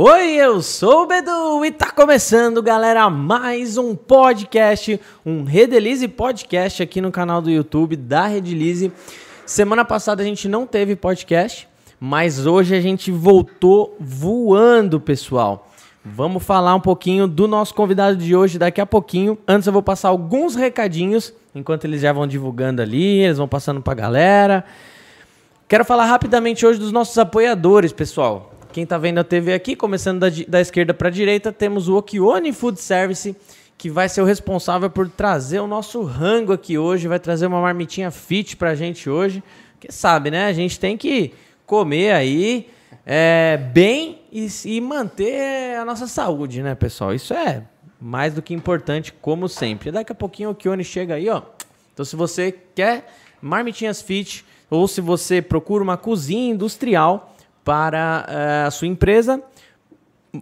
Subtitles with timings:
[0.00, 6.80] Oi, eu sou o Bedu e tá começando, galera, mais um podcast, um Redelize podcast
[6.80, 8.92] aqui no canal do YouTube da Redelize.
[9.44, 15.68] Semana passada a gente não teve podcast, mas hoje a gente voltou voando, pessoal.
[16.04, 19.36] Vamos falar um pouquinho do nosso convidado de hoje daqui a pouquinho.
[19.48, 23.82] Antes eu vou passar alguns recadinhos, enquanto eles já vão divulgando ali, eles vão passando
[23.82, 24.64] pra galera.
[25.66, 28.47] Quero falar rapidamente hoje dos nossos apoiadores, pessoal.
[28.72, 31.96] Quem está vendo a TV aqui, começando da, da esquerda para a direita, temos o
[31.96, 33.34] Okione Food Service,
[33.78, 37.60] que vai ser o responsável por trazer o nosso rango aqui hoje, vai trazer uma
[37.60, 39.42] marmitinha fit para a gente hoje.
[39.72, 40.46] Porque sabe, né?
[40.46, 41.32] A gente tem que
[41.64, 42.68] comer aí
[43.06, 47.14] é, bem e, e manter a nossa saúde, né, pessoal?
[47.14, 47.62] Isso é
[48.00, 49.90] mais do que importante, como sempre.
[49.90, 51.42] Daqui a pouquinho o Okione chega aí, ó.
[51.94, 57.34] Então, se você quer marmitinhas fit, ou se você procura uma cozinha industrial,
[57.68, 59.42] para uh, a sua empresa,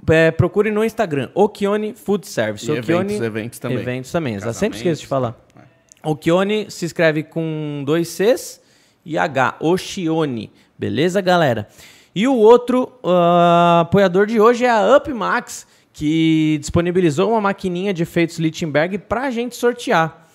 [0.09, 2.65] é, procure no Instagram, Okione Food Service.
[2.65, 3.79] E Okione, eventos, eventos também.
[3.79, 5.37] Eventos também, sempre esqueço de falar.
[5.57, 6.09] É.
[6.09, 8.61] Okione se escreve com dois Cs
[9.05, 10.53] e H, Oshione.
[10.79, 11.67] Beleza, galera?
[12.15, 18.05] E o outro uh, apoiador de hoje é a UpMax, que disponibilizou uma maquininha de
[18.05, 20.29] efeitos Lichtenberg para a gente sortear.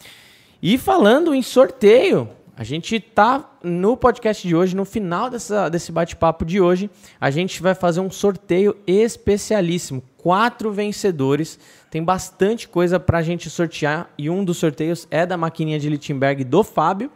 [0.61, 2.28] E falando em sorteio,
[2.62, 7.31] a gente tá no podcast de hoje, no final dessa, desse bate-papo de hoje, a
[7.31, 10.04] gente vai fazer um sorteio especialíssimo.
[10.16, 11.58] Quatro vencedores.
[11.89, 15.89] Tem bastante coisa para a gente sortear e um dos sorteios é da maquininha de
[15.89, 17.09] Lichtenberg do Fábio.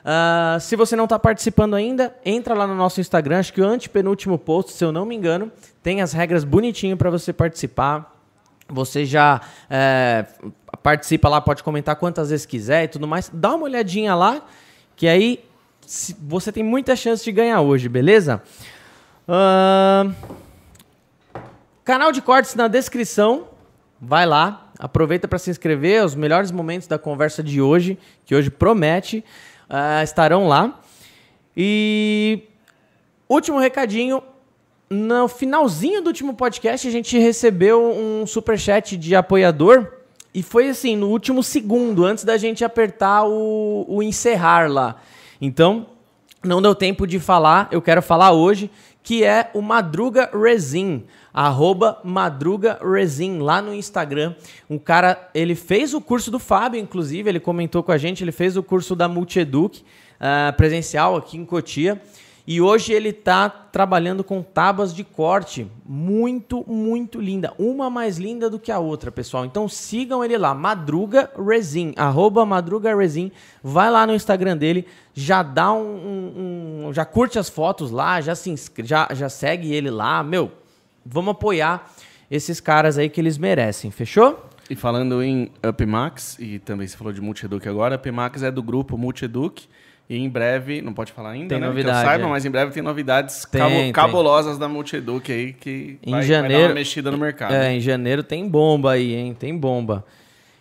[0.00, 3.66] Uh, se você não está participando ainda, entra lá no nosso Instagram, acho que o
[3.66, 5.52] antepenúltimo post, se eu não me engano,
[5.82, 8.16] tem as regras bonitinho para você participar.
[8.66, 10.24] Você já é,
[10.82, 13.30] participa lá, pode comentar quantas vezes quiser e tudo mais.
[13.30, 14.42] Dá uma olhadinha lá
[14.96, 15.44] que aí
[16.18, 18.42] você tem muita chance de ganhar hoje, beleza?
[19.28, 20.12] Uh,
[21.84, 23.48] canal de cortes na descrição.
[24.00, 26.04] Vai lá, aproveita para se inscrever.
[26.04, 29.24] Os melhores momentos da conversa de hoje, que hoje promete,
[29.70, 30.80] uh, estarão lá.
[31.56, 32.42] E
[33.28, 34.22] último recadinho.
[34.88, 39.95] No finalzinho do último podcast, a gente recebeu um super chat de apoiador
[40.36, 44.96] e foi assim, no último segundo, antes da gente apertar o, o encerrar lá.
[45.40, 45.86] Então,
[46.44, 48.70] não deu tempo de falar, eu quero falar hoje,
[49.02, 54.34] que é o Madruga Resin, arroba Madruga Resin, lá no Instagram.
[54.68, 58.30] Um cara, ele fez o curso do Fábio, inclusive, ele comentou com a gente, ele
[58.30, 59.82] fez o curso da Multieduc,
[60.20, 61.98] uh, presencial aqui em Cotia.
[62.46, 67.52] E hoje ele está trabalhando com tábuas de corte muito, muito linda.
[67.58, 69.44] Uma mais linda do que a outra, pessoal.
[69.44, 73.32] Então sigam ele lá, Madruga Resin, arroba Madruga Resin.
[73.64, 78.20] Vai lá no Instagram dele, já dá um, um, um, já curte as fotos lá,
[78.20, 80.22] já se já, já segue ele lá.
[80.22, 80.52] Meu,
[81.04, 81.90] vamos apoiar
[82.30, 84.48] esses caras aí que eles merecem, fechou?
[84.70, 88.96] E falando em UpMax, e também se falou de Multieduc agora, UpMax é do grupo
[88.96, 89.68] Multieduc.
[90.08, 91.66] E em breve, não pode falar ainda, tem né?
[91.66, 92.28] Novidade, que eu saiba, é.
[92.28, 93.92] mas em breve tem novidades tem, cabo tem.
[93.92, 97.52] cabulosas da Multieduc aí que em vai, janeiro, vai dar uma mexida no mercado.
[97.52, 99.36] É, em janeiro tem bomba aí, hein?
[99.38, 100.04] Tem bomba.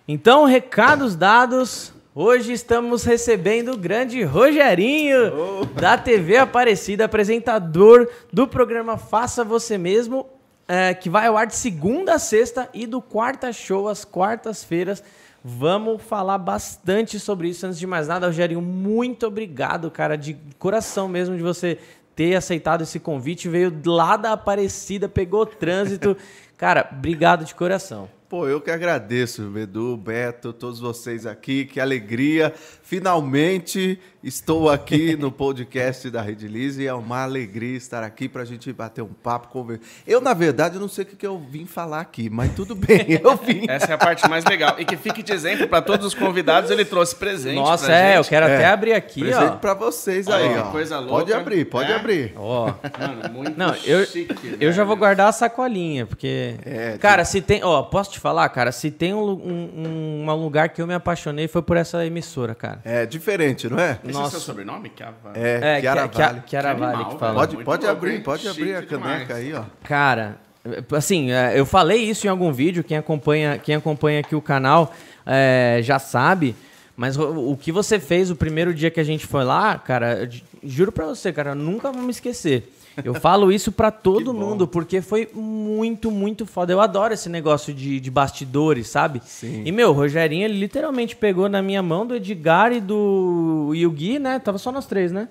[0.08, 1.94] Então, recados dados.
[2.18, 5.66] Hoje estamos recebendo o grande Rogerinho, oh.
[5.66, 10.26] da TV Aparecida, apresentador do programa Faça Você Mesmo,
[10.66, 15.04] é, que vai ao ar de segunda a sexta e do quarta show às quartas-feiras.
[15.48, 17.68] Vamos falar bastante sobre isso.
[17.68, 21.78] Antes de mais nada, Rogerinho, muito obrigado, cara, de coração mesmo, de você
[22.16, 23.48] ter aceitado esse convite.
[23.48, 26.18] Veio lá da Aparecida, pegou trânsito.
[26.58, 28.10] cara, obrigado de coração.
[28.28, 31.64] Pô, eu que agradeço, Edu, Beto, todos vocês aqui.
[31.64, 32.52] Que alegria.
[32.82, 38.42] Finalmente estou aqui no podcast da Rede Liz e é uma alegria estar aqui para
[38.42, 39.86] a gente bater um papo, conversar.
[40.08, 43.38] Eu, na verdade, não sei o que eu vim falar aqui, mas tudo bem, eu
[43.38, 43.66] vim.
[43.70, 44.76] Essa é a parte mais legal.
[44.80, 47.56] E que fique de exemplo para todos os convidados, ele trouxe presente.
[47.56, 48.18] Nossa, é, gente.
[48.18, 48.56] eu quero é.
[48.56, 49.58] até abrir aqui, presente ó.
[49.58, 50.72] para vocês aí, ó.
[50.72, 51.14] Coisa louca.
[51.14, 51.96] Pode abrir, pode é?
[51.96, 52.34] abrir.
[52.36, 52.74] Ó.
[53.00, 54.58] Mano, muito Não, eu, chique.
[54.60, 56.56] eu já vou guardar a sacolinha, porque.
[56.66, 57.64] É, cara, se tem.
[57.64, 58.72] Ó, posso te falar, cara?
[58.72, 62.82] Se tem um, um, um lugar que eu me apaixonei foi por essa emissora, cara.
[62.84, 64.00] É diferente, não é?
[64.04, 64.28] Esse Nossa.
[64.28, 64.92] é seu sobrenome?
[64.96, 65.16] Chiara?
[65.34, 66.42] É, É, Chiara que, que, Vale.
[66.46, 67.34] que era Que Vale animal, que fala.
[67.36, 69.32] Pode, pode abrir, pode abrir a caneca demais.
[69.32, 69.64] aí, ó.
[69.84, 70.38] Cara,
[70.92, 74.94] assim, é, eu falei isso em algum vídeo, quem acompanha, quem acompanha aqui o canal
[75.26, 76.56] é, já sabe,
[76.98, 80.30] mas o, o que você fez o primeiro dia que a gente foi lá, cara,
[80.64, 82.72] juro pra você, cara, nunca vou me esquecer.
[83.04, 86.72] Eu falo isso pra todo mundo, porque foi muito, muito foda.
[86.72, 89.22] Eu adoro esse negócio de, de bastidores, sabe?
[89.26, 89.64] Sim.
[89.66, 93.86] E, meu, o Rogerinho, ele literalmente pegou na minha mão do Edgar e do e
[93.86, 94.40] o Gui, né?
[94.40, 95.28] Tava só nós três, né?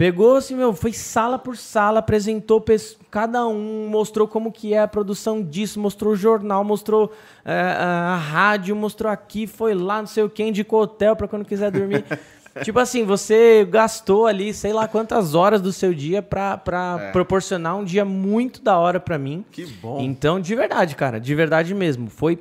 [0.00, 2.64] Pegou assim, meu, foi sala por sala, apresentou
[3.10, 7.12] cada um, mostrou como que é a produção disso, mostrou o jornal, mostrou
[7.44, 11.44] é, a rádio, mostrou aqui, foi lá, não sei o que, indicou hotel para quando
[11.44, 12.02] quiser dormir.
[12.62, 17.10] tipo assim, você gastou ali, sei lá quantas horas do seu dia pra, pra é.
[17.12, 19.44] proporcionar um dia muito da hora pra mim.
[19.50, 20.00] Que bom.
[20.00, 22.08] Então, de verdade, cara, de verdade mesmo.
[22.08, 22.38] Foi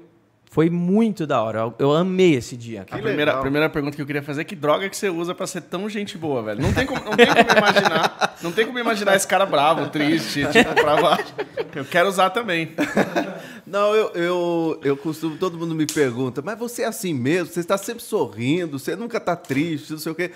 [0.50, 1.72] foi muito da hora.
[1.78, 2.84] Eu, amei esse dia.
[2.90, 5.36] A primeira, a primeira pergunta que eu queria fazer é que droga que você usa
[5.36, 6.60] para ser tão gente boa, velho?
[6.60, 8.38] Não tem como, não tem como imaginar.
[8.42, 11.36] Não tem como imaginar esse cara bravo, triste, tipo, pra baixo.
[11.76, 12.72] Eu quero usar também.
[13.66, 17.54] Não, eu, eu, eu costumo, todo mundo me pergunta, mas você é assim mesmo?
[17.54, 20.32] Você está sempre sorrindo, você nunca está triste, não sei o quê.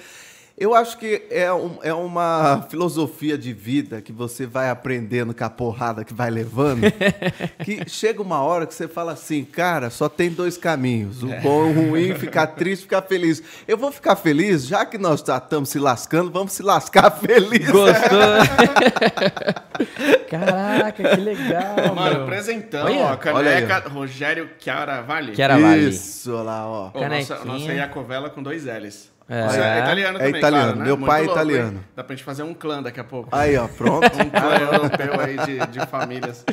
[0.56, 5.44] Eu acho que é, um, é uma filosofia de vida que você vai aprendendo com
[5.44, 6.82] a porrada que vai levando.
[7.66, 11.68] que chega uma hora que você fala assim, cara, só tem dois caminhos: o bom
[11.68, 13.42] e o ruim, ficar triste, ficar feliz.
[13.68, 17.72] Eu vou ficar feliz, já que nós estamos se lascando, vamos se lascar feliz.
[17.72, 18.20] Gostou?
[20.30, 21.96] Caraca, que legal.
[21.96, 22.24] Mano, meu.
[22.24, 25.36] apresentando, olha, ó, caneca aí, Rogério Chiaravalli.
[25.36, 25.90] Chiaravalli.
[25.90, 26.92] Isso, lá, ó.
[26.94, 29.13] Oh, nossa, nossa Iacovela com dois L's.
[29.28, 30.64] É, é italiano é também, italiano.
[30.66, 30.86] Claro, né?
[30.86, 31.78] Meu Muito pai é italiano.
[31.78, 31.86] Hein?
[31.96, 33.30] Dá pra gente fazer um clã daqui a pouco.
[33.32, 34.06] Aí, ó, pronto.
[34.22, 36.46] um clã europeu aí de, de famílias.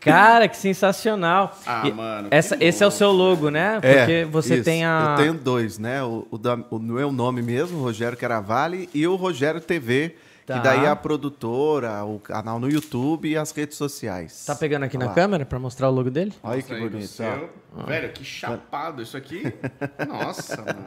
[0.00, 1.58] Cara, que sensacional.
[1.66, 2.28] Ah, e mano.
[2.30, 3.78] Essa, esse é o seu logo, né?
[3.82, 4.64] É, Porque é, você isso.
[4.64, 5.16] tem a.
[5.18, 6.02] Eu tenho dois, né?
[6.02, 10.14] O, o, da, o meu nome mesmo, Rogério Caravale, e o Rogério TV
[10.46, 10.58] Tá.
[10.58, 14.44] Que daí é a produtora, o canal no YouTube e as redes sociais.
[14.46, 15.14] Tá pegando aqui Olha na lá.
[15.14, 16.32] câmera para mostrar o logo dele?
[16.40, 17.20] Olha que bonito.
[17.20, 17.84] Ah.
[17.84, 19.42] Velho, que chapado isso aqui.
[20.06, 20.84] Nossa, mano.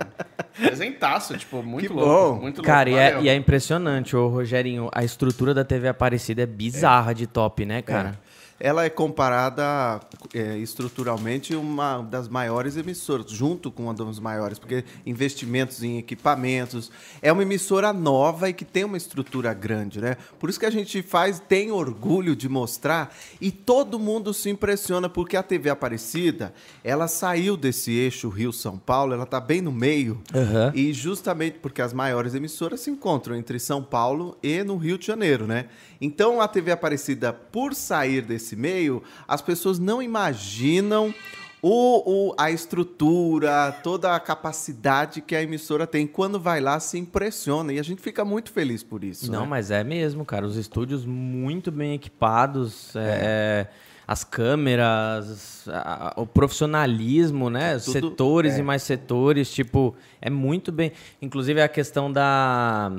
[0.56, 2.36] Presentaço, tipo, muito que louco.
[2.36, 2.42] Bom.
[2.42, 3.04] Muito cara, louco.
[3.04, 4.90] E, é, e é impressionante, ô Rogerinho.
[4.94, 7.14] A estrutura da TV Aparecida é bizarra é.
[7.14, 8.18] de top, né, cara?
[8.26, 8.29] É
[8.60, 10.00] ela é comparada
[10.34, 16.92] é, estruturalmente uma das maiores emissoras, junto com uma das maiores, porque investimentos em equipamentos.
[17.22, 20.18] É uma emissora nova e que tem uma estrutura grande, né?
[20.40, 25.08] Por isso que a gente faz, tem orgulho de mostrar e todo mundo se impressiona
[25.08, 26.54] porque a TV Aparecida,
[26.84, 30.22] ela saiu desse eixo Rio-São Paulo, ela está bem no meio.
[30.34, 30.72] Uhum.
[30.74, 35.06] E justamente porque as maiores emissoras se encontram entre São Paulo e no Rio de
[35.06, 35.68] Janeiro, né?
[36.02, 41.14] Então a TV Aparecida, por sair desse meio, as pessoas não imaginam
[41.62, 46.08] o, o, a estrutura, toda a capacidade que a emissora tem.
[46.08, 47.74] Quando vai lá, se impressiona.
[47.74, 49.30] E a gente fica muito feliz por isso.
[49.32, 49.48] Não, né?
[49.48, 50.46] mas é mesmo, cara.
[50.46, 52.96] Os estúdios muito bem equipados.
[52.96, 53.68] É.
[53.76, 57.78] É as câmeras, a, o profissionalismo, né?
[57.78, 58.60] Tudo, setores é.
[58.60, 60.92] e mais setores, tipo, é muito bem.
[61.22, 62.92] Inclusive a questão da,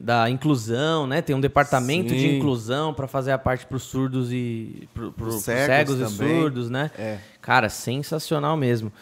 [0.00, 1.20] da inclusão, né?
[1.20, 2.16] Tem um departamento Sim.
[2.16, 6.16] de inclusão para fazer a parte para os surdos e para os cegos, cegos e
[6.16, 6.88] surdos, né?
[6.96, 7.18] É.
[7.40, 8.92] Cara, sensacional mesmo.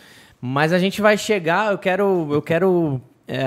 [0.41, 3.45] Mas a gente vai chegar, eu quero, eu quero é,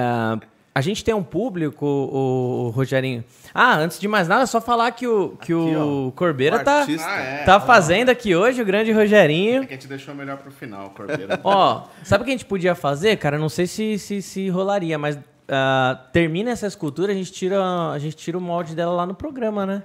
[0.75, 3.23] a gente tem um público, o, o, Rogerinho.
[3.53, 7.17] Ah, antes de mais nada, só falar que o, que aqui, o Corbeira tá, ah,
[7.17, 7.43] é.
[7.45, 9.63] tá fazendo aqui hoje, o grande Rogerinho.
[9.63, 11.39] É que a gente deixou melhor pro final, Corbeira.
[11.45, 13.37] Ó, sabe o que a gente podia fazer, cara?
[13.39, 17.97] Não sei se, se, se rolaria, mas uh, termina essa escultura, a gente, tira, a
[17.97, 19.81] gente tira o molde dela lá no programa, né?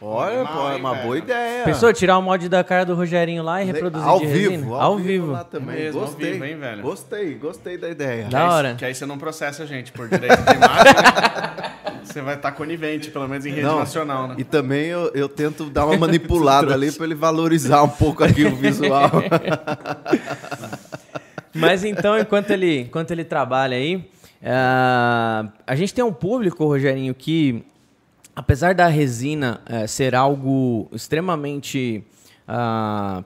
[0.00, 1.64] Olha, pô, é uma boa ideia.
[1.64, 4.66] Pensou tirar o mod da cara do Rogerinho lá e reproduzir ao de vivo, resina?
[4.66, 5.32] Ao, ao vivo.
[5.32, 5.74] Lá também.
[5.74, 6.82] É mesmo, gostei, vivo, hein, velho?
[6.82, 8.24] Gostei, gostei da ideia.
[8.26, 8.74] Da hora.
[8.74, 11.72] Que aí você não processa a gente por direito de imagem, né?
[12.06, 14.36] Você vai estar tá conivente, pelo menos em rede não, nacional, né?
[14.38, 18.44] E também eu, eu tento dar uma manipulada ali para ele valorizar um pouco aqui
[18.44, 19.10] o visual.
[21.52, 27.12] Mas então, enquanto ele, enquanto ele trabalha aí, uh, a gente tem um público, Rogerinho,
[27.14, 27.64] que
[28.36, 32.04] apesar da resina é, ser algo extremamente.
[32.46, 33.24] Uh,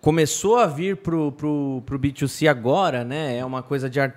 [0.00, 3.36] começou a vir pro, pro, pro B2C agora, né?
[3.36, 4.00] É uma coisa de.
[4.00, 4.14] Art...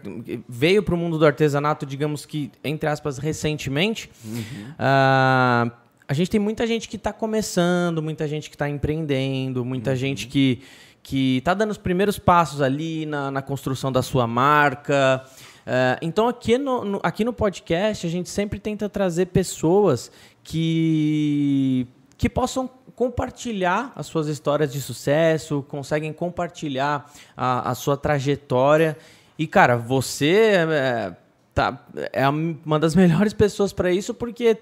[0.48, 4.10] Veio para o mundo do artesanato, digamos que, entre aspas, recentemente.
[4.24, 4.72] Uhum.
[4.72, 5.72] Uh,
[6.08, 9.96] a gente tem muita gente que está começando, muita gente que está empreendendo, muita uhum.
[9.98, 10.62] gente que
[11.06, 15.24] que está dando os primeiros passos ali na, na construção da sua marca.
[15.66, 20.12] Uh, então, aqui no, no, aqui no podcast, a gente sempre tenta trazer pessoas
[20.44, 28.96] que, que possam compartilhar as suas histórias de sucesso, conseguem compartilhar a, a sua trajetória.
[29.38, 31.16] E, cara, você é,
[31.54, 34.58] tá, é uma das melhores pessoas para isso, porque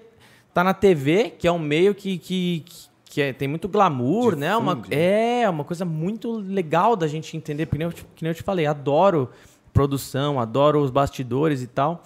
[0.54, 2.64] tá na TV, que é um meio que, que,
[3.04, 4.56] que é, tem muito glamour, né?
[4.56, 8.64] Uma, é uma coisa muito legal da gente entender, porque que nem eu te falei,
[8.64, 9.30] adoro
[9.74, 12.02] produção, adoro os bastidores e tal.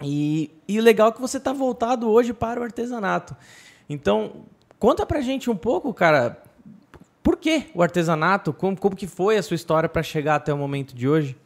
[0.00, 3.36] E, e legal que você está voltado hoje para o artesanato.
[3.88, 4.44] Então,
[4.78, 6.42] conta pra gente um pouco, cara,
[7.22, 8.52] por que o artesanato?
[8.52, 11.36] Como, como que foi a sua história para chegar até o momento de hoje?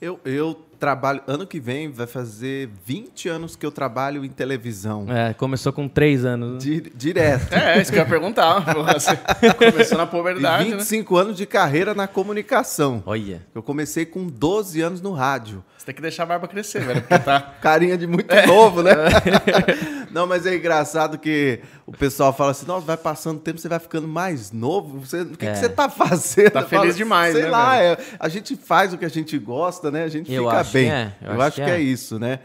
[0.00, 1.22] Eu, eu trabalho.
[1.28, 5.06] Ano que vem vai fazer 20 anos que eu trabalho em televisão.
[5.08, 6.54] É, começou com três anos.
[6.54, 6.58] né?
[6.58, 7.52] Di- direto.
[7.52, 8.58] É, isso que eu ia perguntar.
[8.92, 9.16] Você
[9.70, 10.76] começou na E puberdade, né?
[10.78, 13.00] 25 anos de carreira na comunicação.
[13.06, 13.42] Olha.
[13.54, 15.62] Eu comecei com 12 anos no rádio.
[15.78, 17.40] Você tem que deixar a barba crescer, velho, porque tá...
[17.62, 18.92] Carinha de muito novo, né?
[20.12, 23.68] Não, mas é engraçado que o pessoal fala assim: nossa, vai passando o tempo, você
[23.68, 25.00] vai ficando mais novo.
[25.00, 25.52] Você, o que, É.
[25.52, 26.50] que você tá fazendo?
[26.50, 29.38] Tá Eu feliz demais, sei né, lá, é, a gente faz o que a gente
[29.38, 30.04] gosta, né?
[30.04, 30.84] A gente Eu fica acho bem.
[30.88, 31.74] que é, eu eu acho acho que que é.
[31.76, 31.80] é.
[31.80, 32.40] isso, né?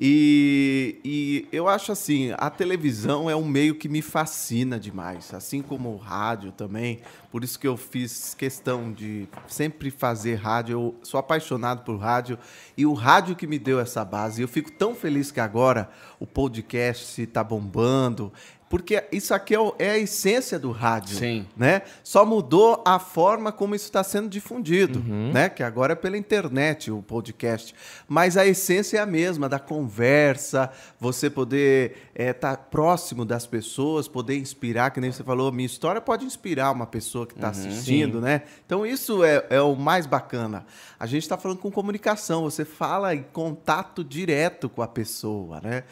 [0.00, 5.60] E, e eu acho assim, a televisão é um meio que me fascina demais, assim
[5.60, 7.00] como o rádio também.
[7.32, 10.72] Por isso que eu fiz questão de sempre fazer rádio.
[10.72, 12.38] Eu sou apaixonado por rádio
[12.76, 14.40] e o rádio que me deu essa base.
[14.40, 15.90] Eu fico tão feliz que agora
[16.20, 18.32] o podcast está bombando.
[18.68, 21.46] Porque isso aqui é, é a essência do rádio, Sim.
[21.56, 21.82] né?
[22.04, 25.00] Só mudou a forma como isso está sendo difundido,
[25.32, 25.48] né?
[25.48, 27.74] Que agora é pela internet o podcast,
[28.06, 30.70] mas a essência é a mesma da conversa,
[31.00, 36.24] você poder estar próximo das pessoas, poder inspirar, que nem você falou, minha história pode
[36.24, 38.42] inspirar uma pessoa que está assistindo, né?
[38.66, 40.66] Então isso é, é o mais bacana.
[41.00, 45.84] A gente está falando com comunicação, você fala em contato direto com a pessoa, né?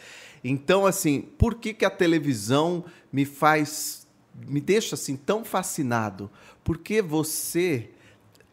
[0.43, 4.07] Então, assim, por que, que a televisão me faz,
[4.47, 6.29] me deixa assim tão fascinado?
[6.63, 7.89] Porque você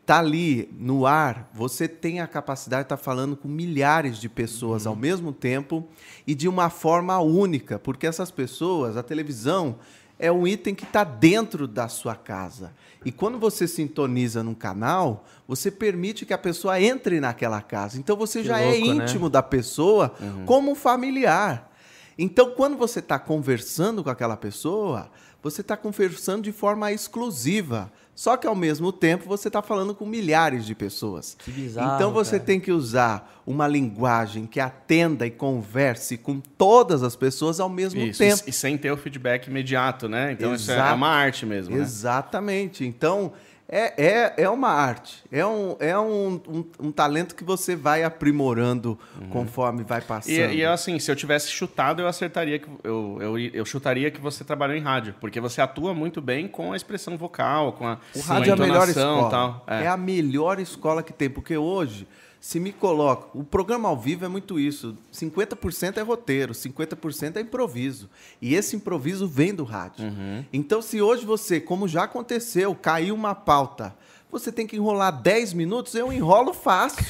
[0.06, 4.86] tá ali no ar, você tem a capacidade de estar falando com milhares de pessoas
[4.86, 5.86] ao mesmo tempo
[6.26, 9.76] e de uma forma única, porque essas pessoas, a televisão
[10.18, 12.72] é um item que está dentro da sua casa.
[13.04, 17.98] E quando você sintoniza num canal, você permite que a pessoa entre naquela casa.
[17.98, 19.04] Então você Que já é louco, né?
[19.04, 20.14] íntimo da pessoa
[20.46, 21.70] como um familiar.
[22.18, 25.10] Então, quando você está conversando com aquela pessoa,
[25.42, 27.92] você está conversando de forma exclusiva.
[28.14, 31.36] Só que, ao mesmo tempo, você está falando com milhares de pessoas.
[31.38, 32.44] Que bizarro, então, você cara.
[32.44, 38.00] tem que usar uma linguagem que atenda e converse com todas as pessoas ao mesmo
[38.00, 38.42] Isso, tempo.
[38.46, 40.32] e sem ter o feedback imediato, né?
[40.32, 40.94] Então isso é Exato.
[40.94, 41.82] uma arte mesmo, né?
[41.82, 42.86] Exatamente.
[42.86, 43.32] Então,
[43.76, 45.24] é, é, é uma arte.
[45.32, 48.96] É, um, é um, um, um talento que você vai aprimorando
[49.30, 50.52] conforme vai passando.
[50.52, 54.20] E, e assim, se eu tivesse chutado, eu acertaria que eu, eu, eu chutaria que
[54.20, 57.98] você trabalhou em rádio, porque você atua muito bem com a expressão vocal, com a,
[58.14, 59.26] O rádio é a melhor escola.
[59.26, 59.64] e tal.
[59.66, 59.82] É.
[59.82, 59.86] É.
[59.88, 62.06] a melhor escola que tem, porque hoje,
[62.44, 63.30] se me coloca.
[63.32, 64.94] O programa ao vivo é muito isso.
[65.10, 68.10] 50% é roteiro, 50% é improviso.
[68.38, 70.04] E esse improviso vem do rádio.
[70.04, 70.44] Uhum.
[70.52, 73.96] Então, se hoje você, como já aconteceu, caiu uma pauta.
[74.30, 77.02] Você tem que enrolar 10 minutos, eu enrolo fácil.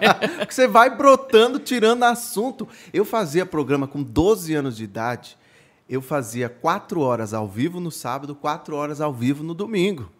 [0.48, 2.66] Você vai brotando, tirando assunto.
[2.90, 5.36] Eu fazia programa com 12 anos de idade.
[5.86, 10.10] Eu fazia 4 horas ao vivo no sábado, 4 horas ao vivo no domingo.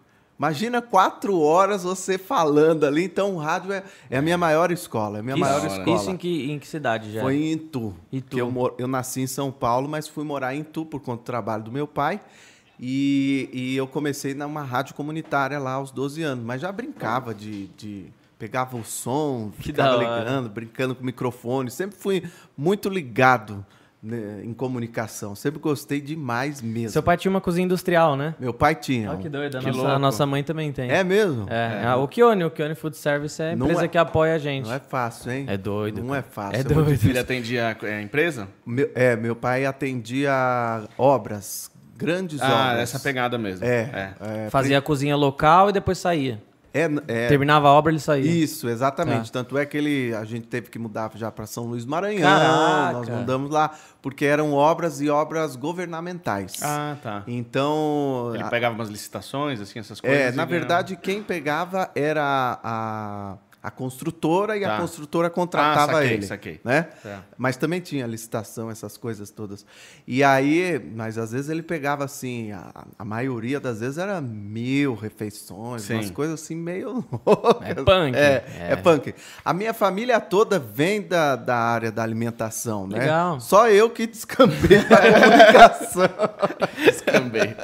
[0.40, 3.04] Imagina quatro horas você falando ali.
[3.04, 5.18] Então, o rádio é, é a minha maior escola.
[5.18, 5.96] É a minha Isso, maior escola.
[5.98, 7.20] isso em que, em que cidade já?
[7.20, 7.94] Foi em Itu.
[8.10, 8.38] Itu.
[8.38, 11.26] Eu, mor- eu nasci em São Paulo, mas fui morar em Itu por conta do
[11.26, 12.22] trabalho do meu pai.
[12.80, 16.42] E, e eu comecei numa rádio comunitária lá aos 12 anos.
[16.42, 17.66] Mas já brincava de...
[17.76, 18.06] de
[18.38, 21.70] pegava o som, Que ficava ligando, brincando com o microfone.
[21.70, 22.22] Sempre fui
[22.56, 23.62] muito ligado
[24.02, 25.34] né, em comunicação.
[25.34, 26.90] Sempre gostei demais mesmo.
[26.90, 28.34] Seu pai tinha uma cozinha industrial, né?
[28.40, 29.10] Meu pai tinha.
[29.10, 29.58] Olha que doido.
[29.58, 30.90] A Que nossa, a nossa mãe também tem.
[30.90, 31.46] É mesmo?
[31.50, 34.38] É, a- o Kione, o Kione Food Service é a empresa é- que apoia a
[34.38, 34.66] gente.
[34.66, 35.44] Não é fácil, hein?
[35.48, 36.18] É doido, Não cara.
[36.20, 36.54] é fácil.
[36.60, 37.08] É muito doido.
[37.10, 38.48] Ele atendia a a empresa?
[38.64, 40.32] Meu, é, meu pai atendia
[40.96, 42.78] obras, grandes Ah, obras.
[42.80, 43.64] essa pegada mesmo.
[43.66, 44.14] É,
[44.46, 46.40] é, Fazia a cozinha local e depois saía.
[46.72, 48.24] É, é, Terminava a obra, ele saía.
[48.30, 49.30] Isso, exatamente.
[49.32, 49.40] Tá.
[49.40, 52.22] Tanto é que ele, a gente teve que mudar já para São Luís do Maranhão.
[52.22, 52.92] Caraca.
[52.92, 56.60] Nós mudamos lá, porque eram obras e obras governamentais.
[56.62, 57.22] Ah, tá.
[57.26, 60.18] Então, Ele a- pegava umas licitações, assim, essas coisas.
[60.18, 60.50] é, na ganhava.
[60.50, 64.76] verdade, quem pegava era a, a construtora e Tá.
[64.76, 66.26] a construtora contratava Ah, saquei, ele.
[66.26, 66.60] saquei.
[66.64, 66.86] Né?
[67.04, 67.18] É.
[67.36, 69.66] Mas também tinha licitação, essas coisas todas.
[70.06, 74.94] E aí, mas às vezes ele pegava assim, a, a maioria das vezes era mil
[74.94, 75.94] refeições, Sim.
[75.94, 77.04] umas coisas assim meio
[77.62, 78.16] É punk.
[78.16, 78.72] É, É.
[78.72, 78.76] é.
[78.76, 79.14] punk.
[79.44, 82.98] A minha família toda vem da, da área da alimentação, né?
[83.00, 83.40] Legal.
[83.40, 86.08] Só eu que descambei da comunicação.
[86.84, 87.54] Descambei.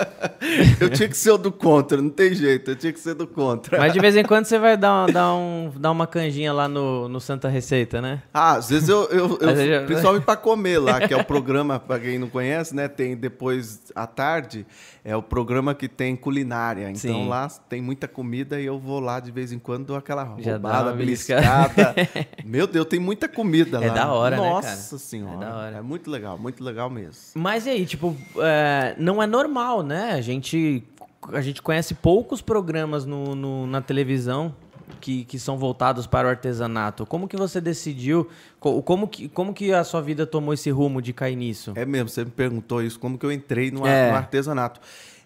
[0.81, 3.27] Eu tinha que ser o do contra, não tem jeito, eu tinha que ser do
[3.27, 3.79] contra.
[3.79, 6.69] Mas de vez em quando você vai dar, um- dar, um, dar uma canjinha lá
[6.69, 8.21] no, no Santa Receita, né?
[8.35, 11.17] Ah, às vezes eu, eu, eu Às vezes eu- principalmente para comer lá, que é
[11.17, 12.89] o programa, para quem não conhece, né?
[12.89, 14.67] Tem depois à tarde,
[15.05, 16.91] é o programa que tem culinária.
[16.91, 17.29] Então Sim.
[17.29, 20.53] lá tem muita comida e eu vou lá de vez em quando dou aquela Já
[20.53, 21.95] roubada, beliscada.
[22.45, 23.95] Meu Deus, tem muita comida É lá.
[23.95, 24.55] da hora, né, cara?
[24.55, 25.37] Nossa senhora.
[25.37, 25.77] É da hora.
[25.77, 27.21] É muito legal, muito legal mesmo.
[27.35, 30.13] Mas e aí, tipo, é, não é normal, né?
[30.15, 30.83] A gente,
[31.33, 34.53] a gente conhece poucos programas no, no- na televisão
[35.01, 37.07] que, que são voltados para o artesanato.
[37.07, 38.29] Como que você decidiu?
[38.61, 41.73] Como que, como que a sua vida tomou esse rumo de cair nisso?
[41.75, 44.11] É mesmo, você me perguntou isso, como que eu entrei no, é.
[44.11, 44.81] no artesanato.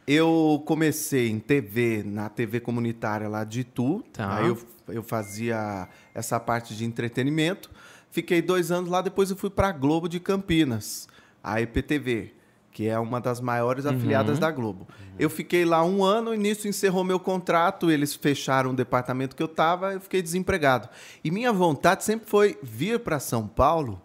[0.07, 4.02] Eu comecei em TV, na TV comunitária lá de Itu.
[4.12, 4.38] Tá.
[4.38, 7.71] Aí eu, eu fazia essa parte de entretenimento.
[8.11, 11.07] Fiquei dois anos lá, depois eu fui para a Globo de Campinas,
[11.45, 12.39] a EPTV
[12.73, 13.97] que é uma das maiores uhum.
[13.97, 14.87] afiliadas da Globo.
[14.89, 15.15] Uhum.
[15.19, 19.43] Eu fiquei lá um ano e nisso encerrou meu contrato, eles fecharam o departamento que
[19.43, 20.89] eu estava, eu fiquei desempregado.
[21.23, 24.00] E minha vontade sempre foi vir para São Paulo,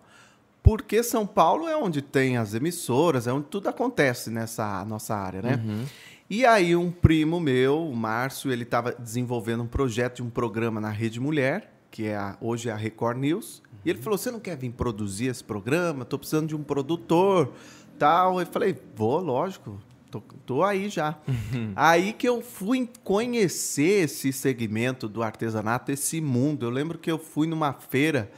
[0.63, 5.41] porque São Paulo é onde tem as emissoras, é onde tudo acontece nessa nossa área,
[5.41, 5.63] né?
[5.63, 5.86] Uhum.
[6.27, 10.81] E aí um primo meu, o Márcio, ele estava desenvolvendo um projeto de um programa
[10.81, 14.31] na Rede Mulher, que é a, hoje é a Record News, e ele falou: "Você
[14.31, 16.01] não quer vir produzir esse programa?
[16.01, 17.53] Estou precisando de um produtor."
[17.97, 18.39] Tal.
[18.39, 21.17] Eu falei, vou, lógico, tô, tô aí já.
[21.27, 21.73] Uhum.
[21.75, 26.65] Aí que eu fui conhecer esse segmento do artesanato, esse mundo.
[26.65, 28.31] Eu lembro que eu fui numa feira,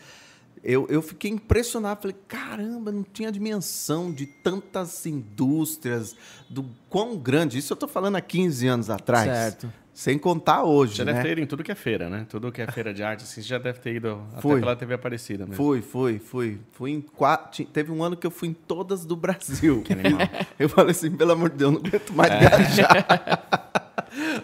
[0.63, 2.01] eu, eu fiquei impressionado.
[2.01, 6.15] Falei, caramba, não tinha dimensão de tantas indústrias,
[6.49, 7.57] do quão grande.
[7.57, 9.25] Isso eu estou falando há 15 anos atrás.
[9.25, 9.73] Certo.
[9.97, 11.11] Sem contar hoje, já né?
[11.11, 12.23] deve ter ido em tudo que é feira, né?
[12.29, 14.51] Tudo que é feira de arte, assim, você já deve ter ido fui.
[14.51, 15.55] até pela TV Aparecida mesmo.
[15.55, 16.59] Fui, fui, fui.
[16.71, 17.65] Fui em quatro...
[17.65, 19.81] Teve um ano que eu fui em todas do Brasil.
[19.81, 20.19] Que animal.
[20.59, 22.37] eu falei assim, pelo amor de Deus, não aguento mais é.
[22.37, 23.86] viajar.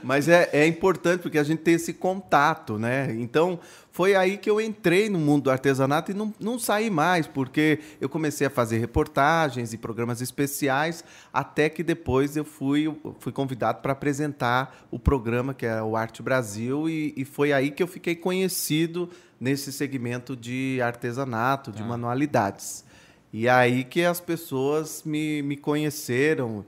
[0.03, 3.13] Mas é, é importante porque a gente tem esse contato, né?
[3.17, 3.59] Então,
[3.91, 7.79] foi aí que eu entrei no mundo do artesanato e não, não saí mais, porque
[8.01, 13.81] eu comecei a fazer reportagens e programas especiais, até que depois eu fui, fui convidado
[13.81, 17.87] para apresentar o programa, que é o Arte Brasil, e, e foi aí que eu
[17.87, 21.85] fiquei conhecido nesse segmento de artesanato, de ah.
[21.85, 22.83] manualidades.
[23.31, 26.63] E aí que as pessoas me, me conheceram.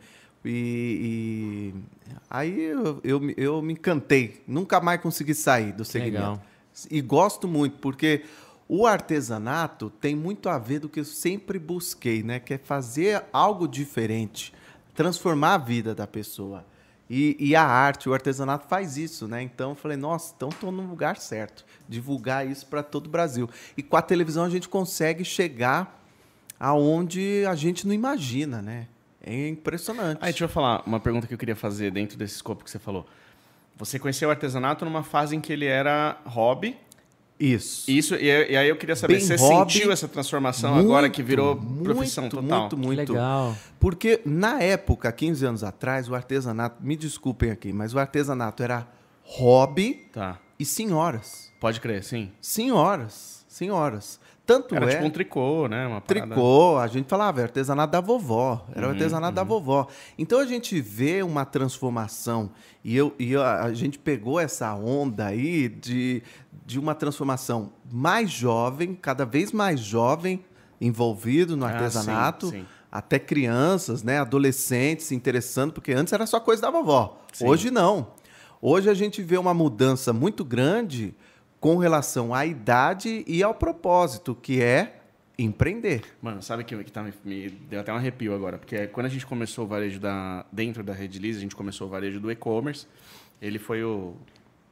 [0.45, 1.73] E, e
[2.29, 4.43] aí eu, eu, eu, me encantei.
[4.47, 6.17] Nunca mais consegui sair do segmento.
[6.17, 6.41] Legal.
[6.91, 8.23] E gosto muito, porque
[8.67, 12.39] o artesanato tem muito a ver do que eu sempre busquei, né?
[12.39, 14.53] Que é fazer algo diferente,
[14.93, 16.65] transformar a vida da pessoa.
[17.09, 19.41] E, e a arte, o artesanato faz isso, né?
[19.41, 21.65] Então eu falei, nossa, então estou no lugar certo.
[21.87, 23.50] Divulgar isso para todo o Brasil.
[23.77, 26.03] E com a televisão a gente consegue chegar
[26.59, 28.87] aonde a gente não imagina, né?
[29.25, 30.20] É impressionante.
[30.22, 32.77] Aí, deixa eu falar uma pergunta que eu queria fazer dentro desse escopo que você
[32.77, 33.07] falou.
[33.75, 36.77] Você conheceu o artesanato numa fase em que ele era hobby.
[37.40, 37.90] Isso.
[37.90, 41.09] Isso, e, e aí eu queria saber, Bem você hobby, sentiu essa transformação muito, agora
[41.09, 42.61] que virou profissão muito, total?
[42.61, 43.14] Muito, muito.
[43.14, 43.57] Legal.
[43.79, 48.88] Porque na época, 15 anos atrás, o artesanato, me desculpem aqui, mas o artesanato era
[49.24, 50.40] hobby tá.
[50.57, 51.51] e senhoras.
[51.59, 52.31] Pode crer, sim.
[52.40, 54.20] Senhoras, senhoras.
[54.46, 54.96] Tanto era é.
[54.96, 55.88] tipo um tricô, né?
[55.88, 58.64] Uma tricô, a gente falava, é artesanato da vovó.
[58.72, 59.36] Era uhum, o artesanato uhum.
[59.36, 59.88] da vovó.
[60.18, 62.51] Então a gente vê uma transformação.
[62.84, 66.22] E, eu, e a gente pegou essa onda aí de,
[66.66, 70.46] de uma transformação mais jovem, cada vez mais jovem,
[70.79, 72.48] envolvido no artesanato.
[72.48, 72.66] Ah, sim, sim.
[72.92, 77.20] Até crianças, né, adolescentes se interessando, porque antes era só coisa da vovó.
[77.34, 77.48] Sim.
[77.48, 78.08] Hoje não.
[78.62, 81.16] Hoje a gente vê uma mudança muito grande
[81.65, 84.97] com relação à idade e ao propósito, que é
[85.35, 86.03] empreender.
[86.21, 89.09] Mano, sabe que, que tá, me, me, deu até um arrepio agora, porque quando a
[89.09, 92.85] gente começou o varejo da, dentro da Redilize, a gente começou o varejo do e-commerce,
[93.41, 94.13] ele foi o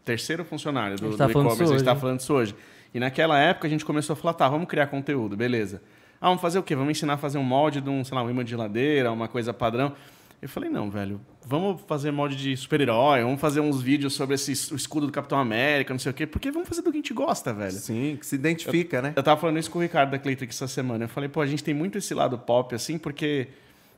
[0.05, 2.55] terceiro funcionário do, tá do e-commerce, a gente está falando disso hoje.
[2.93, 5.81] E naquela época a gente começou a falar, tá, vamos criar conteúdo, beleza.
[6.21, 6.75] Ah, vamos fazer o quê?
[6.75, 9.27] Vamos ensinar a fazer um molde de um, sei lá, um imã de geladeira, uma
[9.27, 9.93] coisa padrão.
[10.43, 14.73] Eu falei, não, velho, vamos fazer molde de super-herói, vamos fazer uns vídeos sobre esse,
[14.73, 16.99] o escudo do Capitão América, não sei o quê, porque vamos fazer do que a
[16.99, 17.71] gente gosta, velho.
[17.71, 19.13] Sim, que se identifica, eu, né?
[19.15, 21.05] Eu tava falando isso com o Ricardo da Cleitrix essa semana.
[21.05, 23.47] Eu falei, pô, a gente tem muito esse lado pop, assim, porque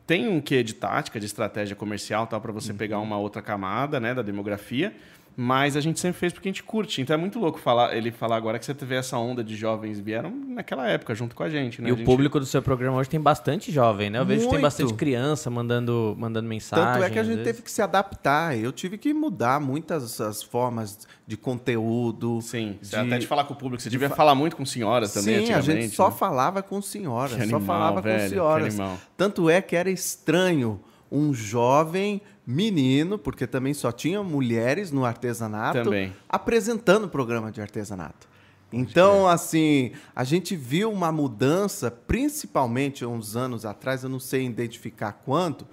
[0.05, 2.77] tem um quê de tática, de estratégia comercial, tal, para você uhum.
[2.77, 4.95] pegar uma outra camada, né, da demografia.
[5.37, 7.01] Mas a gente sempre fez porque a gente curte.
[7.01, 9.99] Então é muito louco falar, ele falar agora que você teve essa onda de jovens
[9.99, 11.89] vieram naquela época junto com a gente, né?
[11.89, 12.05] E a o gente...
[12.05, 14.19] público do seu programa hoje tem bastante jovem, né?
[14.19, 14.49] Eu vejo muito.
[14.49, 16.85] que tem bastante criança mandando, mandando mensagem.
[16.85, 18.57] Tanto é que a gente teve que se adaptar.
[18.57, 22.41] Eu tive que mudar muitas as formas de conteúdo.
[22.41, 22.95] Sim, de...
[22.95, 23.83] até de falar com o público.
[23.83, 24.15] Você devia fa...
[24.15, 26.15] falar muito com senhoras também, Sim, a gente só né?
[26.17, 27.33] falava com senhoras.
[27.33, 28.77] animal, só falava velho, com senhoras.
[29.17, 30.79] Tanto é que era estranho
[31.15, 36.13] um jovem menino, porque também só tinha mulheres no artesanato, também.
[36.27, 38.27] apresentando o programa de artesanato.
[38.73, 45.13] Então, assim, a gente viu uma mudança, principalmente uns anos atrás, eu não sei identificar
[45.13, 45.65] quanto,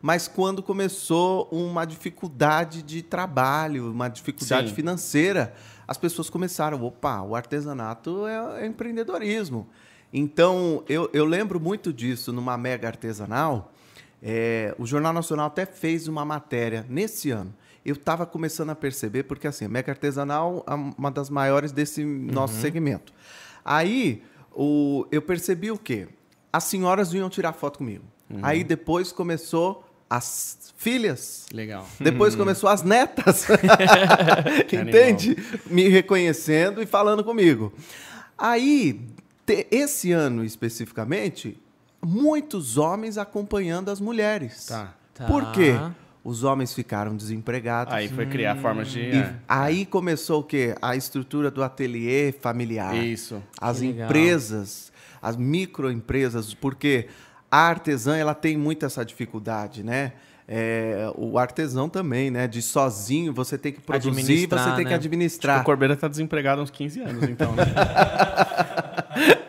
[0.00, 4.74] mas quando começou uma dificuldade de trabalho, uma dificuldade Sim.
[4.74, 5.54] financeira,
[5.86, 9.68] as pessoas começaram, opa, o artesanato é, é empreendedorismo.
[10.12, 13.72] Então, eu, eu lembro muito disso numa mega artesanal,
[14.22, 17.54] é, o Jornal Nacional até fez uma matéria nesse ano.
[17.84, 22.04] eu estava começando a perceber, porque assim, a Mega Artesanal é uma das maiores desse
[22.04, 22.60] nosso uhum.
[22.60, 23.12] segmento.
[23.64, 26.08] Aí o, eu percebi o quê?
[26.52, 28.04] As senhoras vinham tirar foto comigo.
[28.28, 28.40] Uhum.
[28.42, 31.46] Aí depois começou as filhas.
[31.52, 31.86] Legal.
[32.00, 32.40] Depois uhum.
[32.40, 33.46] começou as netas.
[34.72, 35.36] Entende?
[35.66, 37.72] Me reconhecendo e falando comigo.
[38.38, 39.00] Aí,
[39.44, 41.58] te, esse ano especificamente,
[42.04, 44.66] muitos homens acompanhando as mulheres.
[44.66, 44.94] Tá.
[45.14, 45.26] tá.
[45.26, 45.74] Por quê?
[46.22, 47.94] Os homens ficaram desempregados.
[47.94, 48.60] Aí foi criar hum.
[48.60, 49.00] formas de.
[49.00, 49.34] E é.
[49.48, 50.74] aí começou o quê?
[50.82, 52.96] A estrutura do ateliê familiar.
[52.96, 53.42] Isso.
[53.60, 57.06] As empresas, as microempresas, porque
[57.50, 60.12] a artesã ela tem muito essa dificuldade, né?
[60.48, 62.46] É, o artesão também, né?
[62.46, 64.84] De sozinho você tem que produzir, você tem né?
[64.84, 65.56] que administrar.
[65.56, 67.64] Que o Corbeira está desempregado há uns 15 anos, então, né?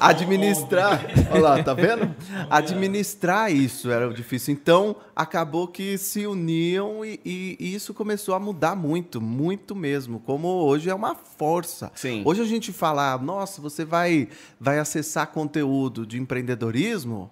[0.00, 1.04] administrar.
[1.30, 2.14] Olha lá, tá vendo?
[2.50, 4.54] Administrar isso era difícil.
[4.54, 10.20] Então, acabou que se uniam e, e, e, isso começou a mudar muito, muito mesmo.
[10.20, 11.90] Como hoje é uma força.
[11.94, 12.22] Sim.
[12.24, 14.28] Hoje a gente fala, nossa, você vai,
[14.60, 17.30] vai acessar conteúdo de empreendedorismo.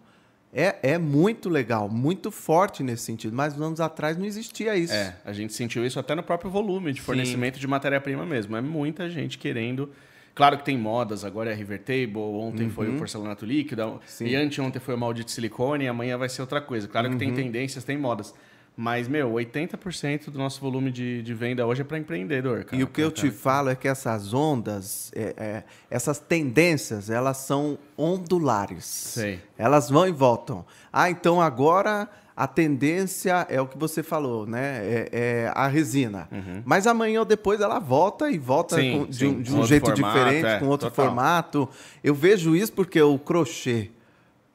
[0.53, 3.37] É, é muito legal, muito forte nesse sentido.
[3.37, 4.95] Mas anos atrás não existia isso.
[4.95, 7.61] É, a gente sentiu isso até no próprio volume de fornecimento Sim.
[7.61, 8.57] de matéria-prima mesmo.
[8.57, 9.91] É muita gente querendo
[10.37, 12.71] Claro que tem modas, agora é River Table, ontem uhum.
[12.71, 14.27] foi o porcelanato líquido, Sim.
[14.27, 16.87] e anteontem foi o maldito silicone, e amanhã vai ser outra coisa.
[16.87, 17.15] Claro uhum.
[17.15, 17.35] que tem uhum.
[17.35, 18.35] tendências, tem modas.
[18.77, 22.65] Mas, meu, 80% do nosso volume de, de venda hoje é para empreendedor.
[22.65, 27.09] Cara, e o que eu te falo é que essas ondas, é, é, essas tendências,
[27.09, 28.85] elas são ondulares.
[28.85, 29.41] Sei.
[29.57, 30.67] Elas vão e voltam.
[30.93, 34.81] Ah, então agora a tendência é o que você falou, né?
[34.83, 36.29] É, é a resina.
[36.31, 36.63] Uhum.
[36.67, 39.87] Mas amanhã ou depois ela volta e volta sim, com, de, um, de um jeito
[39.87, 41.07] formato, diferente, é, com outro total.
[41.07, 41.69] formato.
[42.05, 43.91] Eu vejo isso porque o crochê.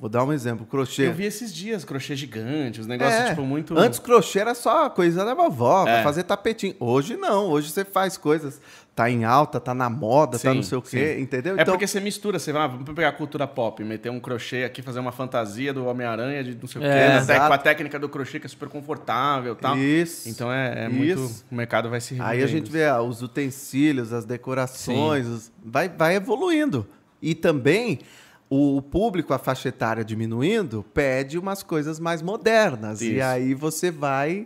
[0.02, 1.06] Vou dar um exemplo, crochê.
[1.06, 3.78] Eu vi esses dias crochê gigante, os negócios é, tipo muito.
[3.78, 6.02] Antes crochê era só coisa da vovó, é.
[6.02, 6.76] fazer tapetinho.
[6.80, 8.60] Hoje não, hoje você faz coisas
[8.96, 11.22] tá em alta, tá na moda, sim, tá não sei o quê, sim.
[11.22, 11.56] entendeu?
[11.56, 11.76] É então...
[11.76, 15.00] porque você mistura, você vai, vamos pegar a cultura pop, meter um crochê aqui, fazer
[15.00, 18.40] uma fantasia do Homem-Aranha de não sei o é, quê, com a técnica do crochê
[18.40, 19.78] que é super confortável tal.
[19.78, 20.28] Isso.
[20.28, 21.32] Então é, é muito.
[21.52, 25.88] O mercado vai se Aí a gente vê ah, os utensílios, as decorações, os, vai,
[25.88, 26.88] vai evoluindo.
[27.22, 28.00] E também
[28.54, 33.02] o público, a faixa etária diminuindo, pede umas coisas mais modernas.
[33.02, 33.14] Isso.
[33.14, 34.46] E aí você vai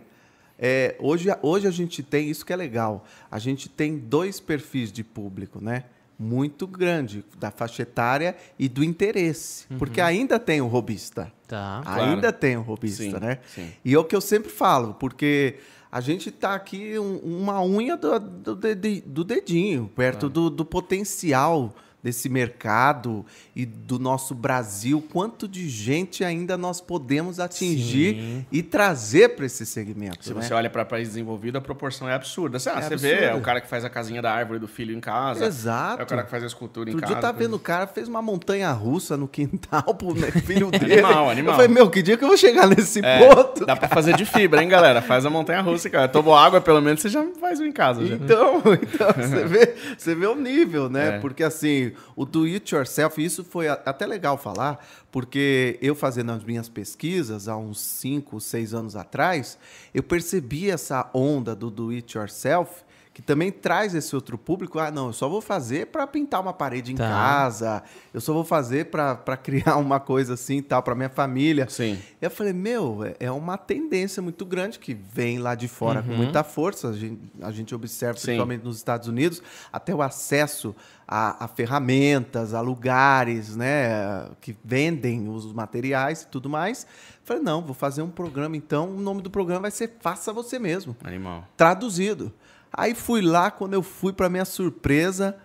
[0.56, 4.92] é, hoje, hoje a gente tem, isso que é legal, a gente tem dois perfis
[4.92, 5.84] de público, né?
[6.16, 9.66] Muito grande, da faixa etária e do interesse.
[9.68, 9.76] Uhum.
[9.76, 11.32] Porque ainda tem o robista.
[11.48, 11.82] Tá.
[11.84, 12.36] Ainda claro.
[12.36, 13.38] tem o robista, sim, né?
[13.52, 13.72] Sim.
[13.84, 15.56] E é o que eu sempre falo, porque
[15.90, 21.74] a gente está aqui um, uma unha do, do, do dedinho, perto do, do potencial
[22.06, 28.46] desse mercado e do nosso Brasil, quanto de gente ainda nós podemos atingir Sim.
[28.52, 30.24] e trazer para esse segmento.
[30.24, 30.40] Se né?
[30.40, 32.60] você olha para país desenvolvido, a proporção é absurda.
[32.60, 33.16] Você, ah, é você absurda.
[33.16, 35.46] vê, é o cara que faz a casinha da árvore do filho em casa.
[35.46, 36.00] Exato.
[36.00, 37.12] É o cara que faz a escultura Outro em casa.
[37.12, 40.14] dia eu tava vendo o cara fez uma montanha russa no quintal pro
[40.46, 41.00] filho dele.
[41.00, 41.54] animal, animal.
[41.54, 43.66] Eu falei, meu, que dia que eu vou chegar nesse é, ponto?
[43.66, 45.02] Dá para fazer de fibra, hein, galera?
[45.02, 46.06] Faz a montanha russa, cara.
[46.06, 48.06] Tomou água, pelo menos você já faz um em casa.
[48.06, 48.14] Já.
[48.14, 51.16] Então, então você, vê, você vê o nível, né?
[51.16, 51.18] É.
[51.18, 56.44] Porque assim, o do it yourself, isso foi até legal falar, porque eu fazendo as
[56.44, 59.58] minhas pesquisas há uns 5, 6 anos atrás,
[59.94, 62.85] eu percebi essa onda do do it yourself
[63.16, 64.78] que também traz esse outro público.
[64.78, 67.08] Ah, não, eu só vou fazer para pintar uma parede em tá.
[67.08, 71.66] casa, eu só vou fazer para criar uma coisa assim tal, para minha família.
[71.66, 71.98] Sim.
[72.20, 76.08] Eu falei, meu, é, é uma tendência muito grande que vem lá de fora uhum.
[76.08, 76.90] com muita força.
[76.90, 78.26] A gente, a gente observa, Sim.
[78.26, 80.76] principalmente nos Estados Unidos, até o acesso
[81.08, 86.86] a, a, ferramentas, a lugares né, que vendem os materiais e tudo mais.
[87.24, 90.58] falei, não, vou fazer um programa, então o nome do programa vai ser Faça Você
[90.58, 90.94] Mesmo.
[91.02, 91.48] Animal.
[91.56, 92.30] Traduzido.
[92.76, 95.36] Aí fui lá, quando eu fui, para minha surpresa,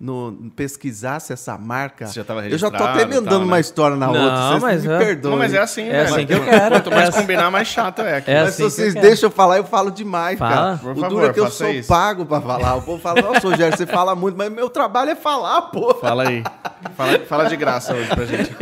[0.00, 2.06] no, pesquisasse essa marca.
[2.06, 3.44] Você já estava Eu já tô até emendando né?
[3.44, 4.48] uma história na não, outra.
[4.48, 5.32] Vocês mas me é, perdoem.
[5.32, 6.02] Não, mas é assim, é né?
[6.02, 6.76] assim que eu quero.
[6.76, 8.22] Quanto mais é combinar, mais chato é.
[8.26, 10.54] é mas assim se vocês deixam eu falar, eu falo demais, fala.
[10.54, 10.76] cara.
[10.76, 11.88] Por o favor, duro é que eu sou isso.
[11.88, 12.76] pago para falar.
[12.76, 15.92] O povo fala, nossa, Rogério, você fala muito, mas meu trabalho é falar, pô.
[15.94, 16.44] Fala aí.
[16.94, 18.56] Fala, fala de graça hoje pra gente.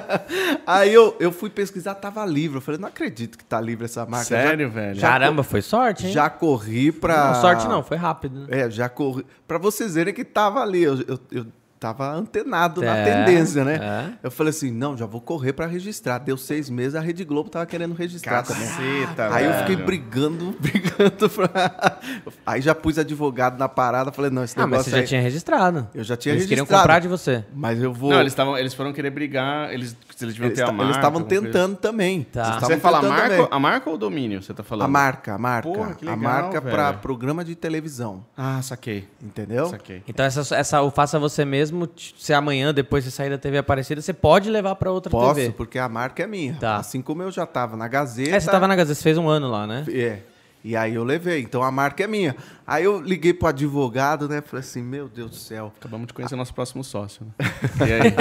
[0.66, 2.56] aí eu, eu fui pesquisar, tava livre.
[2.56, 4.24] Eu falei, não acredito que tá livre essa marca.
[4.24, 4.94] Sério, já, velho?
[4.94, 6.12] Já Caramba, foi sorte, hein?
[6.12, 7.32] Já corri pra...
[7.32, 8.46] Não, sorte não, foi rápido.
[8.48, 9.26] É, já corri...
[9.46, 10.82] Pra vocês verem que tava ali.
[10.82, 11.46] eu, eu, eu
[11.80, 13.80] tava antenado é, na tendência, né?
[13.82, 14.26] É.
[14.26, 16.18] Eu falei assim, não, já vou correr para registrar.
[16.18, 19.38] Deu seis meses, a Rede Globo tava querendo registrar Caceta, também.
[19.38, 21.30] Aí eu fiquei brigando, brigando.
[21.30, 21.98] Pra...
[22.44, 25.00] Aí já pus advogado na parada, falei, não, esse ah, negócio mas você aí...
[25.00, 25.88] já tinha registrado.
[25.94, 26.42] Eu já tinha eles registrado.
[26.42, 27.44] Eles queriam comprar de você.
[27.54, 28.10] Mas eu vou...
[28.10, 30.84] Não, eles, tavam, eles foram querer brigar, eles, eles deviam eles ter a marca.
[30.84, 32.22] Eles estavam tentando também.
[32.22, 32.60] Tá.
[32.60, 34.86] Você fala a marca, a marca ou o domínio, você tá falando?
[34.86, 35.68] A marca, a marca.
[35.68, 38.24] Porra, legal, a marca para programa de televisão.
[38.36, 39.08] Ah, saquei.
[39.22, 39.66] Entendeu?
[39.68, 40.02] Saquei.
[40.06, 44.00] Então essa, essa o faça você mesmo, se amanhã, depois de sair da TV Aparecida,
[44.00, 45.46] você pode levar para outra Posso, TV.
[45.46, 46.54] Posso, porque a marca é minha.
[46.54, 46.76] Tá.
[46.76, 48.30] Assim como eu já estava na Gazeta.
[48.30, 49.84] É, você estava na Gazeta, você fez um ano lá, né?
[49.88, 50.18] É.
[50.62, 52.36] E aí eu levei, então a marca é minha.
[52.66, 54.42] Aí eu liguei pro advogado, né?
[54.42, 55.72] Falei assim, meu Deus do céu.
[55.78, 57.26] Acabamos de conhecer nosso próximo sócio.
[57.26, 57.34] Né?
[57.78, 58.14] E aí?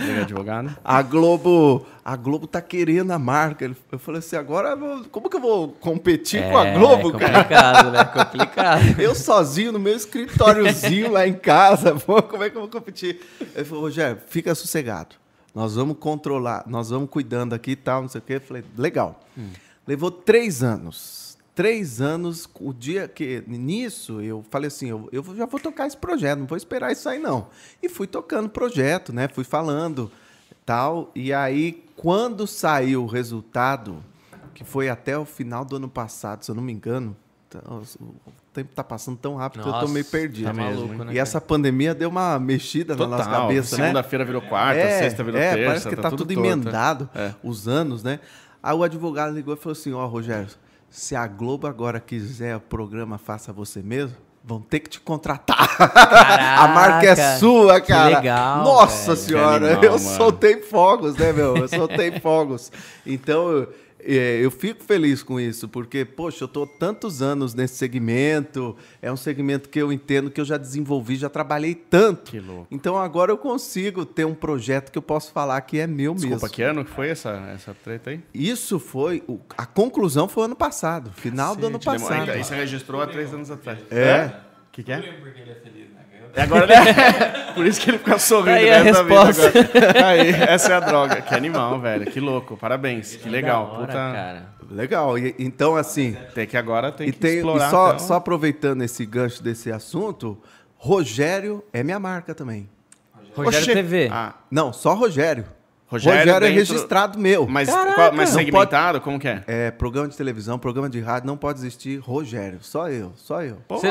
[0.06, 0.76] Ele é advogado?
[0.84, 3.74] A Globo, a Globo tá querendo a marca.
[3.90, 4.76] Eu falei assim, agora
[5.10, 7.38] como que eu vou competir é, com a Globo, cara?
[7.38, 8.04] É complicado, né?
[8.04, 9.00] Complicado.
[9.00, 11.94] Eu sozinho no meu escritóriozinho lá em casa,
[12.28, 13.20] como é que eu vou competir?
[13.54, 15.16] Ele falou, Rogério, fica sossegado.
[15.54, 18.34] Nós vamos controlar, nós vamos cuidando aqui e tal, não sei o quê.
[18.34, 19.20] Eu falei, legal.
[19.36, 19.48] Hum.
[19.86, 21.23] Levou três anos
[21.54, 25.96] três anos, o dia que nisso eu falei assim, eu, eu já vou tocar esse
[25.96, 27.48] projeto, não vou esperar isso aí não.
[27.82, 29.28] E fui tocando o projeto, né?
[29.28, 30.10] Fui falando
[30.66, 31.10] tal.
[31.14, 34.02] E aí quando saiu o resultado,
[34.54, 37.16] que foi até o final do ano passado, se eu não me engano,
[37.48, 40.46] então, o tempo está passando tão rápido Nossa, que eu estou meio perdido.
[40.46, 43.82] Tá maluco, né, e essa pandemia deu uma mexida Total, na nossa cabeça, né?
[43.84, 45.66] Segunda-feira virou quarta, é, sexta virou é, terça.
[45.66, 47.32] Parece que tá, tá tudo, tudo emendado, é.
[47.44, 48.18] os anos, né?
[48.62, 50.48] Aí o advogado ligou e falou assim: Ó, oh, Rogério,
[50.94, 55.76] se a Globo agora quiser o programa Faça Você Mesmo, vão ter que te contratar.
[55.76, 58.10] Caraca, a marca é sua, cara.
[58.10, 58.62] Que legal.
[58.62, 59.26] Nossa velho.
[59.26, 60.16] senhora, animal, eu mano.
[60.16, 61.56] soltei fogos, né, meu?
[61.56, 62.70] Eu soltei fogos.
[63.04, 63.66] Então,
[64.06, 69.10] é, eu fico feliz com isso, porque, poxa, eu estou tantos anos nesse segmento, é
[69.10, 72.30] um segmento que eu entendo que eu já desenvolvi, já trabalhei tanto.
[72.30, 72.66] Que louco.
[72.70, 76.36] Então agora eu consigo ter um projeto que eu posso falar que é meu Desculpa,
[76.36, 76.50] mesmo.
[76.50, 78.20] que ano que foi essa, essa treta aí?
[78.32, 79.22] Isso foi.
[79.56, 82.30] A conclusão foi ano passado, final Cacete, do ano passado.
[82.30, 83.78] Aí você registrou há três anos atrás.
[83.90, 84.26] É.
[84.68, 85.00] O que, que é?
[85.00, 86.03] porque ele é feliz, né?
[86.36, 87.52] E agora, né?
[87.54, 88.50] Por isso que ele fica sorrindo.
[88.50, 89.52] Aí a resposta.
[90.04, 91.22] Aí, essa é a droga.
[91.22, 92.10] Que animal, velho.
[92.10, 92.56] Que louco.
[92.56, 93.16] Parabéns.
[93.16, 93.70] Que legal.
[93.70, 93.92] Hora, Puta...
[93.92, 94.54] cara.
[94.70, 95.16] Legal.
[95.18, 96.16] E, então, assim...
[96.34, 97.68] Tem que agora tem que tem, explorar.
[97.68, 97.98] E só, então...
[98.00, 100.40] só aproveitando esse gancho desse assunto,
[100.76, 102.68] Rogério é minha marca também.
[103.34, 103.72] Rogério Oxê.
[103.72, 104.08] TV.
[104.12, 104.34] Ah.
[104.50, 105.44] Não, só Rogério.
[105.94, 107.46] Rogério, Rogério é registrado meu.
[107.46, 108.94] Mas, qual, mas segmentado?
[108.94, 109.04] Pode...
[109.04, 109.44] Como que é?
[109.46, 112.58] É, programa de televisão, programa de rádio, não pode existir Rogério.
[112.62, 113.58] Só eu, só eu.
[113.78, 113.86] Se,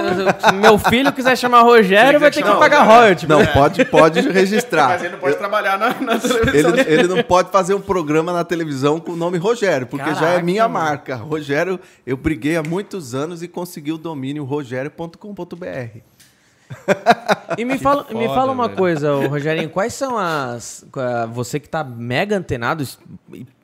[0.48, 3.28] se meu filho quiser chamar Rogério, vai ter que pagar royalties.
[3.28, 4.89] Não, pode, pode registrar.
[4.89, 6.74] Mas ele não pode eu, trabalhar na, na televisão.
[6.74, 10.26] Ele, ele, não pode fazer um programa na televisão com o nome Rogério, porque Caraca,
[10.26, 10.86] já é minha mano.
[10.86, 11.16] marca.
[11.16, 16.12] Rogério, eu briguei há muitos anos e consegui o domínio rogério.com.br.
[17.58, 18.78] E me fala, foda, me fala uma velho.
[18.78, 20.84] coisa, Rogerinho, quais são as.
[21.32, 22.84] Você que tá mega antenado,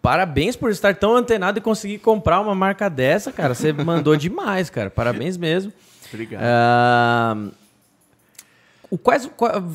[0.01, 3.55] parabéns por estar tão antenado e conseguir comprar uma marca dessa, cara.
[3.55, 4.91] Você mandou demais, cara.
[4.91, 5.73] Parabéns mesmo.
[6.11, 6.43] Obrigado.
[6.43, 7.51] Uh,
[8.91, 9.29] o quais,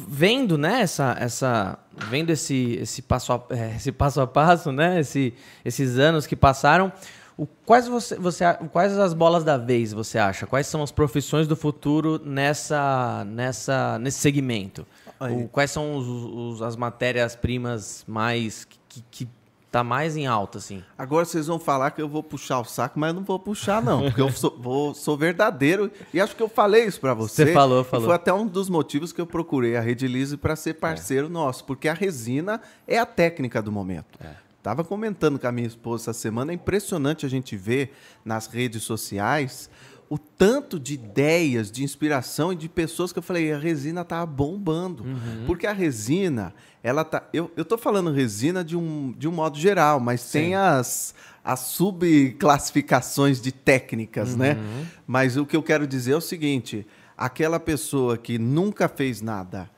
[0.09, 1.79] vendo, né, essa, essa,
[2.11, 5.33] vendo esse, esse, passo a, é, esse passo a passo, né, esse,
[5.64, 6.92] esses anos que passaram,
[7.37, 10.47] o, quais, você, você, quais as bolas da vez você acha?
[10.47, 14.87] Quais são as profissões do futuro nessa, nessa, nesse segmento?
[15.20, 19.29] O, quais são os, os, as matérias-primas mais que, que
[19.75, 20.85] tá mais em alta, assim?
[20.97, 23.83] Agora vocês vão falar que eu vou puxar o saco, mas eu não vou puxar,
[23.83, 24.03] não.
[24.03, 25.90] Porque eu sou, vou, sou verdadeiro.
[26.12, 27.47] E acho que eu falei isso para você.
[27.47, 28.07] Você falou, falou.
[28.07, 31.31] Foi até um dos motivos que eu procurei a Rede Lise para ser parceiro é.
[31.31, 31.64] nosso.
[31.64, 34.16] Porque a resina é a técnica do momento.
[34.23, 34.43] É.
[34.64, 37.92] Estava comentando com a minha esposa essa semana, é impressionante a gente ver
[38.24, 39.68] nas redes sociais
[40.09, 44.24] o tanto de ideias, de inspiração e de pessoas que eu falei, a resina tá
[44.24, 45.05] bombando.
[45.05, 45.44] Uhum.
[45.46, 47.29] Porque a resina, ela tá.
[47.31, 50.38] Eu, eu tô falando resina de um, de um modo geral, mas Sim.
[50.38, 54.55] tem as, as subclassificações de técnicas, né?
[54.55, 54.62] uhum.
[54.62, 54.87] né?
[55.07, 56.87] Mas o que eu quero dizer é o seguinte:
[57.18, 59.73] aquela pessoa que nunca fez nada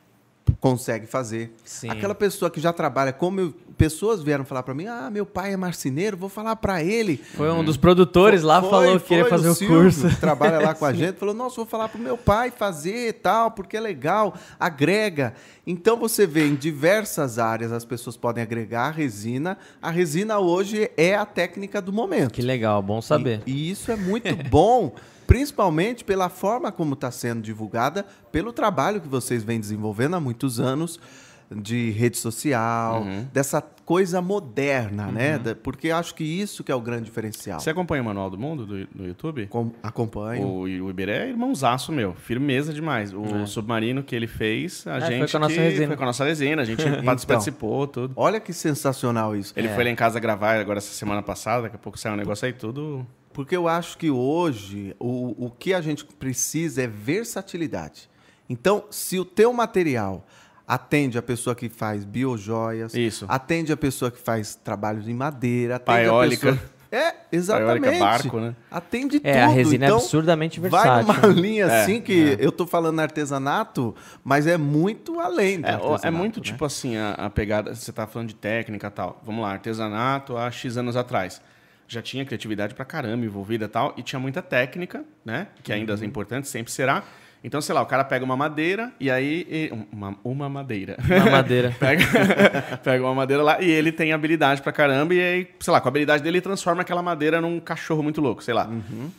[0.61, 1.52] consegue fazer.
[1.64, 1.90] Sim.
[1.90, 5.52] Aquela pessoa que já trabalha, como eu, pessoas vieram falar para mim, ah, meu pai
[5.52, 7.18] é marceneiro, vou falar para ele.
[7.35, 10.09] Foi um dos produtores foi, lá, foi, falou que queria fazer o, Silvio, curso.
[10.09, 13.50] Que trabalha lá com a gente, falou, nossa, vou falar para meu pai fazer tal,
[13.50, 15.35] porque é legal, agrega.
[15.66, 19.59] Então você vê em diversas áreas as pessoas podem agregar a resina.
[19.82, 22.32] A resina hoje é a técnica do momento.
[22.32, 23.42] Que legal, bom saber.
[23.46, 24.94] E, e isso é muito bom
[25.26, 30.60] principalmente pela forma como está sendo divulgada, pelo trabalho que vocês vêm desenvolvendo há muitos
[30.60, 31.00] anos.
[31.48, 33.24] de rede social, uhum.
[33.32, 35.36] dessa coisa moderna, né?
[35.36, 35.42] uhum.
[35.44, 35.54] né?
[35.54, 37.60] Porque acho que isso que é o grande diferencial.
[37.60, 39.46] Você acompanha o Manual do Mundo do, no YouTube?
[39.46, 40.44] Com, acompanho.
[40.44, 43.14] O, o Iberê é irmãozaço meu, firmeza demais.
[43.14, 43.46] O é.
[43.46, 45.86] submarino que ele fez, a é, gente foi com a nossa resina.
[45.86, 48.12] Foi com a nossa resina, a gente então, participou, tudo.
[48.16, 49.54] Olha que sensacional isso.
[49.56, 49.74] Ele é.
[49.74, 52.44] foi lá em casa gravar agora essa semana passada, daqui a pouco saiu um negócio
[52.44, 53.06] aí tudo...
[53.37, 58.09] Porque eu acho que hoje o, o que a gente precisa é versatilidade.
[58.49, 60.27] Então, se o teu material
[60.66, 63.27] atende a pessoa que faz biojoias, Isso.
[63.29, 66.49] atende a pessoa que faz trabalhos em madeira, atende Paiólica.
[66.49, 66.70] a pessoa...
[66.90, 67.83] É, exatamente.
[67.83, 68.57] Paiólica, barco, né?
[68.70, 69.42] Atende é, tudo.
[69.42, 71.05] a resina é então, é absurdamente versátil.
[71.05, 72.37] Vai numa linha é, assim que é.
[72.40, 73.94] eu tô falando artesanato,
[74.25, 76.44] mas é muito além do É, é muito né?
[76.46, 79.20] tipo assim, a, a, pegada, você tá falando de técnica e tal.
[79.22, 81.42] Vamos lá, artesanato há X anos atrás.
[81.88, 85.49] Já tinha criatividade pra caramba envolvida e tal, e tinha muita técnica, né?
[85.62, 86.03] Que ainda uhum.
[86.03, 87.05] é importante, sempre será.
[87.44, 89.70] Então, sei lá, o cara pega uma madeira e aí.
[89.92, 90.96] Uma, uma madeira.
[90.99, 91.75] Uma madeira.
[91.79, 92.05] pega,
[92.83, 95.88] pega uma madeira lá e ele tem habilidade pra caramba, e aí, sei lá, com
[95.88, 98.66] a habilidade dele, ele transforma aquela madeira num cachorro muito louco, sei lá.
[98.66, 99.11] Uhum.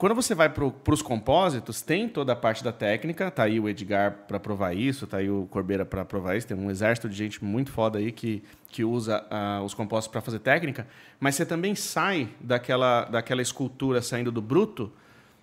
[0.00, 3.68] Quando você vai para os compósitos, tem toda a parte da técnica, tá aí o
[3.68, 7.14] Edgar para provar isso, tá aí o Corbeira para provar isso, tem um exército de
[7.14, 10.86] gente muito foda aí que, que usa uh, os compósitos para fazer técnica,
[11.20, 14.90] mas você também sai daquela, daquela escultura saindo do bruto,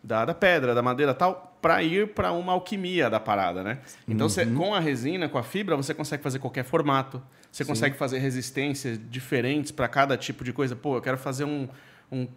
[0.04, 3.78] da, da pedra, da madeira tal, para ir para uma alquimia da parada, né?
[4.08, 4.30] Então, uhum.
[4.30, 7.22] você, com a resina, com a fibra, você consegue fazer qualquer formato.
[7.52, 7.70] Você Sim.
[7.70, 10.76] consegue fazer resistências diferentes para cada tipo de coisa.
[10.76, 11.67] Pô, eu quero fazer um,
[12.12, 12.28] um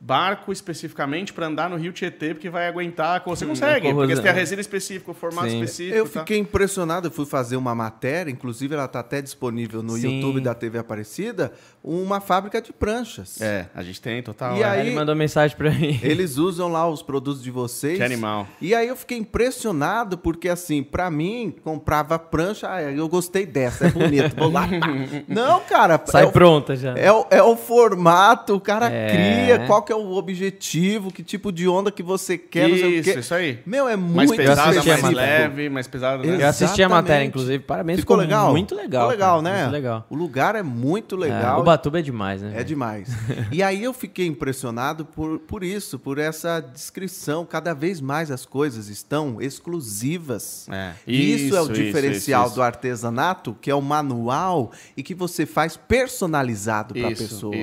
[0.00, 3.22] barco especificamente para andar no Rio Tietê, porque vai aguentar.
[3.26, 5.62] Você hum, consegue, porque você tem a resina específica, o formato Sim.
[5.62, 5.96] específico.
[5.96, 6.20] Eu tá.
[6.20, 10.16] fiquei impressionado, eu fui fazer uma matéria, inclusive ela está até disponível no Sim.
[10.16, 13.40] YouTube da TV Aparecida, uma fábrica de pranchas.
[13.40, 14.56] É, a gente tem, total.
[14.56, 14.64] E é.
[14.64, 15.98] aí, ele mandou mensagem para mim.
[16.02, 17.96] Eles usam lá os produtos de vocês.
[17.96, 18.46] Que animal.
[18.60, 23.86] E aí eu fiquei impressionado, porque assim, para mim, comprava prancha, ah, eu gostei dessa,
[23.86, 24.68] é bonito, vou lá.
[25.26, 26.00] Não, cara.
[26.04, 26.94] Sai é pronta já.
[26.96, 29.08] É o, é o formato, o cara é.
[29.08, 32.68] cria, qual que é o objetivo, que tipo de onda que você quer.
[32.68, 33.60] Isso, isso aí.
[33.64, 36.22] Meu, é muito mais pesada, mais leve, mais pesada.
[36.24, 36.42] Né?
[36.42, 37.62] Eu assisti a matéria, inclusive.
[37.62, 38.50] Parabéns, ficou, ficou legal.
[38.50, 39.02] Muito legal.
[39.02, 39.54] Ficou legal, cara.
[39.54, 39.62] né?
[39.62, 40.06] Muito legal.
[40.10, 41.58] O lugar é muito é, legal.
[41.58, 42.52] É, o Batuba é demais, né?
[42.56, 43.08] É demais.
[43.52, 47.46] e aí eu fiquei impressionado por, por isso, por essa descrição.
[47.46, 50.68] Cada vez mais as coisas estão exclusivas.
[50.68, 50.92] É.
[51.06, 55.14] Isso, isso é o diferencial isso, isso, do artesanato, que é o manual e que
[55.14, 57.54] você faz personalizado para a pessoa.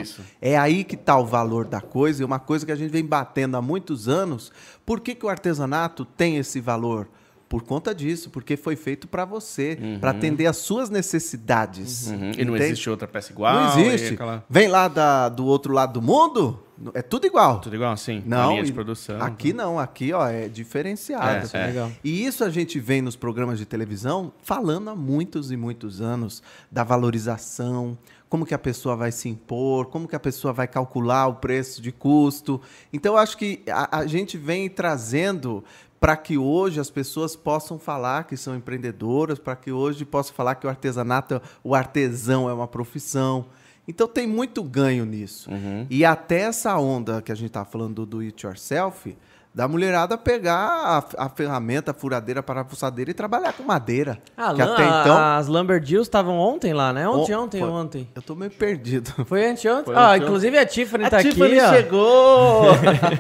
[0.41, 3.06] É aí que está o valor da coisa e uma coisa que a gente vem
[3.06, 4.52] batendo há muitos anos.
[4.86, 7.08] Por que, que o artesanato tem esse valor?
[7.47, 9.99] Por conta disso, porque foi feito para você, uhum.
[9.99, 12.08] para atender às suas necessidades.
[12.08, 12.32] Uhum.
[12.36, 13.54] E não existe outra peça igual?
[13.54, 14.15] Não existe.
[14.15, 14.43] Aquela...
[14.49, 17.60] Vem lá da, do outro lado do mundo, é tudo igual.
[17.60, 18.23] Tudo igual, sim.
[18.26, 19.21] Não, linha de produção.
[19.21, 21.49] Aqui não, aqui ó, é diferenciado.
[21.54, 21.65] É, é.
[21.67, 21.91] Legal.
[22.04, 26.41] E isso a gente vem nos programas de televisão falando há muitos e muitos anos
[26.71, 27.97] da valorização,
[28.33, 31.79] como que a pessoa vai se impor, como que a pessoa vai calcular o preço
[31.79, 32.59] de custo.
[32.91, 35.63] Então, eu acho que a, a gente vem trazendo
[35.99, 40.55] para que hoje as pessoas possam falar que são empreendedoras, para que hoje possam falar
[40.55, 43.45] que o artesanato, o artesão é uma profissão.
[43.87, 45.51] Então tem muito ganho nisso.
[45.51, 45.85] Uhum.
[45.87, 49.15] E até essa onda que a gente está falando do do it yourself,
[49.53, 54.17] da mulherada pegar a, a ferramenta, a furadeira, a parafusadeira e trabalhar com madeira.
[54.35, 55.17] Ah, que até então...
[55.17, 57.07] As Lumberjills estavam ontem lá, né?
[57.07, 58.09] Ontem, ontem, foi, ontem.
[58.15, 59.11] Eu tô meio perdido.
[59.25, 59.93] Foi anteontem?
[59.93, 62.63] Foi ah, inclusive a Tiffany a tá Tiffany aqui, chegou!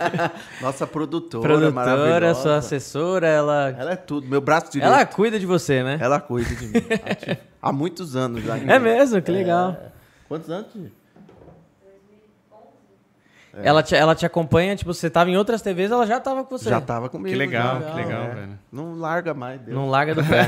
[0.61, 3.75] Nossa produtora, Produtora, sua assessora, ela...
[3.77, 4.91] Ela é tudo, meu braço direito.
[4.91, 5.97] Ela cuida de você, né?
[6.01, 6.73] Ela cuida de mim.
[7.61, 8.57] Há muitos anos já.
[8.57, 9.21] É mesmo?
[9.21, 9.71] Que legal.
[9.71, 9.91] É...
[10.27, 10.67] Quantos anos?
[13.55, 13.67] É.
[13.67, 16.57] Ela, te, ela te acompanha, tipo, você tava em outras TVs, ela já tava com
[16.57, 16.69] você.
[16.69, 17.29] Já tava comigo.
[17.29, 18.33] Que legal, já, que legal, é.
[18.33, 18.59] velho.
[18.71, 19.77] Não larga mais, Deus.
[19.77, 20.47] Não larga do pé.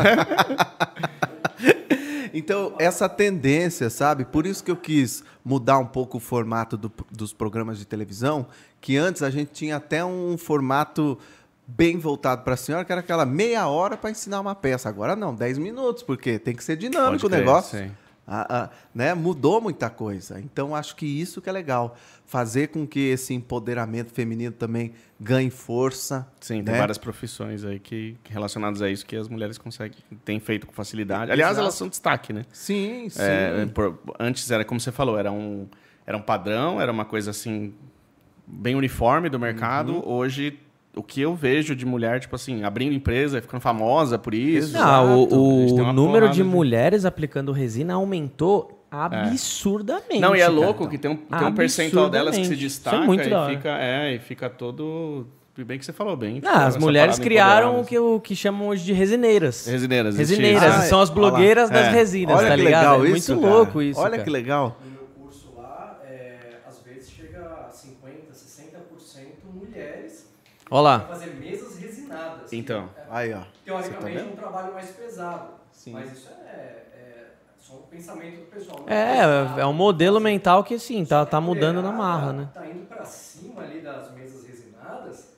[2.33, 4.25] então, essa tendência, sabe?
[4.25, 8.47] Por isso que eu quis mudar um pouco o formato do, dos programas de televisão,
[8.81, 11.19] que antes a gente tinha até um formato
[11.67, 14.89] bem voltado para a senhora, que era aquela meia hora para ensinar uma peça.
[14.89, 17.77] Agora não, 10 minutos, porque tem que ser dinâmico o negócio.
[17.77, 17.91] Sim.
[18.27, 19.13] A, a, né?
[19.13, 20.39] Mudou muita coisa.
[20.39, 21.95] Então, acho que isso que é legal.
[22.25, 26.27] Fazer com que esse empoderamento feminino também ganhe força.
[26.39, 26.71] Sim, né?
[26.71, 30.73] tem várias profissões aí que, relacionadas a isso que as mulheres conseguem, têm feito com
[30.73, 31.31] facilidade.
[31.31, 31.63] Aliás, Exato.
[31.63, 32.45] elas são destaque, né?
[32.51, 33.21] Sim, sim.
[33.21, 35.67] É, por, antes era, como você falou, era um,
[36.05, 37.73] era um padrão, era uma coisa assim,
[38.47, 39.93] bem uniforme do mercado.
[39.93, 40.07] Uhum.
[40.07, 40.59] Hoje
[40.95, 44.73] o que eu vejo de mulher, tipo assim, abrindo empresa, ficando famosa por isso.
[44.73, 50.19] Não, o, o número de, de mulheres aplicando resina aumentou absurdamente.
[50.19, 53.05] Não, e é louco que tem um, tem um percentual delas que se destaca é
[53.05, 55.27] muito e fica, é, e fica todo
[55.63, 56.41] bem que você falou bem.
[56.43, 59.65] Ah, as mulheres criaram o que, o que chamam hoje de resineiras.
[59.65, 60.17] Resineiras.
[60.17, 60.63] Resineiras.
[60.63, 61.91] Ah, são as blogueiras das é.
[61.91, 62.81] resinas, Olha tá ligado?
[62.81, 63.53] Legal é muito cara.
[63.53, 63.99] louco isso.
[63.99, 64.23] Olha cara.
[64.23, 64.77] que legal.
[64.83, 68.73] No meu curso lá, é, às vezes chega a 50%, 60%
[69.53, 70.27] mulheres.
[70.69, 70.99] Olha lá.
[71.11, 72.47] fazer mesas resinadas.
[72.51, 72.89] Então.
[73.07, 73.43] É, aí, ó.
[73.63, 75.51] Teoricamente, tá um trabalho mais pesado.
[75.71, 76.17] Sim.
[76.43, 78.85] Mas isso é, é só um pensamento do pessoal.
[78.87, 82.49] É, é um modelo mental que, assim, tá, tá mudando na marra, né?
[82.57, 85.37] Tá indo pra cima ali das mesas resinadas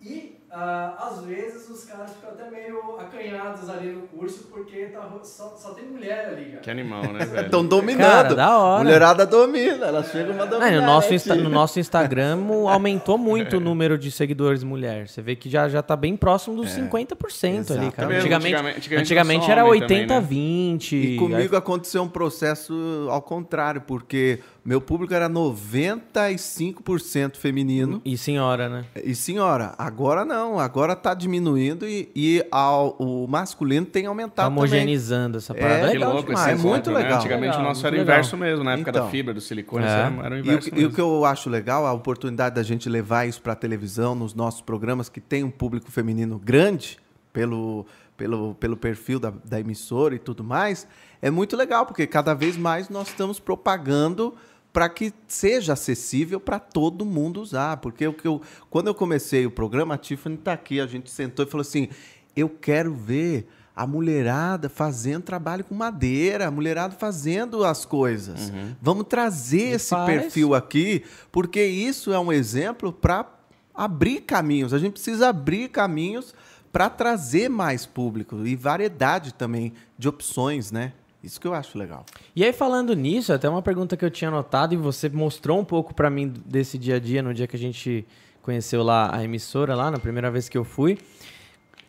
[0.00, 5.10] e ah, às vezes os caras ficam até meio acanhados ali no curso porque tá,
[5.22, 6.60] só, só tem mulher ali, cara.
[6.60, 7.44] Que animal, né, velho?
[7.46, 8.00] Estão dominando.
[8.00, 8.84] Cara, da hora.
[8.84, 10.80] Mulherada domina, ela chega uma dominada.
[10.80, 12.38] no, nosso Insta, no nosso Instagram
[12.70, 15.08] aumentou muito o número de seguidores mulher.
[15.08, 18.16] Você vê que já, já tá bem próximo dos é, 50% ali, cara.
[18.16, 20.96] Antigamente, antigamente, antigamente era 80, 20.
[20.96, 21.02] Né?
[21.02, 21.58] E comigo aí...
[21.58, 28.02] aconteceu um processo ao contrário, porque meu público era 95% feminino.
[28.04, 28.84] E senhora, né?
[29.04, 29.76] E senhora.
[29.78, 35.54] Agora não, agora tá diminuindo e, e ao, o masculino tem aumentado tá homogeneizando essa
[35.54, 35.88] parada.
[35.88, 36.58] É, legal louco, demais.
[36.58, 36.98] é muito né?
[36.98, 37.18] legal.
[37.18, 39.84] Antigamente legal, o nosso era o inverso mesmo, na época então, da fibra, do silicone,
[39.84, 39.88] é.
[39.88, 42.64] era, era o inverso e, o, e o que eu acho legal, a oportunidade da
[42.64, 46.98] gente levar isso para televisão, nos nossos programas que tem um público feminino grande,
[47.32, 47.86] pelo,
[48.16, 50.88] pelo, pelo perfil da, da emissora e tudo mais,
[51.22, 54.34] é muito legal, porque cada vez mais nós estamos propagando
[54.76, 57.78] para que seja acessível para todo mundo usar.
[57.78, 61.10] Porque o que eu, quando eu comecei o programa, a Tiffany está aqui, a gente
[61.10, 61.88] sentou e falou assim:
[62.36, 68.50] eu quero ver a mulherada fazendo trabalho com madeira, a mulherada fazendo as coisas.
[68.50, 68.76] Uhum.
[68.82, 70.04] Vamos trazer esse faz.
[70.04, 71.02] perfil aqui,
[71.32, 73.32] porque isso é um exemplo para
[73.74, 74.74] abrir caminhos.
[74.74, 76.34] A gente precisa abrir caminhos
[76.70, 80.92] para trazer mais público e variedade também de opções, né?
[81.26, 82.06] Isso que eu acho legal.
[82.36, 85.64] E aí, falando nisso, até uma pergunta que eu tinha anotado e você mostrou um
[85.64, 88.06] pouco para mim desse dia a dia, no dia que a gente
[88.40, 90.98] conheceu lá a emissora, lá na primeira vez que eu fui.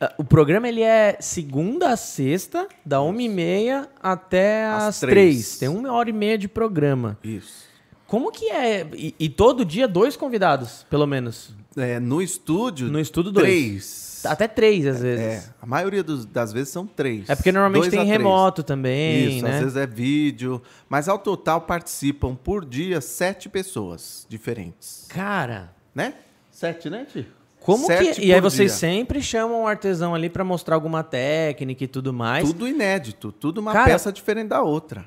[0.02, 5.14] Ah, o programa ele é segunda a sexta, da uma e meia até as, três.
[5.14, 5.60] três.
[5.60, 7.16] Tem uma hora e meia de programa.
[7.24, 7.68] Isso.
[8.08, 8.88] Como que é?
[8.96, 11.56] E, e todo dia dois convidados, pelo menos?
[11.76, 12.88] É, no estúdio.
[12.88, 13.46] No estúdio dois.
[13.46, 14.07] Três.
[14.26, 15.26] Até três, às vezes.
[15.26, 17.30] É, a maioria dos, das vezes são três.
[17.30, 19.56] É porque normalmente tem remoto também, Isso, né?
[19.56, 20.62] às vezes é vídeo.
[20.90, 25.06] Mas ao total participam por dia sete pessoas diferentes.
[25.10, 25.74] Cara.
[25.94, 26.14] Né?
[26.52, 27.28] Sete, né, Ti?
[27.60, 28.28] Como Sete que.
[28.28, 28.80] E aí vocês dia.
[28.80, 32.48] sempre chamam um artesão ali para mostrar alguma técnica e tudo mais.
[32.48, 35.06] Tudo inédito, tudo uma Cara, peça diferente da outra.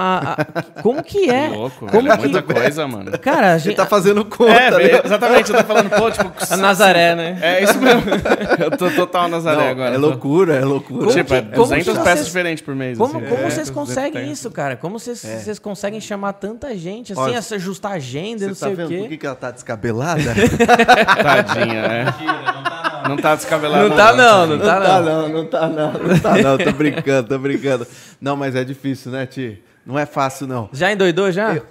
[0.00, 1.50] A, a, como que é?
[1.50, 3.18] Que louco, como velho, é muita coisa, mano.
[3.18, 4.52] Cara, a gente tá fazendo conta.
[4.52, 5.00] É, né?
[5.04, 6.30] exatamente, eu tô falando, pô, tipo...
[6.50, 7.38] A Nazaré, né?
[7.42, 8.02] É isso mesmo.
[8.58, 9.94] Eu tô total Nazaré Não, agora.
[9.94, 11.06] É loucura, é loucura.
[11.06, 12.96] Como tipo, é 200 peças vocês, diferentes por mês.
[12.96, 13.26] Como, assim.
[13.26, 14.76] como é, vocês conseguem isso, cara?
[14.76, 15.38] Como vocês, é.
[15.38, 18.98] vocês conseguem chamar tanta gente, assim, Olha, ajustar agenda, não tá sei vendo o quê?
[18.98, 20.22] por que, que ela tá descabelada?
[21.22, 22.04] Tadinha, né?
[22.04, 23.10] Mentira, não tá não.
[23.10, 23.88] Não tá descabelada.
[23.88, 25.02] Não tá não, não, tá não.
[25.02, 26.58] Não, não tá não, não tá não.
[26.58, 27.86] Tô brincando, tô brincando.
[28.20, 29.62] Não, mas é difícil, né, Ti?
[29.84, 30.68] Não é fácil, não.
[30.72, 31.56] Já endoidou, já?
[31.56, 31.66] Eu...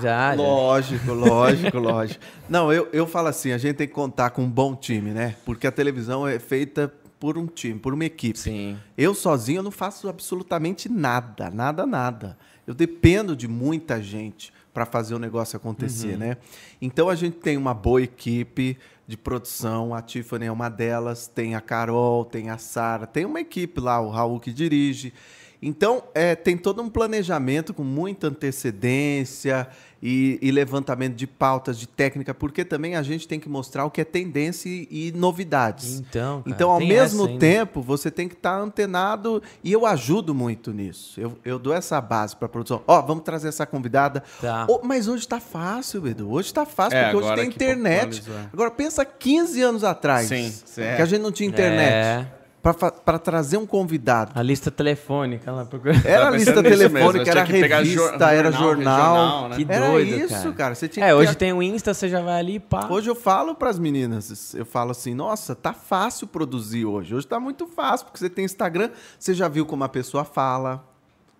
[0.00, 2.20] Já, Lógico, lógico, lógico.
[2.48, 5.34] Não, eu, eu falo assim, a gente tem que contar com um bom time, né?
[5.46, 8.38] Porque a televisão é feita por um time, por uma equipe.
[8.38, 8.76] Sim.
[8.96, 12.36] Eu sozinho eu não faço absolutamente nada, nada, nada.
[12.66, 16.18] Eu dependo de muita gente para fazer o negócio acontecer, uhum.
[16.18, 16.36] né?
[16.80, 21.54] Então a gente tem uma boa equipe de produção, a Tiffany é uma delas, tem
[21.54, 25.14] a Carol, tem a Sara, tem uma equipe lá, o Raul que dirige.
[25.60, 29.68] Então, é, tem todo um planejamento com muita antecedência
[30.00, 33.90] e, e, levantamento de pautas, de técnica, porque também a gente tem que mostrar o
[33.90, 35.98] que é tendência e, e novidades.
[35.98, 40.32] Então, cara, então ao mesmo tempo, você tem que estar tá antenado e eu ajudo
[40.32, 41.20] muito nisso.
[41.20, 42.82] Eu, eu dou essa base para a produção.
[42.86, 44.22] Ó, oh, vamos trazer essa convidada.
[44.40, 44.66] Tá.
[44.68, 46.30] Oh, mas hoje está fácil, Edu.
[46.30, 48.22] Hoje está fácil, é, porque hoje tem internet.
[48.52, 51.92] Agora, pensa 15 anos atrás, Sim, que a gente não tinha internet.
[51.92, 52.37] É
[52.74, 54.32] para trazer um convidado.
[54.34, 55.66] A lista telefônica lá.
[56.04, 59.16] Era a lista telefônica, era revista, era jornal.
[59.16, 59.56] jornal né?
[59.56, 60.52] Que doido, era isso, cara.
[60.52, 60.74] cara.
[60.74, 61.38] Você tinha é, hoje ter...
[61.38, 62.86] tem o Insta, você já vai ali e pá.
[62.88, 67.14] Hoje eu falo para as meninas, eu falo assim, nossa, tá fácil produzir hoje.
[67.14, 70.84] Hoje tá muito fácil, porque você tem Instagram, você já viu como a pessoa fala,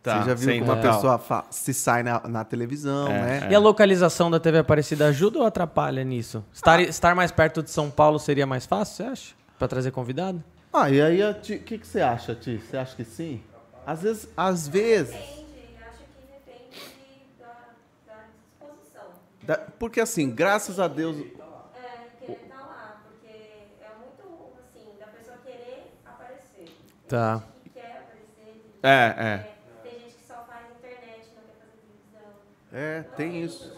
[0.03, 3.47] Tá, você já viu como a pessoa se sai na, na televisão, é, né?
[3.49, 3.53] É.
[3.53, 6.45] E a localização da TV Aparecida ajuda ou atrapalha nisso?
[6.53, 6.83] Estar, ah.
[6.83, 9.35] estar mais perto de São Paulo seria mais fácil, você acha?
[9.59, 10.43] Para trazer convidado?
[10.73, 12.59] Ah, e aí, o que, que você acha, Ti?
[12.59, 13.43] Você acha que sim?
[13.87, 15.15] Às vezes, às vezes.
[15.15, 17.71] Depende, acho que depende da,
[18.07, 19.11] da disposição.
[19.43, 21.17] Da, porque assim, graças a Deus.
[21.17, 26.69] É, querer estar tá lá, porque é muito assim, da pessoa querer aparecer.
[27.09, 27.39] Tá.
[27.39, 28.63] Tem gente que quer aparecer.
[28.83, 29.57] É, é.
[29.83, 32.35] Tem gente que só faz internet, não quer fazer televisão.
[32.71, 33.78] É, tem isso.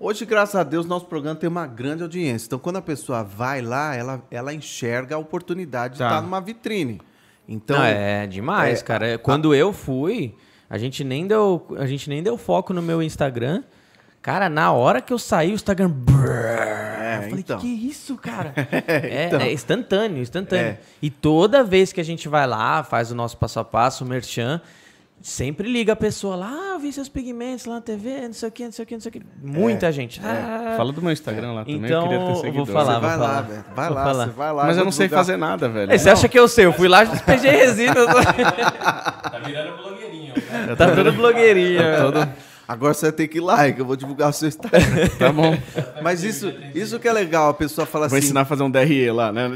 [0.00, 2.46] Hoje, graças a Deus, nosso programa tem uma grande audiência.
[2.46, 6.06] Então, quando a pessoa vai lá, ela, ela enxerga a oportunidade Tá.
[6.06, 7.00] de estar numa vitrine.
[7.48, 9.18] Então, Não, é demais, é, cara.
[9.18, 10.36] Quando eu fui,
[10.70, 13.64] a gente nem deu, a gente nem deu foco no meu Instagram.
[14.22, 15.90] Cara, na hora que eu saí, o Instagram.
[15.90, 16.18] brrr,
[17.16, 17.58] eu falei, então.
[17.58, 18.52] que, que isso, cara?
[18.86, 19.40] é, então.
[19.40, 20.72] é instantâneo, instantâneo.
[20.72, 20.78] É.
[21.02, 24.06] E toda vez que a gente vai lá, faz o nosso passo a passo, o
[24.06, 24.60] merchan,
[25.20, 28.48] sempre liga a pessoa lá, ah, eu vi seus pigmentos lá na TV, não sei
[28.48, 29.22] o que, não sei o que, não sei o que.
[29.42, 30.20] Muita gente.
[30.24, 32.64] Ah, Fala do meu Instagram lá também, Então, eu queria ter eu seguidor.
[32.66, 33.40] vou falar, vai vou lá, falar.
[33.42, 33.64] velho.
[33.74, 34.24] Vai Vou lá, falar.
[34.26, 34.62] você vai lá.
[34.62, 35.92] Mas eu vou não sei fazer nada, velho.
[35.92, 36.66] Ei, você acha que eu sei?
[36.66, 37.94] Eu fui lá e despejei resina.
[37.94, 40.34] Tá virando blogueirinho.
[40.34, 40.74] Né?
[40.76, 41.80] tá todo blogueirinho.
[42.66, 44.78] Agora você vai ter que ir lá, que eu vou divulgar o seu Instagram.
[45.18, 45.56] Tá bom.
[46.02, 48.26] Mas isso, isso que é legal, a pessoa fala Vou assim.
[48.26, 49.50] ensinar a fazer um DRE lá, né?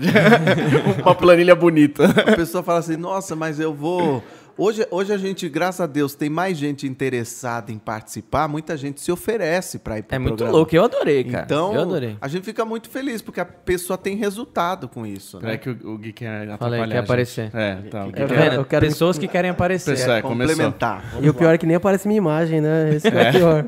[1.05, 2.07] Uma planilha bonita.
[2.07, 4.25] A pessoa fala assim, nossa, mas eu vou.
[4.57, 9.01] Hoje, hoje a gente, graças a Deus, tem mais gente interessada em participar, muita gente
[9.01, 11.45] se oferece para ir para É muito louco, eu adorei, cara.
[11.45, 12.17] Então, eu adorei.
[12.21, 15.41] a gente fica muito feliz, porque a pessoa tem resultado com isso.
[15.41, 15.57] Né?
[15.57, 16.79] que o, o Gui quer atrapalhar.
[16.79, 17.51] Falei, quer aparecer.
[17.55, 18.05] É, tá.
[18.05, 18.37] O Gui Eu quer...
[18.39, 18.55] vendo?
[18.57, 19.93] eu quero- Pessoas que querem aparecer.
[19.97, 20.23] Pessoal, é.
[20.23, 21.03] Complementar.
[21.21, 22.95] E o pior é que nem aparece minha imagem, né?
[22.95, 23.65] Esse é, o pior.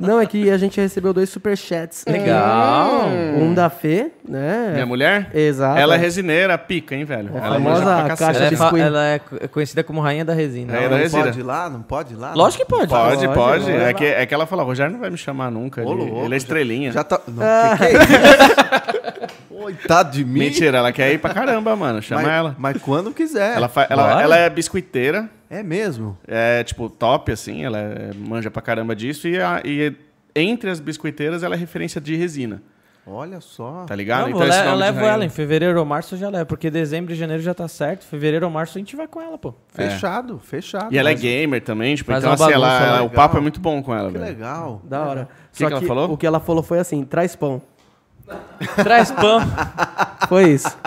[0.00, 2.04] Não, é que a gente recebeu dois superchats.
[2.08, 3.06] Legal.
[3.38, 4.70] Um da Fê, né?
[4.74, 5.30] Minha mulher?
[5.34, 5.78] Exato.
[5.78, 7.30] Ela é resineira, pica, hein, velho?
[7.36, 8.78] ela famosa caixa Ela é, de biscoito.
[8.78, 10.72] ela é co- é conhecida como rainha da resina.
[10.72, 11.22] Rainha Não, da resina.
[11.24, 11.70] pode ir lá?
[11.70, 12.34] Não pode ir lá?
[12.34, 12.88] Lógico que pode.
[12.88, 13.64] Pode, Pode, pode.
[13.64, 13.70] pode.
[13.76, 15.82] É que, é que ela fala, Rogério não vai me chamar nunca.
[15.82, 16.92] Ô, Ele, louco, ele é estrelinha.
[16.92, 17.20] Já tá.
[17.28, 19.52] Não, que, que é isso?
[19.62, 20.40] Coitado de mim.
[20.40, 22.02] Mentira, ela quer ir pra caramba, mano.
[22.02, 22.56] Chama mas, ela.
[22.58, 23.56] Mas quando quiser.
[23.56, 26.18] Ela, fa- ela, ela é biscoiteira, É mesmo.
[26.26, 27.64] é tipo top, assim.
[27.64, 29.28] Ela é- manja pra caramba disso.
[29.28, 29.94] E, a- e
[30.34, 32.60] entre as biscoiteiras, ela é referência de resina.
[33.04, 33.84] Olha só.
[33.86, 34.28] Tá ligado?
[34.30, 37.12] Não, le- eu de levo ela em fevereiro ou março eu já levo, porque dezembro
[37.12, 38.04] e janeiro já tá certo.
[38.06, 39.52] Fevereiro ou março a gente vai com ela, pô.
[39.68, 40.92] Fechado, fechado.
[40.94, 43.10] E ela é gamer também, tipo, Faz então uma assim, ela, bagunça ela- o legal.
[43.16, 44.24] papo é muito bom com ela, Que velho.
[44.30, 44.80] legal.
[44.84, 45.28] Da hora.
[45.52, 46.12] que ela falou?
[46.12, 47.60] O que ela falou foi assim: traz pão.
[48.84, 49.40] Traz pão.
[50.28, 50.78] Foi isso.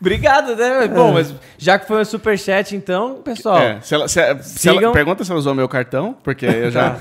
[0.00, 0.86] Obrigado, né?
[0.86, 4.92] Bom, mas já que foi um superchat, então, pessoal, É, se ela, se, se ela-
[4.92, 6.96] pergunta se ela usou meu cartão, porque eu já.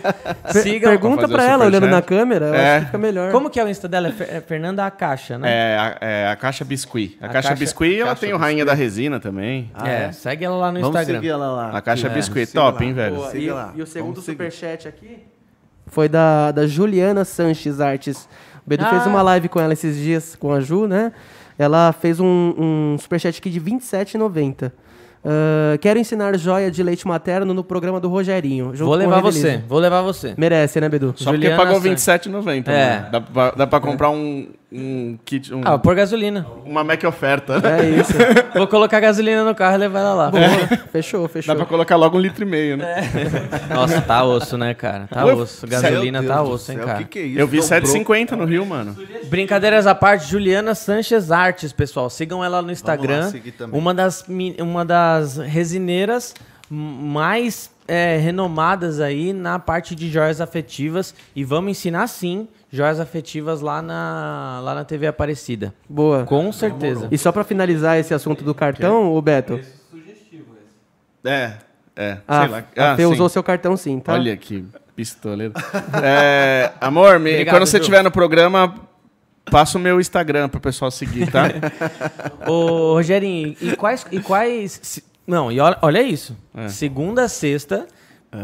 [0.52, 0.90] sigam.
[0.90, 2.70] Pergunta pra ela, olhando na câmera, eu É.
[2.72, 3.32] acho que fica melhor.
[3.32, 4.08] Como que é o Insta dela?
[4.20, 5.50] É É Fernanda Caixa, né?
[5.50, 7.16] É a, é a caixa biscuit.
[7.20, 9.70] A, A caixa, caixa- biscuit, ela caixa tem o Rainha da Resina também.
[9.74, 10.12] Ah, é, é?
[10.12, 11.20] segue ela lá no Vamos Instagram.
[11.20, 11.70] seguir ela lá.
[11.76, 12.84] A caixa É, biscuit, siga top, lá.
[12.86, 13.14] hein, velho?
[13.16, 13.72] Boa, Siga e, lá.
[13.76, 15.24] e o segundo Vamos superchat aqui
[15.86, 18.28] foi da, da Juliana Sanches Artes.
[18.64, 18.90] O Bedu Ah.
[18.90, 21.12] fez uma live com ela esses dias, com a Ju, né?
[21.58, 24.72] Ela fez um, um superchat aqui de R$ 27,90.
[25.24, 28.72] Ah, quero ensinar joia de leite materno no programa do Rogerinho.
[28.74, 30.34] Vou levar você, vou levar você.
[30.36, 31.14] Merece, né, Bedu?
[31.16, 32.06] Só Juliana porque pagou Santos.
[32.34, 32.68] R$27,90.
[32.68, 32.72] É.
[32.72, 33.08] né?
[33.12, 36.46] Dá, pra- dá pra comprar um, um kit, um- Ah, pôr gasolina.
[36.64, 37.54] uma Mac oferta.
[37.68, 38.12] É isso.
[38.56, 40.30] Vou colocar gasolina no carro e levar ela lá.
[40.30, 40.42] Boa.
[40.90, 41.54] Fechou, Dá fechou.
[41.56, 43.02] pra colocar logo um litro e meio, né?
[43.74, 45.06] Nossa, tá osso, né, cara?
[45.08, 45.66] Tá Oi, osso.
[45.66, 46.98] Gasolina tá osso, hein, céu, cara.
[46.98, 47.38] Que que é isso?
[47.38, 47.80] Eu vi Dobrou.
[47.80, 48.96] 7,50 no Rio, mano.
[49.28, 52.08] Brincadeiras à parte, Juliana Sanches Artes, pessoal.
[52.10, 53.30] Sigam ela no Instagram.
[53.58, 53.78] também.
[53.78, 54.24] uma, das,
[54.58, 56.34] uma das resineiras
[56.70, 61.14] mais é, renomadas aí na parte de joias afetivas.
[61.34, 65.74] E vamos ensinar, sim, joias afetivas lá na, lá na TV Aparecida.
[65.88, 66.24] Boa.
[66.24, 67.06] Com certeza.
[67.10, 69.60] E só pra finalizar esse assunto do cartão, o Beto.
[71.24, 71.52] É,
[71.94, 72.18] é.
[72.26, 72.64] A, sei lá.
[72.76, 73.04] Ah, sim.
[73.04, 74.14] usou seu cartão sim, tá?
[74.14, 74.64] Olha que
[74.96, 75.52] pistoleiro.
[76.02, 78.74] É, amor, me- Obrigado, quando você estiver no programa,
[79.50, 81.44] passa o meu Instagram pro pessoal seguir, tá?
[82.50, 84.04] Ô, Rogerinho, e quais.
[84.10, 86.36] E quais se- não, e olha, olha isso.
[86.54, 86.68] É.
[86.68, 87.86] Segunda, sexta,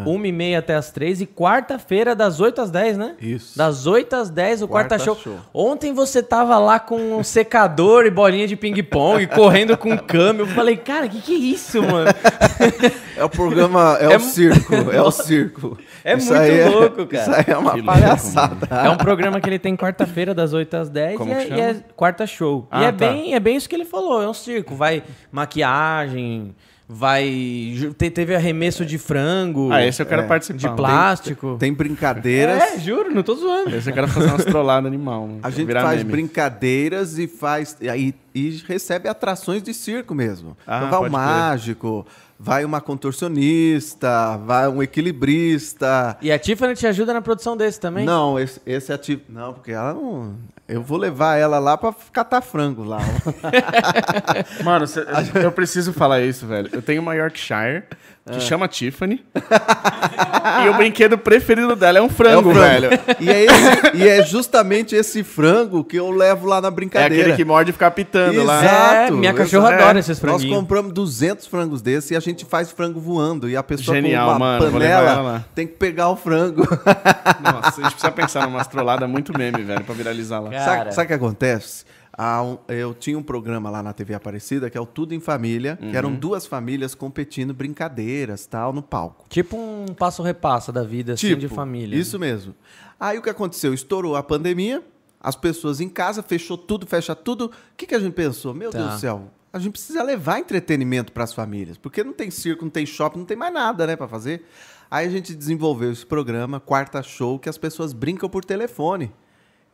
[0.05, 3.14] uma e meia até as três, e quarta-feira, das 8 às 10, né?
[3.20, 3.57] Isso.
[3.57, 5.16] Das 8 às 10, o quarta, Quarta show.
[5.16, 5.39] show.
[5.53, 10.43] Ontem você tava lá com um secador e bolinha de ping-pong, correndo com câmbio.
[10.43, 12.11] Eu falei, cara, que que é isso, mano?
[13.16, 15.78] É o programa, é, É o circo, é o circo.
[16.05, 17.22] É Isso muito aí louco, cara.
[17.22, 18.68] Isso aí é uma Que louco, palhaçada.
[18.70, 21.61] É um programa que ele tem quarta-feira, das 8 às 10, Como e é, e
[21.61, 22.66] é quarta show.
[22.70, 22.97] Ah, e é, tá.
[23.09, 24.74] bem, é bem isso que ele falou, é um circo.
[24.74, 26.55] Vai maquiagem,
[26.89, 27.93] vai.
[27.99, 29.70] te- Teve arremesso de frango.
[29.70, 30.59] Ah, esse eu quero É, participar.
[30.59, 31.57] de plástico.
[31.59, 32.62] Tem brincadeiras.
[32.62, 33.74] É, juro, não tô zoando.
[33.76, 35.26] Esse eu quero fazer umas trolladas animal.
[35.26, 36.11] mano, A gente faz meme.
[36.12, 40.57] brincadeiras e faz e, aí- e recebe atrações de circo mesmo.
[40.66, 42.05] Ah, então vai um pode crer.
[42.39, 46.16] Vai uma contorcionista, vai um equilibrista.
[46.22, 48.05] E a Tiffany te ajuda na produção desse também?
[48.07, 49.30] Não, esse, esse é tipo.
[49.32, 50.36] Não, porque ela não.
[50.68, 52.99] Eu vou levar ela lá pra catar frango lá.
[54.62, 55.05] Mano, cê-
[55.43, 56.68] eu preciso falar isso, velho.
[56.72, 57.84] Eu tenho uma Yorkshire
[58.31, 59.24] que chama Tiffany.
[60.64, 62.89] e o brinquedo preferido dela é um frango, É frango.
[62.89, 63.01] velho.
[63.20, 67.14] E é, esse- e é justamente esse frango que eu levo lá na É brincadeira.
[67.22, 68.62] aquele que morde e fica pitando lá.
[68.64, 68.95] Exato.
[68.95, 69.83] É, minha cachorra exato.
[69.83, 70.57] adora esses Nós franguinhos.
[70.57, 73.49] compramos 200 frangos desses e a gente faz frango voando.
[73.49, 75.45] E a pessoa Genial, com uma mano, panela lá.
[75.55, 76.62] tem que pegar o frango.
[77.43, 80.51] Nossa, a gente precisa pensar numa trollada muito meme, velho, pra viralizar lá.
[80.93, 81.85] Sabe o que acontece?
[82.66, 85.84] Eu tinha um programa lá na TV Aparecida que é o Tudo em Família, que
[85.86, 85.94] Uhum.
[85.94, 89.24] eram duas famílias competindo brincadeiras tal no palco.
[89.28, 91.96] Tipo um passo-repassa da vida, assim, de família.
[91.96, 92.54] Isso mesmo.
[92.98, 93.72] Aí o que aconteceu?
[93.72, 94.82] Estourou a pandemia,
[95.20, 97.46] as pessoas em casa, fechou tudo, fecha tudo.
[97.46, 98.52] O que, que a gente pensou?
[98.52, 98.78] Meu Tá.
[98.78, 102.64] Deus do céu, a gente precisa levar entretenimento para as famílias, porque não tem circo,
[102.64, 104.44] não tem shopping, não tem mais nada, né, para fazer.
[104.90, 109.12] Aí a gente desenvolveu esse programa, Quarta Show, que as pessoas brincam por telefone.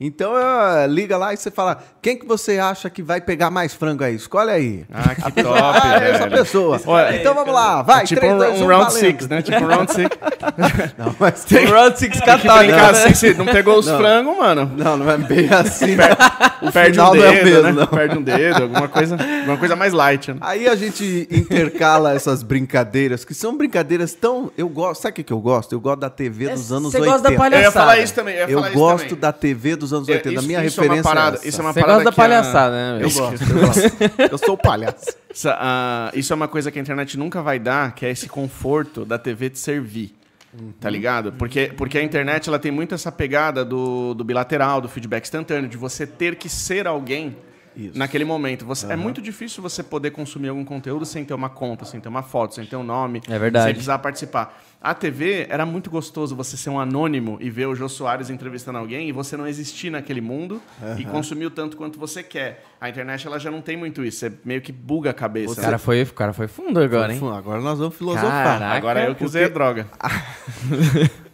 [0.00, 3.72] Então, eh, liga lá e você fala, quem que você acha que vai pegar mais
[3.72, 4.16] frango aí?
[4.16, 4.84] Escolhe aí.
[4.92, 6.80] Ah, que top, Ah, é essa pessoa.
[6.84, 9.00] Olha, então vamos lá, vai, tipo três, um, dois, um um, round valendo.
[9.00, 9.40] six, né?
[9.40, 10.10] Tipo um round six.
[10.98, 13.04] Não, mas Tem Round Six Tem que católico, brincar né?
[13.04, 13.98] assim, você não pegou os Não.
[13.98, 14.70] frangos, mano.
[14.76, 15.96] Não, não é bem assim.
[16.62, 17.72] o Perde um não é o dedo, mesmo, né?
[17.72, 17.86] não.
[17.86, 20.38] Perde um dedo, alguma coisa, alguma coisa mais light, né?
[20.40, 24.50] Aí a gente intercala essas brincadeiras, que são brincadeiras tão.
[24.56, 25.02] Eu gosto.
[25.02, 25.72] Sabe o que, que eu gosto?
[25.72, 27.12] Eu gosto da TV dos anos Você 80.
[27.12, 27.72] gosta da Eu ia palhaçada.
[27.72, 28.34] falar isso também.
[28.34, 29.20] Eu, ia Eu falar isso gosto também.
[29.20, 30.28] da TV dos anos É, 80.
[30.28, 31.48] a isso- minha isso é uma referência parada- essa.
[31.48, 32.94] isso é uma Você parada gosta da que a- palhaçada, né?
[33.02, 33.10] Eu meu?
[33.10, 34.32] gosto, eu gosto.
[34.32, 35.06] Eu sou palhaço.
[35.34, 38.28] Essa, ah, isso é uma coisa que a internet nunca vai dar, que é esse
[38.28, 40.14] conforto da TV te servir.
[40.78, 41.32] Tá ligado?
[41.32, 45.68] Porque, porque a internet ela tem muito essa pegada do, do bilateral, do feedback instantâneo,
[45.68, 47.36] de você ter que ser alguém
[47.76, 47.98] Isso.
[47.98, 48.64] naquele momento.
[48.66, 52.08] Você, É muito difícil você poder consumir algum conteúdo sem ter uma conta, sem ter
[52.08, 53.64] uma foto, sem ter um nome, É verdade.
[53.66, 54.62] sem precisar participar.
[54.80, 58.76] A TV era muito gostoso você ser um anônimo e ver o Jô Soares entrevistando
[58.78, 60.60] alguém e você não existir naquele mundo
[60.98, 62.62] e consumir o tanto quanto você quer.
[62.78, 65.52] A internet ela já não tem muito isso, você meio que buga a cabeça.
[65.52, 67.20] O cara foi, o cara foi fundo agora, hein?
[67.34, 68.30] Agora nós vamos filosofar.
[68.30, 68.76] Caraca.
[68.76, 69.86] Agora eu que usei a droga.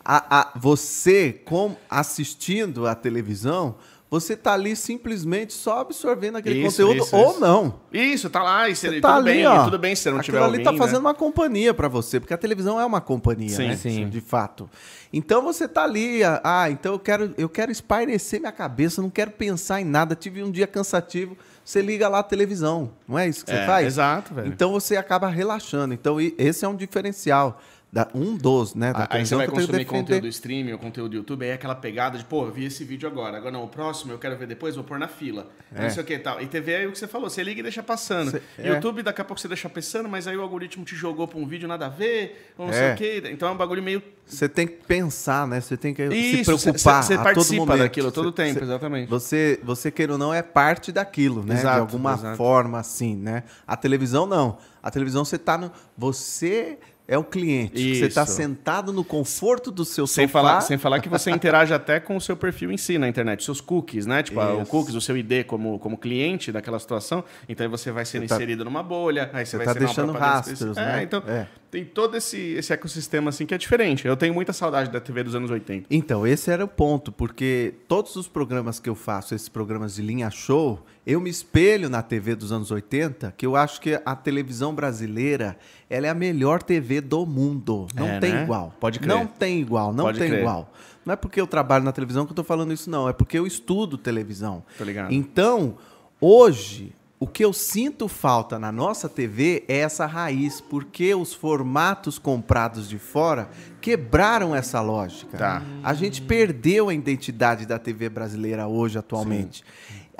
[0.03, 3.74] A- a- você, com, assistindo a televisão,
[4.11, 7.40] você tá ali simplesmente só absorvendo aquele Isso, conteúdo isso, ou isso.
[7.40, 7.80] não.
[7.92, 9.64] Isso, tá lá, e você, tá tudo ali, bem, ó.
[9.64, 10.78] tudo bem se você não tiver ali alguém, tá né?
[10.78, 13.76] fazendo uma companhia pra você, porque a televisão é uma companhia, Sim, né?
[13.76, 14.08] sim.
[14.08, 14.68] De fato.
[15.12, 19.30] Então você tá ali, ah, então eu quero, eu quero espairecer minha cabeça, não quero
[19.30, 23.44] pensar em nada, tive um dia cansativo, você liga lá a televisão, não é isso
[23.44, 23.86] que você É, faz?
[23.86, 24.48] exato, velho.
[24.48, 25.94] Então você acaba relaxando.
[25.94, 27.61] Então esse é um diferencial,
[27.93, 28.93] da, um dos, né?
[28.93, 31.55] Da Aí você vai que que consumir conteúdo streaming ou conteúdo do YouTube, aí é
[31.55, 34.36] aquela pegada de, pô, eu vi esse vídeo agora, agora não, o próximo eu quero
[34.36, 35.49] ver depois, vou pôr na fila.
[35.72, 36.41] Não sei o que e tal.
[36.41, 38.30] E TV é o que você falou, você liga e deixa passando.
[38.30, 38.68] Cê- é.
[38.68, 41.47] YouTube, daqui a pouco você deixa passando, mas aí o algoritmo te jogou pra um
[41.47, 42.93] vídeo nada a ver, ou não sei É.
[42.93, 43.22] o quê.
[43.32, 44.01] Então é um bagulho meio.
[44.24, 45.61] Você tem que pensar, né?
[45.61, 47.78] Você tem que se Isso, cê- preocupar cê- cê a participa todo momento.
[47.82, 49.09] daquilo todo Cê- tempo, cê- exatamente.
[49.11, 51.55] Você, você queira ou não, é parte daquilo, né?
[51.55, 52.36] Exato, de alguma exato.
[52.36, 53.43] forma, assim, né?
[53.66, 54.59] A televisão, não.
[54.80, 55.72] A televisão, você tá no...
[55.99, 56.78] Você
[57.11, 57.96] é o cliente.
[57.98, 58.34] Você tá Isso.
[58.34, 60.38] sentado no conforto do seu Sem sofá.
[60.38, 63.42] falar, sem falar que você interage até com o seu perfil em si na internet,
[63.44, 64.22] seus cookies, né?
[64.22, 64.70] Tipo, ah, o Isso.
[64.70, 67.24] cookies, o seu ID como, como cliente daquela situação.
[67.48, 70.12] Então aí você vai sendo tá- inserido numa bolha, aí você, você vai tá deixando
[70.12, 70.86] rastros, específica.
[70.86, 71.00] né?
[71.00, 71.46] É, então É.
[71.71, 74.07] tem todo esse, esse ecossistema assim que é diferente.
[74.07, 75.87] Eu tenho muita saudade da TV dos anos 80.
[75.91, 80.03] Então, esse era o ponto, porque todos os programas que eu faço, esses programas de
[80.03, 84.16] linha show, eu me espelho na TV dos anos 80, que eu acho que a
[84.16, 85.57] televisão brasileira,
[85.89, 87.87] ela é a melhor TV do mundo.
[87.95, 88.43] Não É, tem né?
[88.43, 88.75] igual.
[88.81, 89.09] Pode crer.
[89.09, 90.41] Não tem igual, não Pode tem crer.
[90.41, 90.73] igual.
[91.07, 93.09] Não é porque eu trabalho na televisão que eu tô falando isso, não.
[93.09, 94.62] É porque eu estudo televisão.
[94.77, 95.12] Tô ligado.
[95.12, 95.77] Então,
[96.21, 96.93] hoje,
[97.23, 102.89] o que eu sinto falta na nossa TV é essa raiz, porque os formatos comprados
[102.89, 105.37] de fora quebraram essa lógica.
[105.37, 105.62] Tá.
[105.83, 109.62] A gente perdeu a identidade da TV brasileira hoje, atualmente.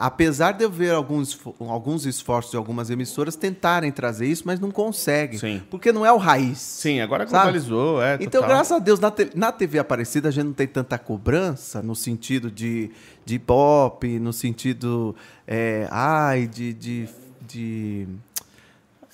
[0.03, 4.71] Apesar de eu ver alguns, alguns esforços de algumas emissoras tentarem trazer isso, mas não
[4.71, 5.39] conseguem.
[5.39, 5.63] Sim.
[5.71, 6.57] Porque não é o raiz.
[6.57, 7.43] Sim, agora Sabe?
[7.43, 8.15] globalizou, é.
[8.15, 8.49] Então, total.
[8.49, 11.95] graças a Deus, na, te- na TV Aparecida a gente não tem tanta cobrança no
[11.95, 12.91] sentido de,
[13.27, 15.15] de pop, no sentido.
[15.47, 16.73] É, ai, de.
[16.73, 17.09] de,
[17.47, 18.09] de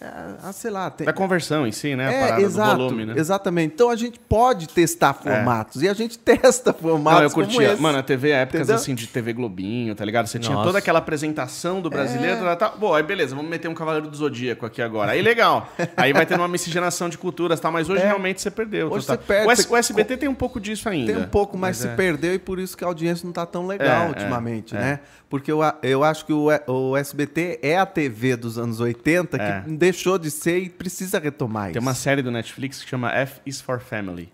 [0.00, 0.90] ah, sei lá.
[0.90, 2.06] Tem, Da conversão em si, né?
[2.08, 3.14] A é, parada exato, do volume, né?
[3.16, 3.72] exatamente.
[3.74, 7.72] Então a gente pode testar formatos e a gente testa formatos Não, eu curtia.
[7.72, 7.80] esse.
[7.82, 8.76] Mano, a TV é épocas Entendeu?
[8.76, 10.26] assim de TV Globinho, tá ligado?
[10.26, 10.66] Você tinha Nossa.
[10.66, 12.40] toda aquela apresentação do brasileiro.
[12.40, 15.12] Tá, tá, Bom, aí beleza, vamos meter um Cavaleiro do Zodíaco aqui agora.
[15.12, 15.70] Aí legal.
[15.96, 17.70] aí vai ter uma miscigenação de culturas, tá?
[17.70, 18.06] Mas hoje É.
[18.06, 18.90] realmente você perdeu.
[18.92, 21.12] Hoje você perde, O, S- o SBT tem um pouco disso ainda.
[21.12, 21.94] Tem um pouco, mas, se é.
[21.94, 25.00] perdeu e por isso que a audiência não está tão legal É, ultimamente, é, né?
[25.28, 28.78] Porque eu, a- eu acho que o, E- o SBT é a TV dos anos
[28.78, 29.64] 80 que É.
[29.92, 31.80] deixou de ser e precisa retomar Tem isso.
[31.80, 34.32] uma série do Netflix que chama F is for Family.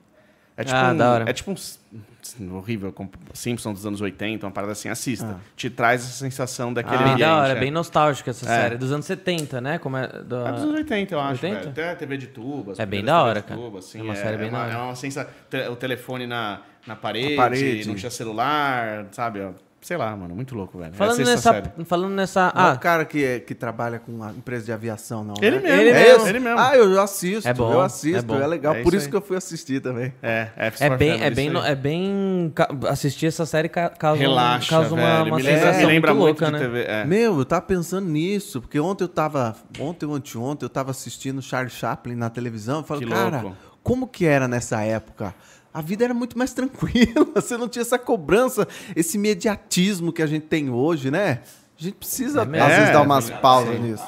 [0.54, 1.30] É tipo, Ah, um, da hora.
[1.30, 2.94] é tipo um horrível,
[3.32, 5.40] Simpsons dos anos 80, uma parada assim, assista.
[5.56, 7.20] Te traz essa sensação daquele Ah, ambiente.
[7.20, 7.58] da hora, é.
[7.58, 8.48] bem nostálgica essa É.
[8.62, 8.76] série.
[8.76, 9.78] Dos anos 70, né?
[9.78, 11.30] Como é, do- É dos anos 80, eu acho.
[11.44, 11.54] 80?
[11.58, 11.70] velho.
[11.70, 12.78] Até a TV de tubas.
[12.78, 13.58] É bem da hora, cara.
[13.58, 14.74] tuba, assim, É uma série bem uma, da hora.
[14.74, 15.30] É uma sensação.
[15.70, 17.88] O telefone na, na parede, parede.
[17.88, 19.40] não tinha celular, sabe?
[19.40, 19.52] ó.
[19.82, 20.94] Sei lá, mano, muito louco, velho.
[20.94, 21.84] Falando Assista a nessa, série.
[21.84, 22.52] falando nessa.
[22.54, 25.34] Não é Ah, o cara que, é- que trabalha com a empresa de aviação, não.
[25.42, 25.62] Ele né?
[25.62, 26.28] mesmo, Ele é mesmo.
[26.28, 26.58] ele mesmo.
[26.60, 28.40] Ah, eu assisto, É bom, eu é assisto, bom.
[28.40, 28.74] é, legal.
[28.76, 29.10] É Por isso aí.
[29.10, 30.14] que eu fui assistir também.
[30.22, 30.46] É,
[30.78, 32.52] é bem, é bem, no- é bem.
[32.88, 35.24] Assistir essa série ca- causa, Relaxa, causa uma, velho.
[35.26, 36.58] uma me lembra, me lembra muito muito louca, de né?
[36.60, 36.84] TV.
[36.84, 37.04] É.
[37.04, 41.42] Meu, eu tava pensando nisso, porque ontem eu tava, ontem ou anteontem, eu tava assistindo
[41.42, 43.56] Charlie Chaplin na televisão, eu falei, Que cara, louco.
[43.82, 45.34] como que era nessa época?
[45.74, 50.26] A vida era muito mais tranquila, você não tinha essa cobrança, esse imediatismo que a
[50.26, 51.40] gente tem hoje, né?
[51.78, 53.34] A gente precisa, É às vezes, É, dar umas sim.
[53.40, 54.04] pausas nisso.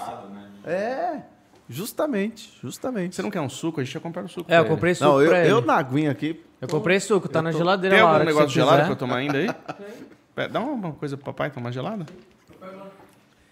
[0.64, 1.22] É,
[1.68, 3.16] justamente, justamente.
[3.16, 3.80] Você não quer um suco?
[3.80, 4.50] A gente ia comprar um suco.
[4.52, 4.68] É, eu ele.
[4.68, 5.50] comprei suco Não, eu, pra ele.
[5.50, 8.72] eu Eu, na aguinha aqui, comprei suco, tá na geladeira Tem algum hora negócio gelado
[8.76, 8.84] quiser.
[8.84, 9.50] pra eu tomar ainda aí?
[10.34, 12.04] Pera, Dá uma coisa pro papai tomar gelada.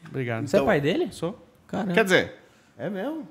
[0.09, 0.47] Obrigado.
[0.47, 1.09] Você é pai dele?
[1.13, 1.39] Sou.
[1.67, 1.93] Caramba.
[1.95, 2.35] Quer dizer,
[2.83, 3.29] é mesmo.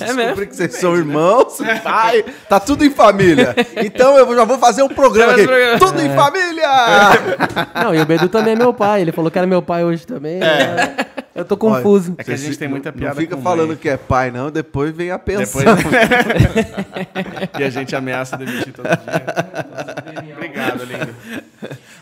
[0.00, 0.16] é mesmo.
[0.16, 3.54] Descobri que vocês são irmãos, pai, tá tudo em família.
[3.76, 5.46] Então eu já vou fazer um programa aqui.
[5.78, 6.68] Tudo em família!
[7.82, 9.00] Não, e o Bedu também é meu pai.
[9.00, 10.38] Ele falou que era meu pai hoje também.
[10.38, 10.96] né?
[11.34, 12.14] Eu tô confuso.
[12.18, 13.76] é que a gente tem muita Não piada fica com falando mãe.
[13.76, 15.62] que é pai, não, depois vem a pensão.
[15.74, 15.94] Depois...
[17.58, 20.34] e a gente ameaça demitir todo dia.
[20.34, 21.14] Obrigado, lindo.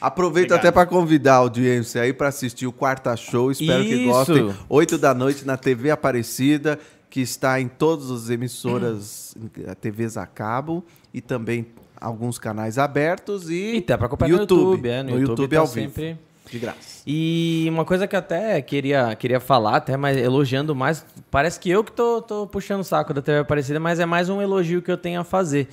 [0.05, 0.61] Aproveito Obrigado.
[0.61, 3.51] até para convidar a audiência aí para assistir o Quarta Show.
[3.51, 4.05] Espero que Isso.
[4.05, 4.55] gostem.
[4.69, 6.79] 8 da noite na TV Aparecida,
[7.09, 9.35] que está em todas as emissoras,
[9.67, 14.41] eh, TVs a cabo e também alguns canais abertos e, E tá pra acompanhar no
[14.43, 15.03] YouTube, é.
[15.03, 16.19] No, YouTube, tá ao vivo, sempre...
[16.51, 17.03] de graça.
[17.07, 21.71] E uma coisa que eu até queria, queria falar, até mais elogiando mais, parece que
[21.71, 24.83] eu que tô, tô puxando o saco da TV Aparecida, mas é mais um elogio
[24.83, 25.69] que eu tenho a fazer.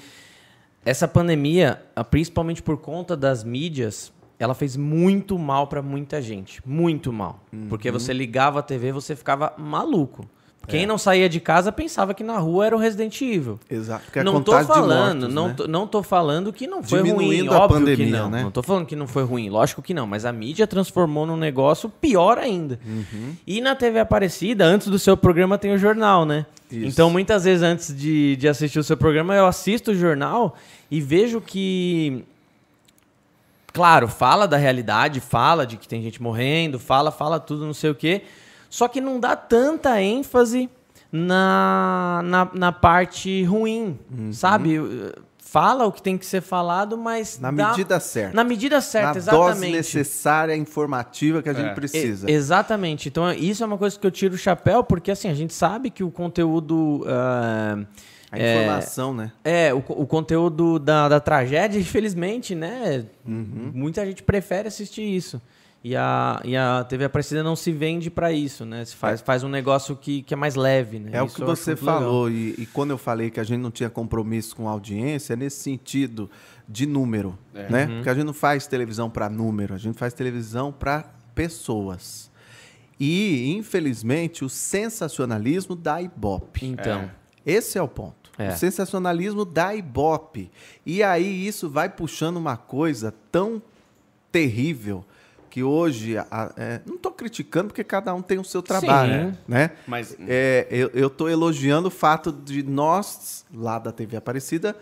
[0.86, 4.12] Essa pandemia, ah, principalmente por conta das mídias,
[4.44, 6.62] ela fez muito mal pra muita gente.
[6.66, 7.40] Muito mal.
[7.70, 10.28] Porque você ligava a TV, você ficava maluco.
[10.68, 13.60] Quem não saía de casa pensava que na rua era o Resident Evil.
[13.70, 14.06] Exato.
[14.06, 15.54] porque é não tô falando, mortos, não, né?
[15.56, 18.30] tô, não tô falando que não foi ruim, Diminuindo a óbvio que pandemia, não.
[18.30, 18.44] né?
[18.44, 21.36] Não tô falando que não foi ruim, lógico que não, mas a mídia transformou num
[21.36, 22.80] negócio pior ainda.
[22.86, 23.36] Uhum.
[23.46, 26.46] E na TV Aparecida, antes do seu programa tem o jornal, né?
[26.72, 26.86] Isso.
[26.86, 30.56] Então muitas vezes antes de, de assistir o seu programa eu assisto o jornal
[30.90, 32.24] e vejo que
[33.74, 37.90] claro, fala da realidade, fala de que tem gente morrendo, fala, fala tudo, não sei
[37.90, 38.24] o quê.
[38.70, 40.70] Só que não dá tanta ênfase
[41.12, 44.32] na, na, na parte ruim, Uhum.
[44.34, 44.80] sabe?
[45.38, 47.38] Fala o que tem que ser falado, mas.
[47.38, 48.34] Na dá- medida certa.
[48.34, 49.72] Na medida certa, Na dose exatamente.
[49.74, 51.74] necessária, informativa que a gente É.
[51.74, 52.32] precisa.
[52.32, 53.10] E- exatamente.
[53.10, 55.90] Então, isso é uma coisa que eu tiro o chapéu, porque assim, a gente sabe
[55.90, 57.04] que o conteúdo.
[57.06, 57.80] ah,
[58.32, 59.32] A é, informação, né?
[59.44, 63.06] é, o, o conteúdo da, da tragédia, infelizmente, né?
[63.26, 63.72] Uhum.
[63.74, 65.42] Muita gente prefere assistir isso.
[65.84, 68.86] E a, e a TV Aparecida não se vende pra isso, né?
[68.86, 71.10] Se faz, faz um negócio que, que é mais leve, né?
[71.12, 73.44] É o Isso que eu acho você falou, e, e quando eu falei que a
[73.44, 76.30] gente não tinha compromisso com a audiência, é nesse sentido
[76.70, 77.86] de número, né?
[77.86, 77.96] Uhum.
[77.96, 81.04] Porque a gente não faz televisão para número, a gente faz televisão para
[81.34, 82.30] pessoas.
[83.00, 86.68] E, infelizmente, o sensacionalismo dá ibope.
[86.68, 87.10] Então,
[87.44, 88.21] Esse é o ponto.
[88.38, 88.50] É.
[88.50, 90.50] O sensacionalismo dá ibope.
[90.86, 93.62] E aí isso vai puxando uma coisa tão
[94.32, 95.04] terrível
[95.50, 99.38] que hoje, a- é, não estou criticando porque cada um tem o seu trabalho, Sim.
[99.48, 99.72] né?
[99.86, 104.78] Mas É, eu estou elogiando o fato de nós, lá da TV Aparecida,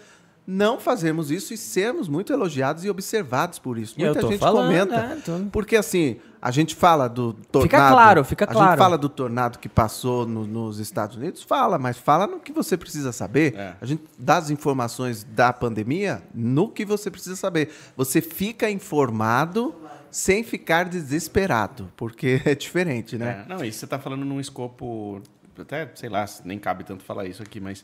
[0.46, 3.96] não fazermos isso e sermos muito elogiados e observados por isso.
[3.98, 4.96] Eu Muita tô gente falando, comenta.
[4.96, 7.64] é, tô- Porque assim, a gente fala do tornado.
[7.64, 8.70] Fica claro, fica A claro.
[8.72, 12.52] gente fala do tornado que passou no- nos Estados Unidos, fala, mas fala no que
[12.54, 13.56] você precisa saber.
[13.56, 13.76] É.
[13.82, 17.70] A gente dá as informações da pandemia no que você precisa saber.
[17.98, 19.76] Você fica informado
[20.10, 23.44] sem ficar desesperado, porque é diferente, né?
[23.46, 25.22] É, não, isso você está falando num escopo.
[25.60, 27.80] Até, sei lá, nem cabe tanto falar isso aqui, mas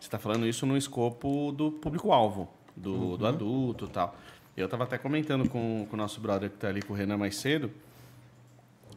[0.00, 4.16] você está falando isso num escopo do público-alvo, do, do adulto e tal.
[4.56, 7.16] Eu estava até comentando com, com o nosso brother que está ali com o Renan
[7.16, 7.70] mais cedo.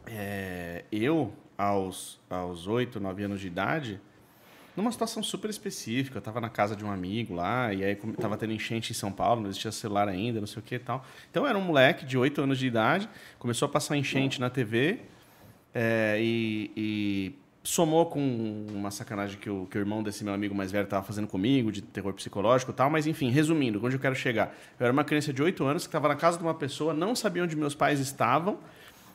[0.06, 4.00] É, eu, aos, aos 8, 9 anos de idade,
[4.76, 6.16] numa situação super específica.
[6.16, 9.12] Eu estava na casa de um amigo lá, e aí estava tendo enchente em São
[9.12, 11.04] Paulo, não existia celular ainda, não sei o que e tal.
[11.30, 15.00] Então era um moleque de 8 anos de idade, começou a passar enchente na TV,
[15.72, 17.34] é, e, e
[17.64, 21.04] somou com uma sacanagem que o, que o irmão desse meu amigo mais velho estava
[21.04, 22.90] fazendo comigo, de terror psicológico e tal.
[22.90, 24.54] Mas, enfim, resumindo, onde eu quero chegar?
[24.78, 27.16] Eu era uma criança de 8 anos que estava na casa de uma pessoa, não
[27.16, 28.58] sabia onde meus pais estavam,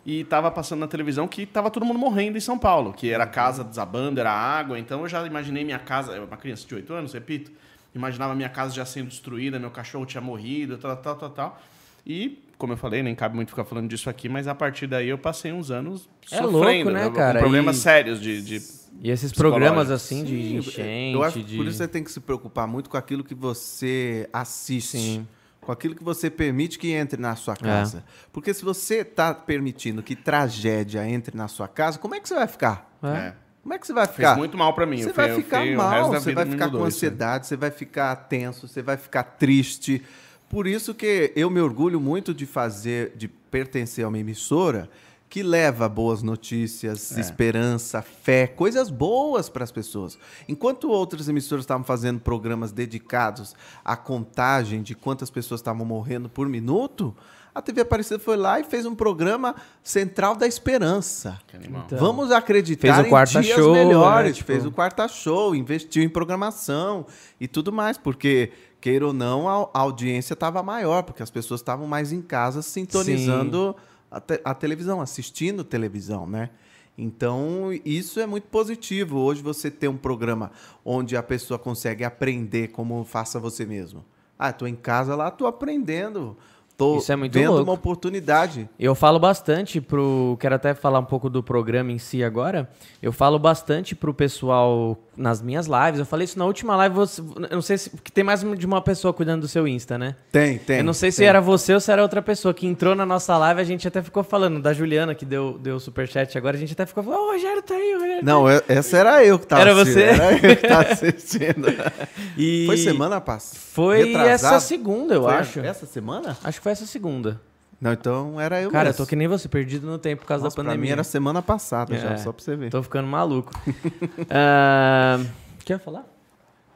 [0.06, 3.28] e estava passando na televisão que estava todo mundo morrendo em São Paulo, que era
[3.28, 4.80] casa desabando, era água.
[4.80, 7.52] Então eu já imaginei minha casa, eu era uma criança de 8 anos, repito,
[7.94, 11.62] imaginava minha casa já sendo destruída, meu cachorro tinha morrido, tal, tal, tal, tal.
[12.08, 15.10] E, como eu falei, nem cabe muito ficar falando disso aqui, mas a partir daí
[15.10, 17.40] eu passei uns anos É sofrendo, louco, né, com cara?
[17.40, 18.62] problemas E- sérios de, de
[19.02, 21.56] E esses programas assim de Sim, enchente, eu acho, de...
[21.58, 24.98] Por isso você tem que se preocupar muito com aquilo que você assiste.
[24.98, 25.28] Sim.
[25.70, 27.36] Com aquilo que você permite que entre na É.
[27.36, 28.04] sua casa.
[28.34, 32.34] Porque se você está permitindo que tragédia entre na sua casa, como é que você
[32.34, 32.92] vai ficar?
[33.04, 33.08] É.
[33.08, 34.36] é, Como é que você vai fez ficar?
[34.36, 35.04] muito mal pra mim.
[35.04, 36.84] Você Eu vai ficar mal, você vai ficar com aí.
[36.86, 40.02] ansiedade, você vai ficar tenso, você vai ficar triste.
[40.50, 44.90] Por isso que eu me orgulho muito de fazer, de pertencer a uma emissora
[45.30, 47.22] que leva boas notícias, É.
[47.22, 50.18] esperança, fé, coisas boas para as pessoas.
[50.48, 53.56] Enquanto outras emissoras estavam fazendo programas dedicados
[53.86, 57.16] à contagem de quantas pessoas estavam morrendo por minuto,
[57.54, 61.40] a TV Aparecida foi lá e fez um programa central da esperança.
[61.62, 64.32] Então, Vamos acreditar fez o em quarta dias show, melhores.
[64.32, 64.34] né?
[64.38, 67.06] Tipo- Fez o quarta show, investiu em programação
[67.40, 68.52] e tudo mais, porque
[68.82, 72.62] queira ou não, a, a audiência estava maior, porque as pessoas estavam mais em casa
[72.62, 73.76] sintonizando
[74.12, 76.50] a, te- a televisão, assistindo televisão, né?
[76.98, 79.20] Então, isso é muito positivo.
[79.20, 80.52] Hoje você ter um programa
[80.84, 84.04] onde a pessoa consegue aprender como faça você mesmo.
[84.38, 86.36] Ah, tô em casa lá, tô aprendendo.
[86.78, 87.64] Tô Isso é muito vendo louco.
[87.64, 88.70] uma oportunidade.
[88.80, 90.38] Eu falo bastante pro.
[90.40, 92.70] Quero até falar um pouco do programa em si agora.
[93.02, 96.00] Eu falo bastante pro pessoal nas minhas lives.
[96.00, 96.96] Eu falei isso na última live.
[96.96, 97.90] Você, eu não sei se.
[97.90, 100.16] Porque tem mais de uma pessoa cuidando do seu Insta, né?
[100.32, 100.78] Tem, tem.
[100.78, 101.28] eu não sei se tem.
[101.28, 103.60] era você ou se era outra pessoa que entrou na nossa live.
[103.62, 106.56] A gente até ficou falando da Juliana, que deu, deu o superchat agora.
[106.56, 108.26] A gente até ficou falando: Ô, o Rogério tá aí, Rogério.
[108.26, 110.04] Não, eu- essa era eu que tava Era assistindo, você?
[110.04, 111.68] Era eu que tava assistindo.
[112.38, 113.60] E Foi semana passada?
[113.60, 114.56] Foi Retrasado?
[114.56, 115.60] essa segunda, eu Foi acho.
[115.60, 116.38] Essa semana?
[116.44, 117.42] Acho que foi essa segunda.
[117.82, 119.06] Não, então era eu Cara, eu mesmo.
[119.06, 120.88] tô que nem você, perdido no tempo por causa Nossa, da pra pandemia.
[120.90, 122.18] mim era semana passada já, É.
[122.18, 122.70] só pra você ver.
[122.70, 123.52] Tô ficando maluco.
[124.30, 125.20] Ah,
[125.66, 126.06] Quer falar?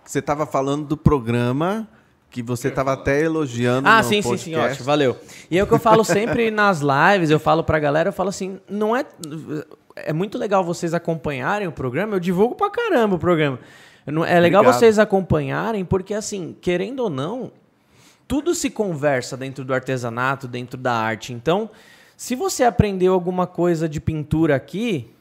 [0.05, 1.87] Você tava falando do programa
[2.29, 4.43] que você tava até elogiando Ah, sim, sim, podcast.
[4.43, 5.17] sim, ótimo, valeu.
[5.51, 8.29] E é o que eu falo sempre nas lives, eu falo pra galera, eu falo
[8.29, 9.05] assim, não é...
[9.95, 13.59] É muito legal vocês acompanharem o programa, eu divulgo pra caramba o programa.
[14.05, 14.79] Eu É legal Obrigado.
[14.79, 17.51] vocês acompanharem, porque assim, querendo ou não,
[18.33, 21.31] tudo se conversa dentro do artesanato, dentro da arte.
[21.31, 21.69] Então,
[22.17, 25.13] se você aprendeu alguma coisa de pintura aqui,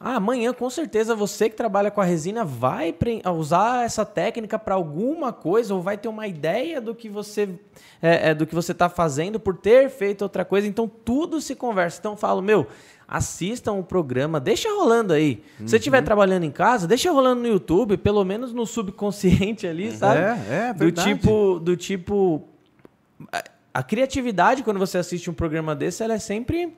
[0.00, 2.94] ah, amanhã com certeza você que trabalha com a resina vai
[3.36, 7.46] usar essa técnica para alguma coisa ou vai ter uma ideia do que você
[8.00, 10.66] é, é, do que você está fazendo por ter feito outra coisa.
[10.66, 11.98] Então tudo se conversa.
[11.98, 12.66] Então eu falo, meu,
[13.08, 15.42] assistam o programa, deixa rolando aí.
[15.58, 19.96] Se você estiver trabalhando em casa, deixa rolando no YouTube, pelo menos no subconsciente ali,
[19.96, 20.20] sabe?
[20.20, 21.14] É, é do verdade.
[21.14, 22.48] tipo, do tipo
[23.32, 23.44] a,
[23.74, 26.74] a criatividade quando você assiste um programa desse, ela é sempre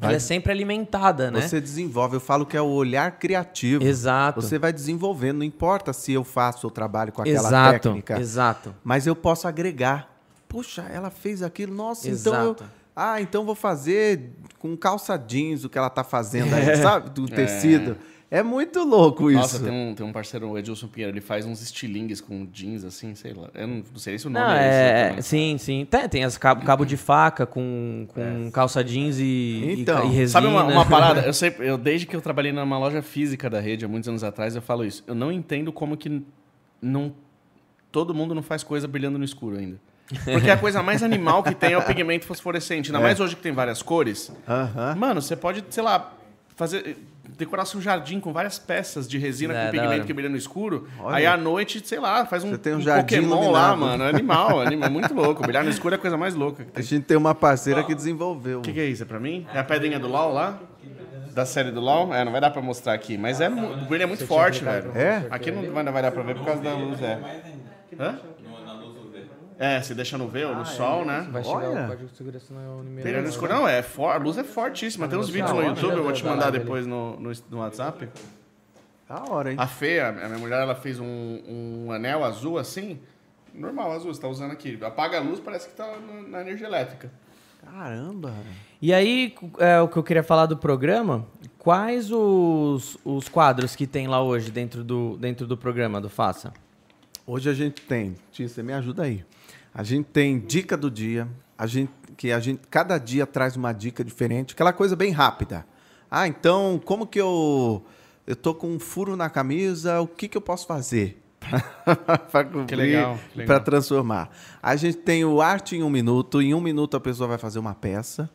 [0.00, 1.42] ela é sempre alimentada, né?
[1.42, 3.84] Você desenvolve, eu falo que é o olhar criativo.
[3.84, 4.42] Exato.
[4.42, 8.74] Você vai desenvolvendo, não importa se eu faço o trabalho com aquela exato, técnica, exato.
[8.82, 10.12] mas eu posso agregar.
[10.48, 12.64] Puxa, ela fez aquilo, nossa, então eu, Exato.
[12.96, 17.10] Ah, então vou fazer com calça jeans o que ela tá fazendo aí, sabe?
[17.10, 17.98] Do tecido.
[18.28, 19.38] É muito louco isso.
[19.38, 22.84] Nossa, tem um, tem um parceiro, o Edilson Pinheiro, ele faz uns estilingues com jeans,
[22.84, 23.48] assim, sei lá.
[23.54, 24.76] Eu não, não sei se o nome Não, é, esse.
[24.78, 25.22] é, também.
[25.22, 25.86] sim, sim.
[25.88, 30.12] Tem, tem as cabo, cabo de faca com, com calça jeans e, e- Então, e,
[30.12, 30.28] resina.
[30.28, 31.20] Sabe uma, uma parada?
[31.20, 34.24] Eu sempre, eu, desde que eu trabalhei numa loja física da rede, há muitos anos
[34.24, 35.04] atrás, eu falo isso.
[35.06, 36.20] Eu não entendo como que
[36.82, 37.14] não,
[37.92, 39.80] todo mundo não faz coisa brilhando no escuro ainda.
[40.24, 42.90] Porque a coisa mais animal que tem é o pigmento fosforescente.
[42.90, 44.30] Ainda mais hoje que tem várias cores.
[44.48, 44.94] Aham.
[44.96, 46.12] Mano, você pode, sei lá,
[46.54, 46.96] fazer
[47.36, 50.88] decorar seu jardim com várias peças de resina É, com pigmento que brilha no escuro.
[51.00, 51.16] Olha.
[51.16, 53.78] Aí à noite, sei lá, faz um, Você tem um um jardim Pokémon lá, iluminado.
[53.78, 54.04] mano.
[54.04, 55.42] É animal, é animal, é muito louco.
[55.42, 56.82] Brilhar no escuro é a coisa mais louca que A tem.
[56.84, 58.60] gente tem uma parceira que desenvolveu.
[58.60, 59.02] O que, que é isso?
[59.02, 59.46] É pra mim?
[59.52, 60.58] É a pedrinha do LOL lá?
[61.34, 62.14] Da série do LOL?
[62.14, 63.18] É, não vai dar pra mostrar aqui.
[63.18, 64.92] Mas é, o brilho é muito forte, velho.
[64.94, 65.26] É?
[65.28, 67.18] Aqui não vai, não vai dar pra ver por causa da luz, é.
[68.00, 68.18] Hã?
[69.58, 71.26] É, se deixa no V ou no sol, né?
[71.30, 71.84] Vai chegar Olha.
[71.84, 73.54] o código de segurança no Brilha no escuro.
[73.54, 75.08] Não, é for, a luz é fortíssima.
[75.08, 78.08] Tem uns vídeos no YouTube, eu vou te mandar depois no, no, no WhatsApp.
[79.08, 79.56] Da hora, hein?
[79.58, 81.40] A Fê, a minha mulher, ela fez um,
[81.86, 82.98] um anel azul assim.
[83.54, 84.78] Normal, azul, você tá usando aqui.
[84.84, 87.10] Apaga a luz, parece que tá na, na energia elétrica.
[87.64, 88.34] Caramba.
[88.80, 91.26] E aí, é, o que eu queria falar do programa,
[91.58, 96.52] quais os, os quadros que tem lá hoje dentro do, dentro do programa do Faça?
[97.26, 99.24] Hoje a gente tem, Tia, você me ajuda aí.
[99.78, 103.74] A gente tem dica do dia, a gente que a gente cada dia traz uma
[103.74, 105.66] dica diferente, aquela coisa bem rápida.
[106.10, 107.84] Ah, então como que eu
[108.26, 111.22] eu tô com um furo na camisa, o que que eu posso fazer
[112.32, 112.66] para cobrir,
[113.46, 114.30] para transformar?
[114.62, 117.58] A gente tem o arte em um minuto, em um minuto a pessoa vai fazer
[117.58, 118.30] uma peça.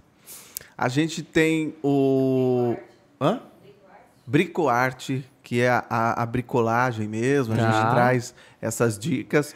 [0.78, 2.76] A gente tem o
[3.20, 3.42] hã?
[4.28, 7.54] Bricoarte, que é a, a- bricolagem mesmo.
[7.54, 7.72] A Tá.
[7.72, 9.56] gente traz essas dicas.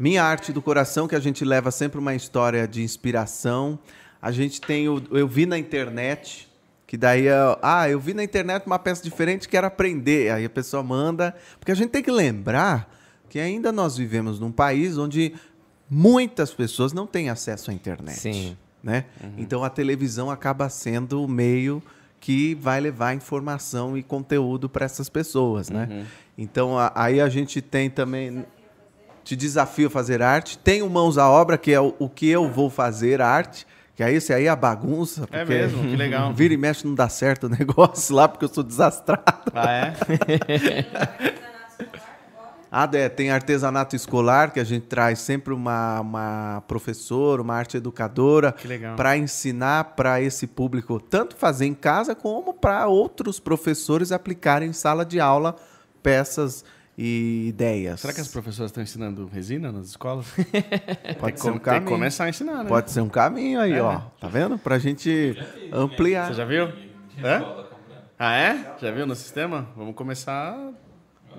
[0.00, 3.78] Minha arte do coração, que a gente leva sempre uma história de inspiração.
[4.22, 6.48] A gente tem o, eu vi na internet,
[6.86, 7.26] que daí,
[7.60, 10.32] ah, eu vi na internet uma peça diferente, quero aprender.
[10.32, 12.90] Aí a pessoa manda, porque a gente tem que lembrar
[13.28, 15.34] que ainda nós vivemos num país onde
[15.88, 18.18] muitas pessoas não têm acesso à internet.
[18.18, 18.56] Sim.
[18.82, 19.04] Né?
[19.22, 19.34] Uhum.
[19.36, 21.82] Então a televisão acaba sendo o meio
[22.18, 25.86] que vai levar informação e conteúdo para essas pessoas, né?
[25.90, 26.04] Uhum.
[26.38, 28.46] Então a, aí a gente tem também
[29.30, 32.28] te desafio a fazer arte, tem o mãos à obra que é o, o que
[32.28, 33.64] eu vou fazer arte,
[33.94, 35.28] que aí esse aí é a bagunça.
[35.30, 36.34] É mesmo, que legal.
[36.34, 39.52] Vira e mexe não dá certo o negócio lá porque eu sou desastrado.
[39.54, 39.94] Ah é?
[42.72, 47.76] Ah, é, tem artesanato escolar, que a gente traz sempre uma, uma professora, uma arte
[47.76, 48.54] educadora,
[48.96, 54.72] para ensinar para esse público, tanto fazer em casa, como para outros professores aplicarem em
[54.72, 55.56] sala de aula
[56.00, 56.64] peças
[57.02, 58.00] e ideias.
[58.00, 60.26] Será que as professoras estão ensinando resina nas escolas?
[61.18, 61.84] Pode tem ser um tem caminho.
[61.84, 62.68] que começar a ensinar, né?
[62.68, 63.92] Pode ser um caminho aí, É, ó.
[63.94, 64.02] né?
[64.20, 64.58] Tá vendo?
[64.58, 65.34] Pra gente
[65.72, 66.28] ampliar.
[66.28, 66.64] Você já viu?
[67.22, 67.42] É?
[68.18, 68.76] Ah, é?
[68.82, 69.66] Já viu no sistema?
[69.74, 70.54] Vamos começar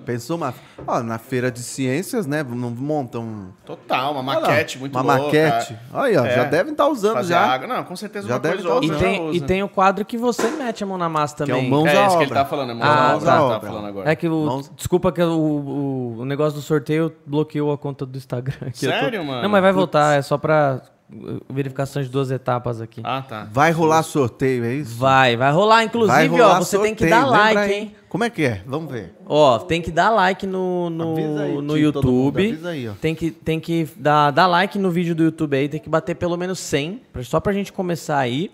[0.04, 0.52] Pensou uma.
[0.84, 2.42] Ó, na feira de ciências, né?
[2.42, 3.52] Não montam.
[3.64, 5.24] total, uma maquete muito Uma louca.
[5.44, 5.78] maquete.
[5.94, 6.34] Olha, ó, É.
[6.34, 7.40] já devem estar usando Fazer já.
[7.40, 7.68] água.
[7.68, 8.98] Não, com certeza Já uma deve coisa tá E usando.
[8.98, 11.46] já tem, e tem o quadro que você mete a mão na massa Que é
[11.54, 11.68] também.
[11.68, 12.24] o mãos É à isso que obra.
[12.24, 13.14] ele tá falando, é mãos Ah, à tá.
[13.16, 13.68] obra, tá obra.
[13.68, 14.10] falando agora.
[14.10, 14.44] É que o.
[14.46, 18.56] Mãos- Desculpa que o, o, o negócio do sorteio bloqueou a conta do Instagram.
[18.66, 19.42] Eu tô- Sério, mano?
[19.42, 20.82] Não, mas vai voltar, é só pra
[21.48, 23.00] verificação de duas etapas aqui.
[23.04, 23.48] Ah, tá.
[23.52, 24.96] Vai rolar sorteio, é isso?
[24.96, 25.84] Vai, vai rolar.
[25.84, 27.94] Inclusive, Vai rolar ó, você tem que sorteio, dar like, lembra hein?
[28.08, 28.62] Como é que é?
[28.66, 29.14] Vamos ver.
[29.26, 32.48] Ó, tem que dar like no, no, aí, no tio, todo mundo, YouTube.
[32.52, 32.92] avisa aí, ó.
[33.00, 36.14] Tem que, tem que dar, dar like no vídeo do YouTube aí, tem que bater
[36.14, 38.50] pelo menos 100, pra- só pra gente começar aí.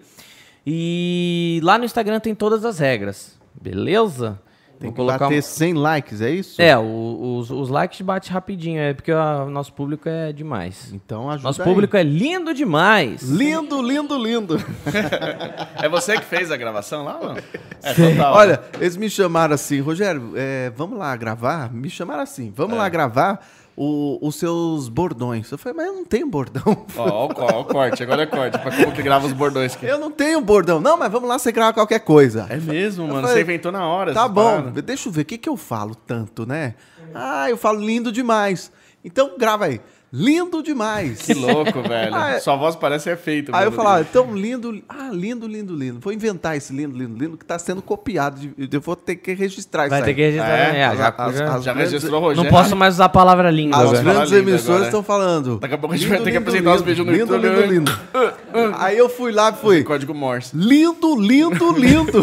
[0.67, 4.39] E lá no Instagram tem todas as regras, beleza?
[4.79, 6.63] Tem Vou que colocar bater um- 100 likes, é isso?
[6.63, 10.93] É, o- os, os likes bate rapidinho, é porque o nosso público é demais.
[10.93, 11.69] Então ajuda Nosso aí.
[11.69, 13.23] público é lindo demais.
[13.23, 14.57] Lindo, lindo, lindo.
[15.83, 17.41] É você que fez a gravação lá, mano?
[17.83, 18.35] É total.
[18.35, 21.73] Olha, eles me chamaram assim, Rogério, é, vamos lá gravar?
[21.73, 22.79] Me chamaram assim, vamos É.
[22.79, 23.45] lá gravar
[23.81, 25.49] o- os seus bordões.
[25.53, 26.85] Eu falei, mas eu não tenho bordão.
[26.97, 29.87] Ó, ó, o corte, agora é corte, pra como que grava os bordões aqui.
[29.87, 30.81] Eu não tenho bordão.
[30.81, 32.47] Não, mas vamos lá, você grava qualquer coisa.
[32.51, 33.21] É mesmo, mano.
[33.21, 34.13] falei, Você inventou na hora.
[34.13, 36.75] Tá bom, deixa eu ver, o que, que eu falo tanto, né?
[37.15, 38.73] Ah, eu falo lindo demais.
[39.05, 39.81] Então grava aí.
[40.11, 41.21] Lindo demais.
[41.21, 42.15] Que louco, velho.
[42.15, 42.41] Ah, é.
[42.41, 43.55] Sua voz parece efeito.
[43.55, 46.01] Aí eu falava, então lindo, ah, lindo, lindo, lindo.
[46.01, 48.41] Vou inventar esse lindo, lindo, lindo que tá sendo copiado.
[48.41, 50.15] de- Eu vou ter que registrar Vai isso ter aí.
[50.17, 50.49] que registrar.
[50.59, 50.73] É?
[50.73, 50.85] né?
[50.87, 52.51] Ah, já, As- já- as- Já grandes- registrou, não Rogério?
[52.51, 53.83] posso mais usar a palavra língua.
[53.83, 54.05] As velho.
[54.05, 55.59] grandes lindo emissoras estão falando.
[55.59, 57.61] Daqui a pouco a gente vai ter que apresentar os vídeos no lindo, YouTube, Lindo,
[57.61, 57.99] lindo, lindo.
[58.79, 59.85] Aí eu fui lá e fui.
[59.85, 60.57] Código Morse.
[60.57, 62.23] Lindo, lindo, lindo.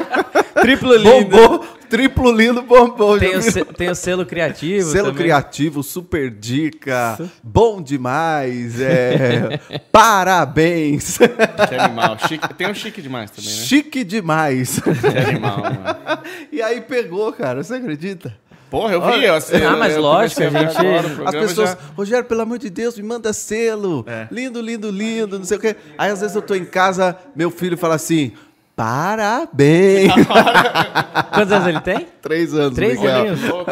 [0.62, 1.10] Triplo lindo.
[1.36, 1.64] bombou.
[1.88, 3.18] Triplo lindo bombou.
[3.18, 4.90] Tem o, se- tem o selo criativo.
[4.90, 5.22] Selo também.
[5.22, 9.60] criativo, super dica, bom demais, é,
[9.92, 12.16] parabéns, Que animal.
[12.26, 12.54] Chique.
[12.54, 13.56] Tem um chique demais também, né?
[13.64, 14.80] chique demais.
[14.80, 16.20] Que animal, mano.
[16.52, 18.36] E aí pegou, cara, você acredita?
[18.68, 19.24] Porra, eu vi.
[19.24, 22.58] Eu, assim, Ah, mas eu lógico, a gente- agora As pessoas, já- Rogério, pelo amor
[22.58, 24.04] de Deus, me manda selo.
[24.08, 24.26] É.
[24.30, 25.76] Lindo, lindo, lindo, não sei o quê.
[25.96, 28.32] Aí às vezes eu tô em casa, meu filho fala assim:
[28.76, 30.12] parabéns.
[31.34, 32.06] Quantos anos ele tem?
[32.20, 33.34] Três anos, Três Miguel.
[33.48, 33.70] Louco,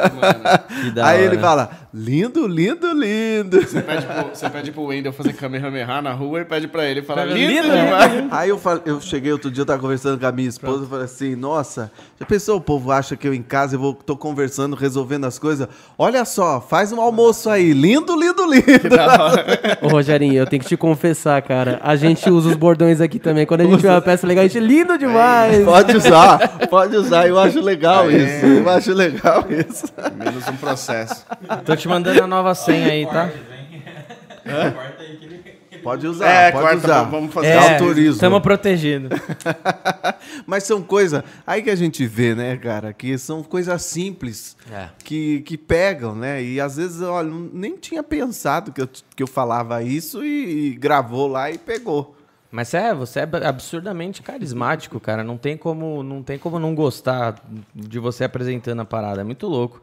[0.94, 3.60] da Aí ele fala: lindo, lindo, lindo.
[3.60, 7.02] Você pede, pro, você pede pro Wendel fazer Kamehameha na rua e pede pra ele
[7.02, 8.32] falar Fala, lindo, lindo, demais.
[8.32, 10.88] Aí eu, falei, eu cheguei outro dia, eu tava conversando com a minha esposa, eu
[10.88, 14.16] falei assim, nossa, já pensou o povo acha que eu em casa eu vou, tô
[14.16, 15.68] conversando, resolvendo as coisas?
[15.96, 18.66] Olha só, faz um almoço aí, lindo, lindo, lindo.
[19.80, 21.78] Ô, Rogerinho, eu tenho que te confessar, cara.
[21.80, 23.46] A gente usa os bordões aqui também.
[23.46, 25.64] Quando a gente vê uma peça legal, a gente lindo demais.
[25.64, 29.86] Pode usar, pode usar, eu acho legal isso, eu acho legal isso.
[30.16, 31.24] Menos um processo.
[31.64, 33.30] Tô te mandando a nova senha aí, tá?
[35.82, 37.02] Pode usar, É, pode corta, usar.
[37.04, 37.84] vamos fazer É, isso.
[37.84, 38.12] autorizo.
[38.12, 39.10] Estamos protegidos.
[40.46, 44.88] Mas são coisas, aí que a gente vê, né, cara, que são coisas simples, É.
[45.04, 49.26] que, que pegam, né, e às vezes, olha, nem tinha pensado que eu, que eu
[49.26, 52.16] falava isso e, e gravou lá e pegou.
[52.50, 55.24] Mas é, você é absurdamente carismático, cara.
[55.24, 57.34] Não tem como não, tem como não gostar
[57.74, 59.22] de você apresentando a parada.
[59.22, 59.82] É muito louco.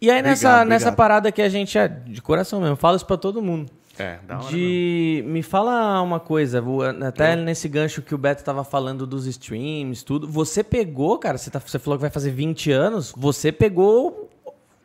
[0.00, 0.96] E aí, nessa, Obrigado, nessa obrigado.
[0.96, 3.70] parada que a gente é de coração mesmo, falo isso pra todo mundo.
[3.98, 4.44] É, da hora.
[4.44, 4.56] mesmo.
[4.56, 5.24] De.
[5.26, 6.62] Me fala uma coisa,
[7.06, 10.28] até nesse gancho que o Beto tava falando dos streams, tudo.
[10.28, 14.30] Você pegou, cara, você, tá, você falou que vai fazer 20 anos, você pegou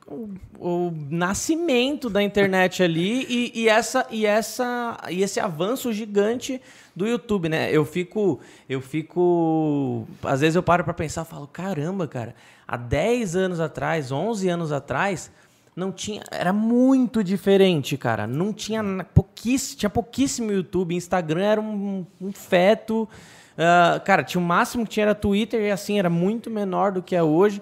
[0.07, 6.59] o, o nascimento da internet ali e, e essa, e, essa, e esse avanço gigante
[6.95, 7.70] do YouTube, né?
[7.72, 8.39] Eu fico.
[8.68, 10.07] Eu fico.
[10.24, 12.36] Às vezes eu paro pra pensar e falo, caramba, cara.
[12.74, 15.32] Há 10 anos atrás, 11 anos atrás,
[15.76, 16.24] não tinha.
[16.32, 18.26] Era muito diferente, cara.
[18.26, 20.95] Não tinha pouquíssimo, tinha pouquíssimo YouTube.
[20.95, 23.07] Instagram era um, um feto.
[23.53, 27.03] Uh, cara, tinha o máximo que tinha era Twitter e assim, era muito menor do
[27.03, 27.61] que é hoje.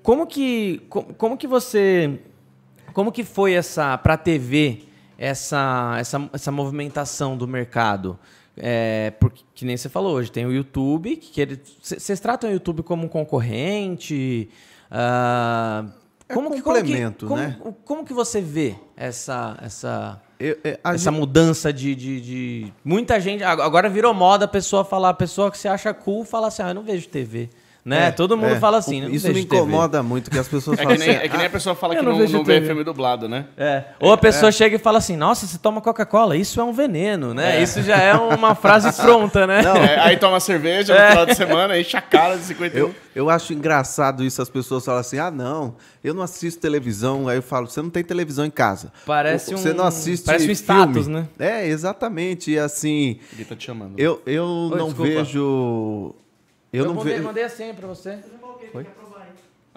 [0.00, 2.20] Como que, como, como que você.
[2.92, 3.98] Como que foi essa.
[3.98, 4.84] Pra TV,
[5.18, 8.16] essa, essa, essa movimentação do mercado?
[8.56, 11.46] É, porque, que nem você falou hoje, tem o YouTube, que
[11.82, 14.48] vocês tratam o YouTube como um concorrente.
[14.90, 15.90] Uh,
[16.28, 17.56] é como é complemento, que, como que, né?
[17.60, 21.18] Como, como, que você vê essa, essa, eu, eu, essa gente...
[21.18, 23.44] mudança de, de, de, Muita gente.
[23.44, 26.68] Agora virou moda a pessoa falar, a pessoa que se acha cool fala assim: ah,
[26.68, 27.50] eu não vejo TV.
[27.86, 28.08] Né?
[28.08, 28.58] É, Todo mundo é.
[28.58, 29.02] fala assim.
[29.02, 29.10] Né?
[29.12, 30.08] Isso me incomoda TV.
[30.08, 31.24] muito, que as pessoas é falam nem, assim.
[31.24, 33.44] É que nem a pessoa fala que não, não, não vê filme dublado, né?
[33.56, 33.84] É.
[34.00, 37.32] Ou a pessoa chega e fala assim: Nossa, você toma Coca-Cola, isso é um veneno,
[37.32, 37.62] né?
[37.62, 39.62] Isso já é uma frase pronta, né?
[39.62, 42.76] Não, aí toma cerveja no final de semana, enche a cara de 51.
[42.76, 47.28] Eu, eu acho engraçado isso, as pessoas falam assim: Ah, não, eu não assisto televisão.
[47.28, 48.92] Aí eu falo: Você não tem televisão em casa.
[49.06, 49.58] Parece um.
[49.58, 50.24] Você não assiste.
[50.24, 51.28] Parece um status, né?
[51.38, 52.50] É, exatamente.
[52.50, 53.20] E assim.
[53.32, 53.94] Ele tá te chamando.
[53.96, 55.10] Eu, eu Oi, não desculpa.
[55.12, 56.16] vejo.
[56.76, 57.24] Eu, eu não mandei, vejo.
[57.24, 58.18] mandei a senha pra você.
[58.70, 58.86] Foi?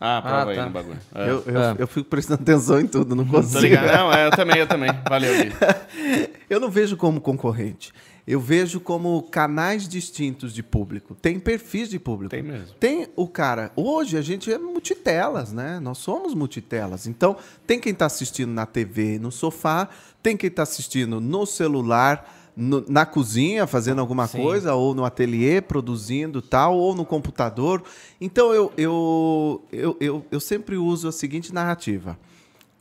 [0.01, 0.51] Ah, prova ah, tá.
[0.51, 0.99] aí no bagulho.
[1.13, 1.29] É.
[1.29, 1.75] Eu, eu, é.
[1.79, 3.75] eu, fico prestando atenção em tudo, não consigo.
[3.75, 4.89] Não, é, eu também, eu também.
[5.09, 5.51] Valeu, Gui.
[6.49, 7.93] eu não vejo como concorrente.
[8.25, 11.15] Eu vejo como canais distintos de público.
[11.15, 12.29] Tem perfis de público.
[12.29, 12.75] Tem mesmo.
[12.79, 13.71] Tem o cara.
[13.75, 15.79] Hoje a gente é multitelas, né?
[15.81, 17.07] Nós somos multitelas.
[17.07, 17.35] Então,
[17.65, 19.89] tem quem está assistindo na TV, no sofá,
[20.21, 24.41] tem quem está assistindo no celular no, na cozinha fazendo alguma Sim.
[24.41, 27.81] coisa, ou no ateliê produzindo tal, ou no computador.
[28.19, 32.19] Então eu, eu, eu, eu, eu sempre uso a seguinte narrativa.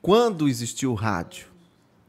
[0.03, 1.47] Quando existiu o rádio,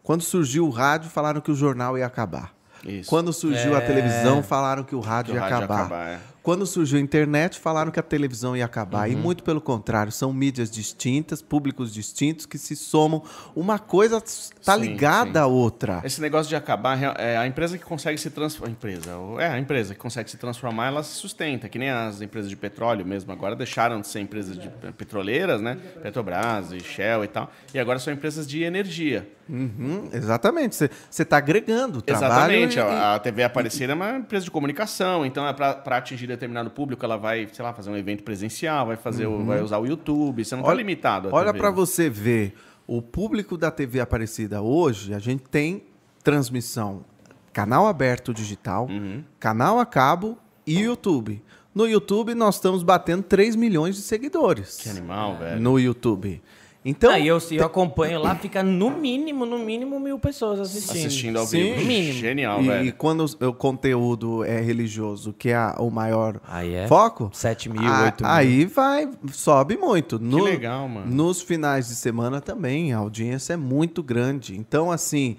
[0.02, 2.54] quando surgiu o rádio, falaram que o jornal ia acabar.
[2.84, 3.10] Isso.
[3.10, 3.78] Quando surgiu é...
[3.78, 5.78] a televisão, falaram que o rádio, que o ia, rádio acabar.
[5.78, 6.08] ia acabar.
[6.08, 6.20] É.
[6.50, 9.08] Quando surgiu a internet, falaram que a televisão ia acabar.
[9.08, 9.14] Uhum.
[9.14, 13.22] E muito pelo contrário, são mídias distintas, públicos distintos que se somam.
[13.56, 15.38] Uma coisa está ligada sim.
[15.38, 16.02] à outra.
[16.04, 18.68] Esse negócio de acabar, é a empresa que consegue se transformar.
[18.68, 21.70] A empresa, é a empresa que consegue se transformar, ela se sustenta.
[21.70, 23.32] Que nem as empresas de petróleo mesmo.
[23.32, 25.78] Agora deixaram de ser empresas de petroleiras, né?
[26.02, 27.52] Petrobras e Shell e tal.
[27.76, 29.30] E agora são empresas de energia.
[29.50, 30.76] Uhum, exatamente.
[30.76, 32.54] Você está agregando trabalho.
[32.54, 32.78] Exatamente.
[32.78, 37.04] E, a TV Aparecida é uma empresa de comunicação, então é para atingir determinado público,
[37.06, 39.42] ela vai, sei lá, fazer um evento presencial, vai fazer, uhum.
[39.42, 40.44] o, vai usar o YouTube.
[40.44, 41.30] Você não está limitado.
[41.32, 42.56] olha para você ver
[42.88, 45.14] o público da TV Aparecida hoje.
[45.14, 45.84] A gente tem
[46.24, 47.06] transmissão
[47.52, 49.24] canal aberto digital, uhum.
[49.40, 51.42] canal a cabo e YouTube.
[51.74, 54.78] No YouTube nós estamos batendo 3 milhões de seguidores.
[54.78, 55.62] Que animal, velho.
[55.62, 56.42] No YouTube.
[56.90, 61.06] Então, ah, eu, eu acompanho lá, fica no mínimo, no mínimo mil pessoas assistindo.
[61.06, 61.80] Assistindo ao vivo.
[61.80, 61.86] Sim.
[61.86, 62.14] Mínimo.
[62.14, 62.86] Genial, e, velho.
[62.88, 67.30] E quando o conteúdo é religioso, que é o maior aí é foco...
[67.32, 68.32] 7 mil, a, 8 mil.
[68.32, 70.18] Aí vai, sobe muito.
[70.20, 71.14] No, que legal, mano.
[71.14, 74.58] Nos finais de semana também, a audiência é muito grande.
[74.58, 75.38] Então, assim,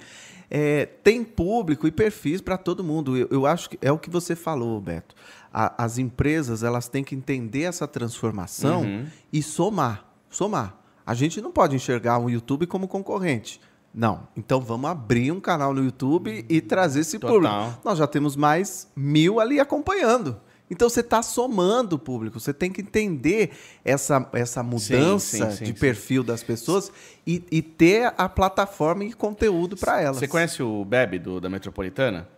[0.51, 3.17] é, tem público e perfis para todo mundo.
[3.17, 5.15] Eu, eu, acho que é o que você falou, Beto.
[5.53, 9.07] A, as empresas, elas têm que entender essa transformação uhum.
[9.33, 10.05] e somar.
[10.29, 10.80] Somar.
[11.11, 13.61] A gente não pode enxergar o YouTube como concorrente.
[13.93, 14.29] Não.
[14.37, 17.35] Então vamos abrir um canal no YouTube e trazer esse Total.
[17.35, 17.81] público.
[17.85, 20.41] Nós já temos mais mil ali acompanhando.
[20.71, 22.39] Então você está somando o público.
[22.39, 23.51] Você tem que entender
[23.85, 26.93] essa, essa mudança sim, sim, sim, de perfil das pessoas
[27.27, 30.19] e, e, ter a plataforma e conteúdo para elas.
[30.19, 32.29] Você conhece o Bebe do, da Metropolitana?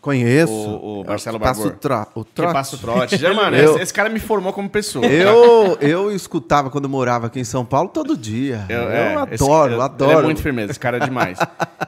[0.00, 0.52] Conheço.
[0.52, 1.66] O, o Marcelo Barbour.
[1.66, 2.48] o, tro, o trote.
[2.48, 3.16] Que passa o trote.
[3.16, 5.04] Já, mano, eu, esse, esse, cara me formou como pessoa.
[5.06, 8.64] Eu, eu escutava quando eu morava aqui em São Paulo todo dia.
[8.68, 10.12] Eu, eu é, adoro, esse, adoro.
[10.12, 11.38] Ele é muito firmeza, esse cara é demais.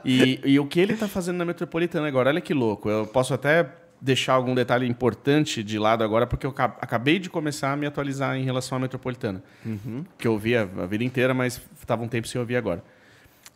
[0.04, 2.90] e, e o que ele tá fazendo na Metropolitana agora, olha que louco.
[2.90, 3.66] Eu posso até
[4.00, 8.36] deixar algum detalhe importante de lado agora, porque eu acabei de começar a me atualizar
[8.36, 9.42] em relação à Metropolitana.
[9.64, 10.04] Uhum.
[10.18, 12.82] Que eu ouvia a vida inteira, mas estava um tempo sem ouvir agora.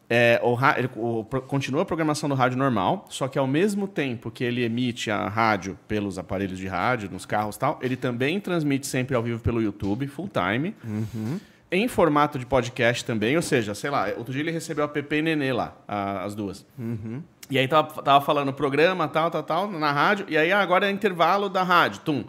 [0.09, 0.55] É, o,
[0.97, 5.11] o, continua a programação do rádio normal, só que ao mesmo tempo que ele emite
[5.11, 9.23] a rádio pelos aparelhos de rádio, nos carros e tal, ele também transmite sempre ao
[9.23, 10.75] vivo pelo YouTube, full time.
[10.85, 11.41] Uhum.
[11.71, 15.17] Em formato de podcast também, ou seja, sei lá, outro dia ele recebeu a PP
[15.17, 16.67] e Nenê lá, a, as duas.
[16.79, 17.23] Uhum.
[17.51, 20.91] E aí tava, tava falando programa, tal, tal, tal, na rádio, e aí agora é
[20.91, 22.25] intervalo da rádio, tum.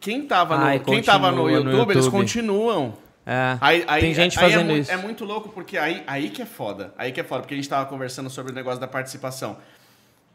[0.00, 2.94] Quem tava no, Ai, quem tava no YouTube, no YouTube, eles continuam
[3.26, 4.90] é, aí, aí, tem gente fazendo é, isso.
[4.90, 6.94] É muito louco, porque aí, aí que é foda.
[6.96, 9.58] Aí que é foda, porque a gente estava conversando sobre o negócio da participação.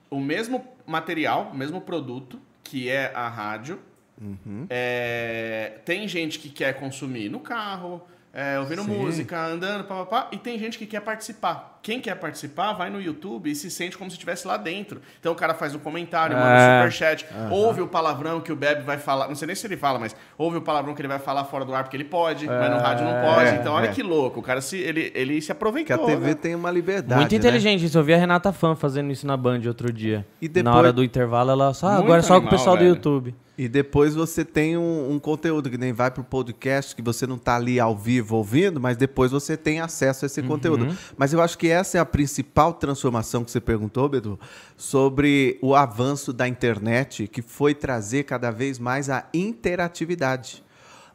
[0.10, 3.80] O mesmo material, o mesmo produto, que é a rádio,
[4.22, 4.66] uhum.
[4.70, 8.02] é, tem gente que quer consumir no carro,
[8.36, 8.90] é, ouvindo Sim.
[8.90, 11.80] música, andando, papapá, e tem gente que quer participar.
[11.82, 15.02] Quem quer participar vai no YouTube e se sente como se estivesse lá dentro.
[15.22, 16.78] Então o cara faz um comentário, manda um é.
[16.80, 17.52] superchat, uhum.
[17.52, 20.14] ouve o palavrão que o Bebe vai falar, não sei nem se ele fala, mas
[20.38, 22.60] ouve o palavrão que ele vai falar fora do ar porque ele pode, é.
[22.60, 23.50] mas no rádio não pode.
[23.52, 23.56] É.
[23.56, 23.94] Então olha é.
[23.94, 25.98] que louco, o cara se, ele, ele se aproveitou.
[25.98, 26.36] Porque a TV né?
[26.36, 27.22] tem uma liberdade.
[27.22, 27.38] Muito né?
[27.38, 27.86] inteligente né?
[27.86, 27.98] isso.
[27.98, 30.26] Eu vi a Renata Fã fazendo isso na Band outro dia.
[30.42, 30.74] E depois...
[30.74, 32.90] Na hora do intervalo, ela só, ah, agora só com o pessoal velho.
[32.90, 33.36] do YouTube.
[33.58, 37.26] E depois você tem um, um, conteúdo que nem vai para o podcast, que você
[37.26, 40.48] não está ali ao vivo ouvindo, mas depois você tem acesso a esse uhum.
[40.48, 40.98] conteúdo.
[41.18, 44.38] Mas eu acho que essa é a principal transformação que você perguntou, Bedu,
[44.76, 50.62] sobre o avanço da internet, que foi trazer cada vez mais a interatividade.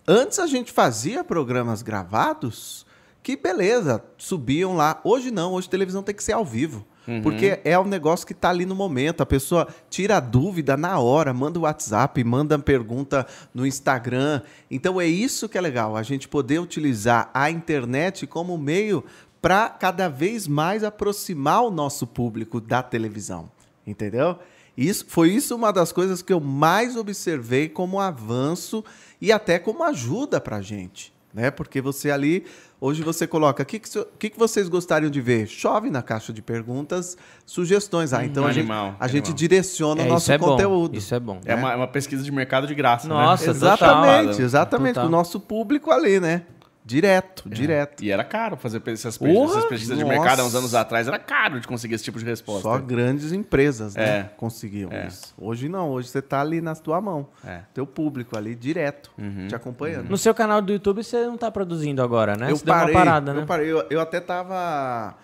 [0.09, 2.87] Antes a gente fazia programas gravados
[3.23, 4.99] que, beleza, subiam lá.
[5.05, 6.87] Hoje não, hoje a televisão tem que ser ao vivo.
[7.11, 7.23] Uhum.
[7.23, 9.21] Porque é um negócio que está ali no momento.
[9.21, 14.43] A pessoa tira a dúvida na hora, manda o WhatsApp, manda pergunta no Instagram.
[14.71, 19.05] Então é isso que é legal, a gente poder utilizar a internet como meio
[19.43, 23.51] para cada vez mais aproximar o nosso público da televisão.
[23.85, 24.39] Entendeu?
[24.77, 28.85] Isso, foi isso uma das coisas que eu mais observei como avanço
[29.21, 31.13] e até como ajuda para a gente.
[31.33, 31.51] Né?
[31.51, 32.45] Porque você ali
[32.81, 35.47] Hoje você coloca, o que, que, que, que, vocês gostariam de ver?
[35.47, 38.15] Chove na caixa de perguntas, sugestões.
[38.15, 40.93] Ah, então hum, a, animal, gente, a gente direciona é, o nosso é conteúdo.
[40.93, 41.41] Bom, isso é bom.
[41.45, 43.13] É, uma, é uma pesquisa de mercado de graça, né?
[43.13, 43.51] Nossa, né?
[43.51, 44.45] Exatamente, total.
[44.47, 44.95] exatamente.
[44.95, 45.09] Total.
[45.09, 46.45] O nosso público ali, né?
[46.91, 47.55] Direto, é.
[47.55, 48.03] direto.
[48.03, 51.07] E era caro fazer essas, pesquisas, essas pesquisas de mercado há uns anos atrás.
[51.07, 52.63] Era caro de conseguir esse tipo de resposta.
[52.63, 54.23] Só grandes empresas né, é.
[54.37, 55.07] conseguiam é.
[55.07, 55.33] isso.
[55.39, 57.29] Hoje não, hoje você está ali na tua mão.
[57.47, 57.61] É.
[57.73, 59.47] Teu público ali direto, uhum.
[59.47, 60.05] te acompanhando.
[60.05, 60.11] Uhum.
[60.11, 62.51] No seu canal do YouTube você não está produzindo agora, né?
[62.51, 63.43] Eu você parei, parada, né?
[63.43, 63.71] Eu parei.
[63.71, 65.17] Eu, eu até estava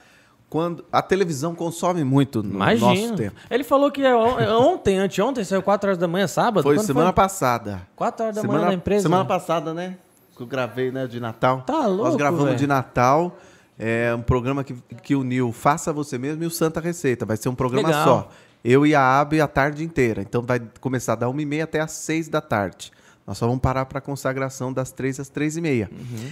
[0.49, 2.95] quando a televisão consome muito no Imagina.
[2.95, 3.37] nosso tempo.
[3.51, 6.63] Ele falou que é é ontem, anteontem, saiu 4 horas da manhã, sábado.
[6.63, 7.15] Foi semana foi?
[7.15, 7.83] passada.
[7.97, 9.03] 4 horas da semana, manhã da empresa.
[9.03, 9.97] Semana passada, né?
[10.37, 11.63] Que eu gravei, né, de Natal.
[11.63, 12.59] Tá louco, Nós gravamos véio.
[12.59, 13.39] de Natal.
[13.79, 17.27] É um programa que, que uniu Faça Você Mesmo e o Santa Receita.
[17.27, 18.05] Vai ser um programa Legal.
[18.05, 18.31] só.
[18.65, 20.23] Eu e a Abe a tarde inteira.
[20.23, 22.91] Então vai começar da 1h30 até às 6 da tarde.
[23.27, 25.89] Nós só vamos parar para a consagração das 3 às 3h30.
[25.91, 26.31] Uhum.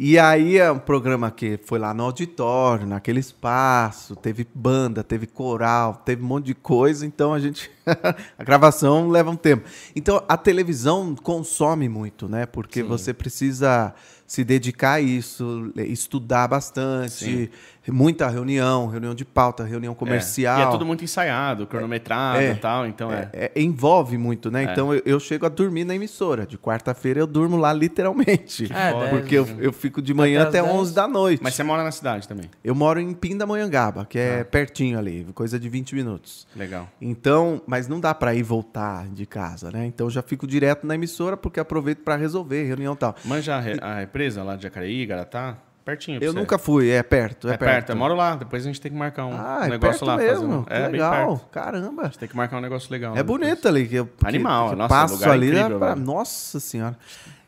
[0.00, 5.26] E aí é um programa que foi lá no auditório, naquele espaço, teve banda, teve
[5.26, 7.68] coral, teve um monte de coisa, então a gente
[8.38, 9.68] a gravação leva um tempo.
[9.96, 12.46] Então a televisão consome muito, né?
[12.46, 12.86] Porque Sim.
[12.86, 13.92] você precisa
[14.24, 17.50] se dedicar a isso, estudar bastante,
[17.90, 20.58] muita reunião, reunião de pauta, reunião comercial.
[20.58, 20.64] É.
[20.64, 23.28] E é tudo muito ensaiado, cronometrado é, e tal, então é.
[23.32, 23.52] é.
[23.54, 24.64] é envolve muito, né?
[24.64, 24.72] É.
[24.72, 26.46] Então eu, eu, chego a dormir na emissora.
[26.46, 28.68] De quarta-feira eu durmo lá literalmente.
[28.72, 31.42] É, porque eu, eu fico de manhã até, até 11 da noite.
[31.42, 32.50] Mas você mora na cidade também?
[32.62, 34.44] Eu moro em Pindamonhangaba, que é ah.
[34.44, 36.46] pertinho ali, coisa de 20 minutos.
[36.54, 36.88] Legal.
[37.00, 39.86] Então, mas não dá para ir voltar de casa, né?
[39.86, 43.14] Então eu já fico direto na emissora porque aproveito para resolver reunião e tal.
[43.24, 45.58] Manja a, a represa lá de Jacareí, Garatá?
[45.88, 46.22] Pertinho.
[46.22, 47.48] Eu nunca fui, é perto.
[47.48, 47.72] É, é perto.
[47.72, 47.90] perto.
[47.92, 50.18] Eu moro lá, depois a gente tem que marcar um ah, é negócio lá.
[50.18, 50.58] Mesmo.
[50.58, 50.64] Um...
[50.68, 52.02] É legal, caramba.
[52.02, 53.16] A gente tem que marcar um negócio legal.
[53.16, 53.88] É bonito ali.
[53.88, 55.96] Que eu, Animal, que, nossa, passo ali incrível, pra...
[55.96, 56.94] Nossa senhora.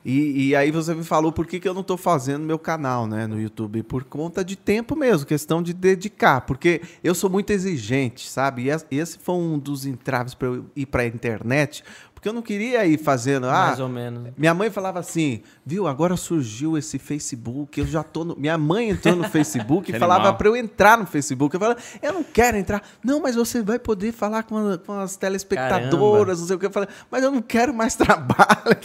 [0.02, 3.06] E, e, aí você me falou por que, que eu não estou fazendo meu canal
[3.06, 3.82] né, no YouTube.
[3.82, 6.40] Por conta de tempo mesmo, questão de dedicar.
[6.40, 8.70] Porque eu sou muito exigente, sabe?
[8.90, 11.84] E esse foi um dos entraves para eu ir para a internet,
[12.20, 13.46] porque eu não queria ir fazendo.
[13.46, 14.30] Ah, Mais ou menos.
[14.36, 18.36] Minha mãe falava assim, viu, agora surgiu esse Facebook, eu já tô no.
[18.36, 21.54] Minha mãe entrou no Facebook e falava para eu entrar no Facebook.
[21.54, 22.82] Eu falava, eu não quero entrar.
[23.02, 26.26] Não, mas você vai poder falar com, a, com as telespectadoras, Caramba.
[26.40, 26.66] não sei o que.
[26.66, 28.76] Eu falei, mas eu não quero mais trabalho.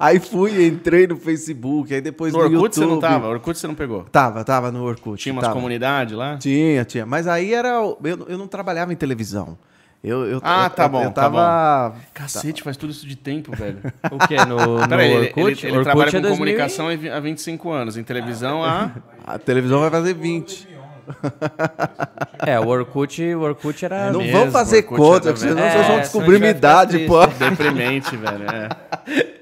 [0.00, 2.74] Aí fui, entrei no Facebook, aí depois no, no Orkut YouTube.
[2.74, 3.28] você não tava?
[3.28, 4.04] Orkut você não pegou?
[4.04, 5.22] Tava, tava no Orkut.
[5.22, 6.38] Tinha umas comunidades lá?
[6.38, 7.04] Tinha, tinha.
[7.04, 7.68] Mas aí era.
[7.68, 9.58] Eu, eu não trabalhava em televisão.
[10.02, 11.04] Eu, eu, ah, eu, tá bom.
[11.04, 11.38] Eu tava.
[11.38, 12.64] Tá Cacete, tá.
[12.64, 13.78] faz tudo isso de tempo, velho.
[14.10, 14.36] O quê?
[14.44, 15.40] No, no Peraí, Orkut?
[15.40, 18.90] Ele, ele, ele Orkut trabalha é com comunicação há 25 anos, em televisão há.
[19.24, 20.68] A televisão vai fazer 20.
[22.44, 24.10] É, o Orkut, o Orkut era.
[24.10, 27.24] Não mesmo, vamos fazer conta, senão é, vocês vão descobrir minha idade, pô.
[27.24, 28.44] Deprimente, velho.
[28.50, 28.68] É.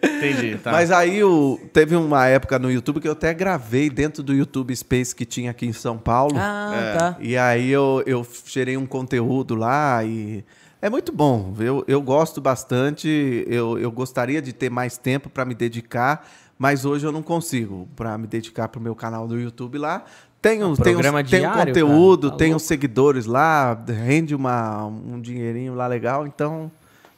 [0.07, 0.51] Entendi.
[0.61, 0.73] Tá.
[0.73, 4.75] Mas aí o, teve uma época no YouTube que eu até gravei dentro do YouTube
[4.77, 6.35] Space que tinha aqui em São Paulo.
[6.37, 6.99] Ah, é.
[6.99, 7.17] tá.
[7.21, 10.45] E aí eu, eu gerei um conteúdo lá e.
[10.83, 15.45] É muito bom, eu, eu gosto bastante, eu, eu gostaria de ter mais tempo para
[15.45, 16.27] me dedicar,
[16.59, 20.05] mas hoje eu não consigo para me dedicar para o meu canal do YouTube lá.
[20.43, 24.87] Tem um, tem um, diário, tem um conteúdo, tá tem uns seguidores lá, rende uma,
[24.87, 26.71] um dinheirinho lá legal, então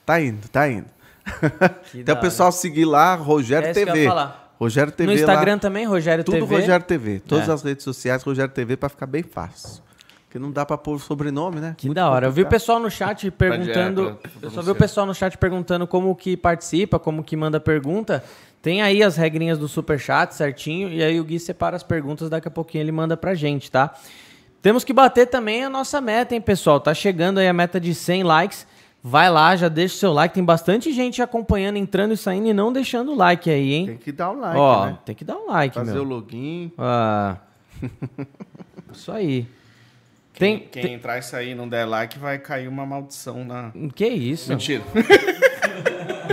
[0.05, 0.87] tá indo, tá indo.
[1.95, 4.09] então o pessoal seguir lá, Rogério é TV.
[4.59, 5.13] Rogério TV.
[5.13, 6.47] No Instagram lá, também, Rogério tudo TV.
[6.47, 7.21] Tudo Rogério TV.
[7.21, 7.53] Todas é.
[7.53, 9.83] as redes sociais, Rogério TV, para ficar bem fácil.
[10.25, 11.75] Porque não dá pra pôr sobrenome, né?
[11.77, 12.27] Que da hora.
[12.27, 14.17] Eu vi o pessoal no chat perguntando.
[14.21, 17.37] pra- pra eu só vi o pessoal no chat perguntando como que participa, como que
[17.37, 18.25] manda pergunta.
[18.63, 20.89] Tem aí as regrinhas do superchat certinho.
[20.89, 23.93] E aí o Gui separa as perguntas, daqui a pouquinho ele manda pra gente, tá?
[24.63, 26.79] Temos que bater também a nossa meta, hein, pessoal?
[26.79, 28.67] Tá chegando aí a meta de 100 likes.
[29.03, 30.33] Vai lá, já deixa o seu like.
[30.33, 33.87] Tem bastante gente acompanhando, entrando e saindo e não deixando o like aí, hein?
[33.87, 34.99] Tem que dar o like, Ó, né?
[35.05, 36.03] tem que dar um like, Fazer meu.
[36.03, 36.71] o login.
[36.79, 37.39] Ah.
[38.93, 39.45] Isso aí.
[40.35, 43.71] Quem, Tem, quem entrar e sair e não der like, vai cair uma maldição na.
[43.71, 44.51] tem- Que isso?
[44.51, 44.85] Mentira.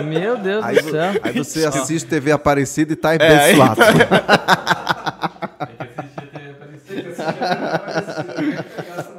[0.06, 1.12] Meu Deus Aí, do céu.
[1.24, 3.82] aí você assiste TV Aparecida e tá É, abençoado.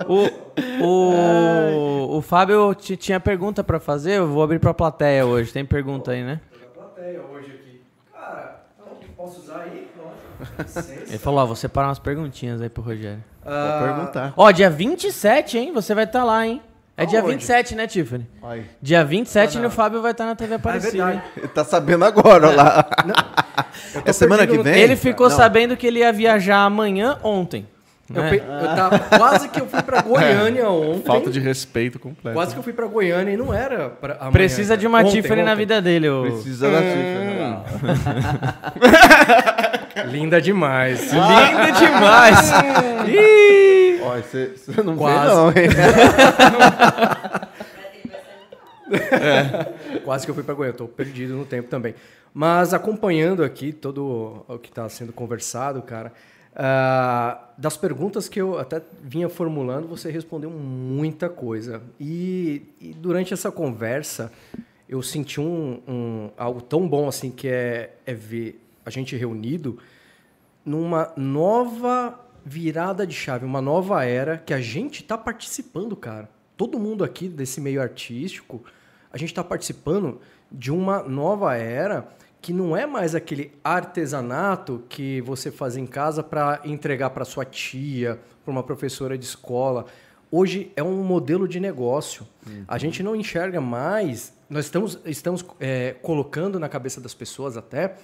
[0.09, 5.53] O, o, o Fábio ti- tinha pergunta pra fazer, eu vou abrir pra plateia hoje.
[5.53, 6.41] Tem pergunta aí, né?
[6.75, 7.81] Plateia hoje aqui.
[8.13, 8.63] Cara,
[9.17, 9.89] posso usar aí?
[10.59, 10.93] Licença.
[11.09, 13.23] Ele falou, ó, vou separar umas perguntinhas aí pro Rogério.
[13.45, 14.33] Vou perguntar.
[14.37, 15.73] Ó, dia 27, hein?
[15.73, 16.61] Você vai estar lá, hein?
[17.03, 17.33] É dia Aonde?
[17.33, 18.27] 27, né, Tiffany?
[18.43, 18.65] Aí.
[18.83, 19.69] Dia 27 Ah, e não.
[19.69, 21.17] o Fábio vai estar na TV Aparecida, verdade.
[21.17, 21.23] hein?
[21.37, 22.87] Ele tá sabendo agora, ó lá.
[23.95, 24.79] Eu tô É semana que vem?
[24.79, 25.37] Ele ficou Não.
[25.37, 27.67] sabendo que ele ia viajar amanhã, ontem.
[28.13, 28.31] Eu, né?
[28.31, 31.05] pe- eu tava, quase que eu fui pra Goiânia ontem.
[31.07, 32.35] Falta de respeito completo.
[32.35, 35.23] Quase que eu fui pra Goiânia e não era pra amanhã, Precisa de uma Ontem,
[35.23, 35.59] Tiffany na ontem.
[35.61, 36.09] vida dele.
[36.11, 36.23] ô.
[36.23, 37.31] Precisa da Tiffany.
[40.11, 41.13] Linda demais.
[41.13, 42.51] Linda demais.
[43.07, 43.80] Ih!
[44.03, 45.29] Ó, você, não Quase.
[45.29, 45.69] vê não, hein?
[50.05, 51.95] Quase que eu fui pra Goiânia, tô perdido no tempo também.
[52.33, 56.13] Mas acompanhando aqui todo o que está sendo conversado, cara,
[56.55, 61.83] ah, das perguntas que eu até vinha formulando, você respondeu muita coisa.
[61.99, 64.33] E, e durante essa conversa,
[64.89, 69.79] eu senti um, um- algo tão bom assim que é, é ver a gente reunido
[70.65, 76.29] numa nova virada de chave, uma nova era que a gente está participando, cara.
[76.57, 78.63] Todo mundo aqui desse meio artístico,
[79.13, 82.09] a gente está participando de uma nova era
[82.41, 87.45] que não é mais aquele artesanato que você faz em casa para entregar para sua
[87.45, 89.87] tia, para uma professora de escola.
[90.31, 92.27] Hoje é um modelo de negócio.
[92.67, 94.33] A gente não enxerga mais.
[94.49, 97.97] Nós estamos, estamos é, colocando na cabeça das pessoas até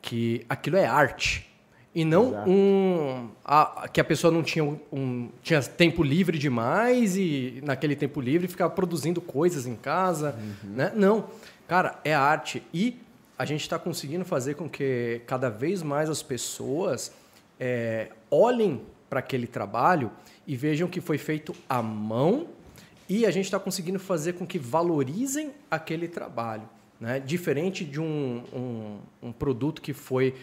[0.00, 1.51] que aquilo é arte.
[1.94, 3.28] E não um.
[3.44, 8.48] a- que a pessoa não tinha, um, tinha tempo livre demais e naquele tempo livre
[8.48, 10.34] ficava produzindo coisas em casa.
[10.64, 10.90] Né?
[10.94, 11.26] Não.
[11.68, 12.62] Cara, é arte.
[12.72, 12.96] E
[13.38, 17.12] a gente está conseguindo fazer com que cada vez mais as pessoas
[17.60, 20.10] é, olhem para aquele trabalho
[20.46, 22.46] e vejam que foi feito à mão
[23.08, 26.62] e a gente está conseguindo fazer com que valorizem aquele trabalho.
[26.98, 27.20] Né?
[27.20, 30.34] Diferente de um, um, um produto que foi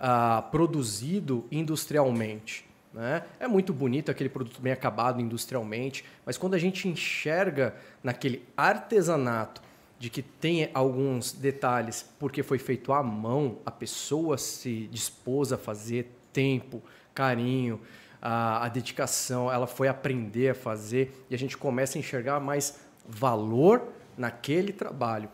[0.00, 2.66] ah, produzido industrialmente.
[2.92, 3.22] Né?
[3.38, 9.60] É muito bonito aquele produto bem acabado industrialmente, mas quando a gente enxerga naquele artesanato
[9.98, 15.58] de que tem alguns detalhes porque foi feito à mão, a pessoa se dispôs a
[15.58, 16.82] fazer tempo,
[17.14, 17.80] carinho,
[18.20, 22.78] a, a dedicação, ela foi aprender a fazer e a gente começa a enxergar mais
[23.08, 25.28] valor naquele trabalho.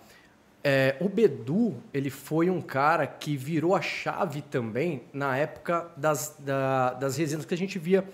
[0.64, 6.36] É, o Bedu, ele foi um cara que virou a chave também na época das,
[6.38, 8.04] da- das resinas que a gente via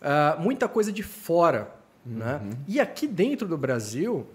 [0.00, 1.70] ah, muita coisa de fora.
[2.06, 2.40] Né?
[2.66, 4.26] E aqui dentro do Brasil,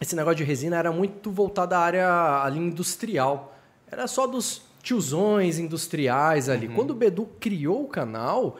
[0.00, 3.56] esse negócio de resina era muito voltado à área ali industrial.
[3.90, 6.68] Era só dos tiozões industriais ali.
[6.68, 8.58] Quando o Bedu criou o canal,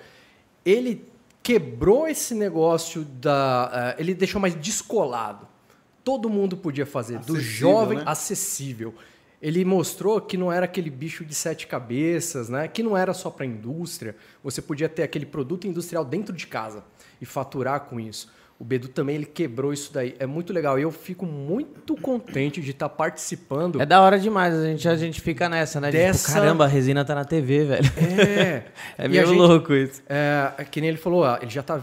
[0.65, 1.07] ele
[1.45, 3.95] quebrou esse negócio da.
[3.97, 5.47] eh, ele deixou mais descolado.
[6.07, 8.05] Todo mundo podia fazer, do Acessível, jovem né?
[8.07, 8.95] acessível.
[9.43, 12.69] Ele mostrou que não era aquele bicho de sete cabeças, né?
[12.69, 14.15] que não era só para a indústria.
[14.45, 16.85] Você podia ter aquele produto industrial dentro de casa
[17.21, 18.31] e faturar com isso.
[18.57, 20.15] O Bedu também ele quebrou isso daí.
[20.21, 20.79] É muito legal.
[20.79, 23.81] E eu fico muito contente de estar participando.
[23.83, 25.91] É da hora demais, a gente, a gente fica nessa, né?
[25.91, 27.85] De, Dessa- Tipo, caramba, a resina tá na TV, velho.
[27.99, 28.63] É,
[28.97, 30.01] É E meio gente- louco isso.
[30.09, 31.81] É, que nem ele falou, ah, ele já está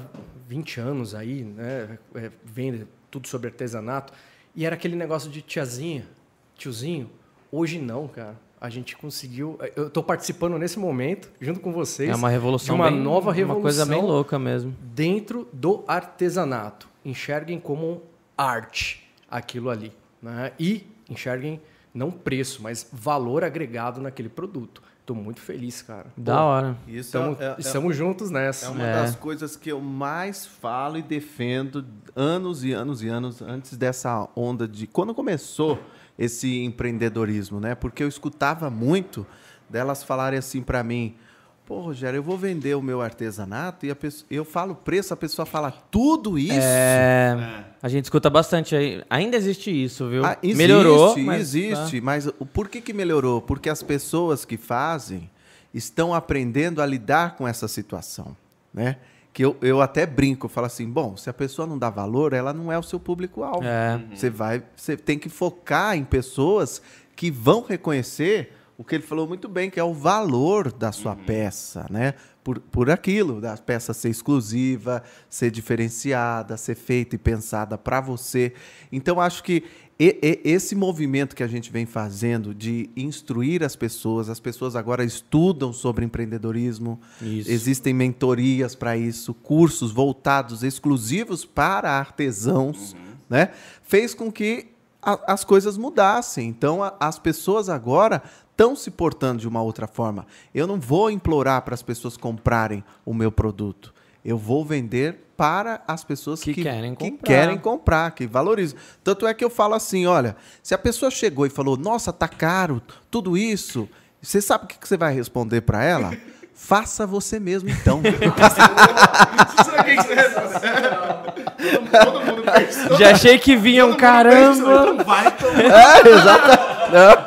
[0.47, 1.99] 20 anos aí, né?
[2.15, 4.11] é, vendo tudo sobre artesanato.
[4.55, 6.07] E era aquele negócio de tiazinha,
[6.55, 7.09] tiozinho.
[7.51, 8.35] Hoje não, cara.
[8.59, 9.59] A gente conseguiu.
[9.75, 12.09] Eu estou participando nesse momento, junto com vocês.
[12.09, 13.57] É uma revolução de uma bem- nova revolução.
[13.57, 14.75] Uma coisa bem louca mesmo.
[14.81, 16.87] dentro do artesanato.
[17.05, 18.01] Enxerguem como
[18.37, 19.91] arte aquilo ali.
[20.21, 20.53] Né?
[20.59, 21.61] E enxerguem
[21.93, 24.81] não preço, mas valor agregado naquele produto.
[25.03, 26.05] Estou muito feliz, cara.
[26.15, 26.77] Da hora.
[26.87, 28.67] Isso Estamos, é, é- estamos juntos nessa.
[28.67, 28.93] é uma É.
[28.93, 31.85] das coisas que eu mais falo e defendo
[32.15, 34.87] anos e anos e anos antes dessa onda de.
[34.87, 35.77] Quando começou
[36.17, 37.75] esse empreendedorismo, né?
[37.75, 39.27] Porque eu escutava muito
[39.69, 41.17] delas falarem assim para mim:
[41.65, 45.17] Pô, Rogério, eu vou vender o meu artesanato e a pessoa, eu falo preço, a
[45.17, 46.59] pessoa fala tudo isso.
[46.59, 49.01] É, a gente escuta bastante aí.
[49.09, 50.25] Ainda existe isso, viu?
[50.25, 51.17] Ah, existe, melhorou.
[51.19, 52.05] Mas, existe, tá.
[52.05, 53.41] mas o por que, que melhorou?
[53.41, 55.29] Porque as pessoas que fazem
[55.73, 58.35] estão aprendendo a lidar com essa situação,
[58.73, 58.97] né?
[59.31, 62.53] Que eu, eu até brinco, falo assim, bom, se a pessoa não dá valor, ela
[62.53, 63.63] não é o seu público-alvo.
[63.63, 63.99] É.
[64.13, 66.81] Você vai, você tem que focar em pessoas
[67.15, 71.15] que vão reconhecer o que ele falou muito bem, que é o valor da sua
[71.15, 72.13] peça, né?
[72.43, 78.53] Por, por aquilo, da peça ser exclusiva, ser diferenciada, ser feita e pensada para você.
[78.91, 79.63] Então, acho que
[79.99, 84.75] e- e- esse movimento que a gente vem fazendo de instruir as pessoas, as pessoas
[84.75, 87.49] agora estudam sobre empreendedorismo, Isso.
[87.51, 92.95] existem mentorias para isso, cursos voltados exclusivos para artesãos,
[93.29, 93.51] né?
[93.83, 94.67] Fez com que
[95.01, 96.47] a- as coisas mudassem.
[96.49, 98.23] Então, a- as pessoas agora
[98.53, 100.25] estão se portando de uma outra forma.
[100.53, 103.93] Eu não vou implorar para as pessoas comprarem o meu produto.
[104.23, 107.27] Eu vou vender para as pessoas Que que, querem que comprar.
[107.27, 108.77] querem comprar, que valorizam.
[109.03, 112.27] Tanto é que eu falo assim, olha, se a pessoa chegou e falou, nossa, tá
[112.27, 112.81] caro,
[113.11, 113.89] tudo isso,
[114.21, 116.15] você sabe o que que você vai responder para ela?
[116.55, 117.99] Faça você mesmo, então.
[119.65, 121.89] Sabe o que que você responde?
[121.89, 122.97] Todo mundo pensou.
[122.97, 124.85] Já achei que vinha um caramba.
[124.93, 125.61] Não vai tomar.
[125.61, 126.72] É, exato.
[126.93, 127.17] Não.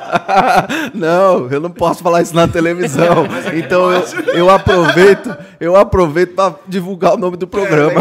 [0.94, 3.26] não, eu não posso falar isso na televisão.
[3.54, 4.02] Então eu,
[4.34, 8.00] eu aproveito, eu aproveito para divulgar o nome do programa.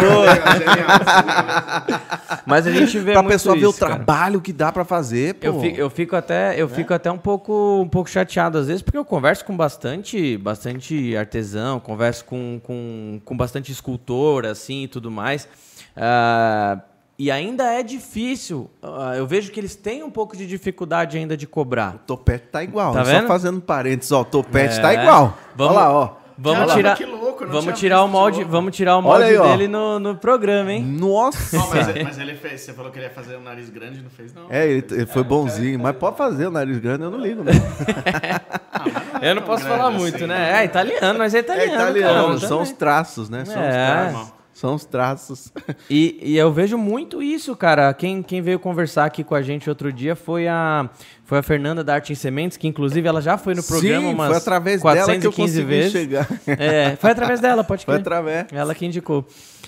[2.46, 3.96] Mas a gente vê Para a muito pessoa ver isso, o cara.
[3.96, 5.34] trabalho que dá para fazer.
[5.34, 5.46] Pô.
[5.46, 8.82] Eu fico, eu fico até, eu fico até um pouco, um pouco chateado às vezes,
[8.82, 14.88] porque eu converso com bastante, bastante artesão, converso com, com, com bastante escultor, assim, e
[14.88, 15.48] tudo mais.
[15.96, 16.78] Ah,
[17.18, 18.68] e ainda é difícil.
[18.82, 21.94] Ah, eu vejo que eles têm um pouco de dificuldade ainda de cobrar.
[21.94, 22.92] O topete tá igual.
[22.92, 23.26] Tá Só vendo?
[23.26, 24.82] fazendo parênteses, ó, o topete É.
[24.82, 25.36] tá igual.
[25.54, 26.26] Vamos- Olha lá, ó.
[26.38, 28.50] Vamos Caramba, tirar, que louco, vamos tirar o molde, isso.
[28.50, 30.82] vamos tirar o molde aí, dele no, no programa, hein?
[30.82, 31.56] Nossa.
[31.56, 32.60] Não, mas, mas ele fez.
[32.60, 34.42] Você falou que ele ia fazer o nariz grande, não fez, não?
[34.50, 37.52] É, ele, ele foi bonzinho, mas pode fazer o nariz grande, eu não ligo, né?
[39.22, 40.60] Eu não posso grande falar assim, muito, né?
[40.60, 41.74] É italiano, mas é É italiano.
[41.74, 43.44] italiano, cara, são os traços, né?
[43.46, 43.86] São os É.
[44.10, 44.32] traços.
[44.56, 45.52] São os traços.
[45.90, 47.92] E, e eu vejo muito isso, cara.
[47.92, 50.88] Quem, quem veio conversar aqui com a gente outro dia foi a,
[51.24, 54.14] foi a Fernanda da Arte em Sementes, que inclusive ela já foi no programa Sim,
[54.14, 55.92] umas foi através dela que eu 415 consegui vezes.
[55.92, 56.28] chegar.
[56.58, 58.00] É, foi através dela, pode Foi crer.
[58.00, 58.46] através.
[58.50, 59.26] Ela que indicou.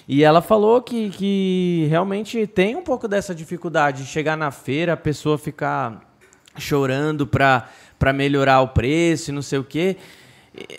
[0.08, 4.94] E ela falou que, que realmente tem um pouco dessa dificuldade de chegar na feira,
[4.94, 6.00] a pessoa ficar
[6.56, 9.96] chorando pra melhorar o preço e não sei o quê.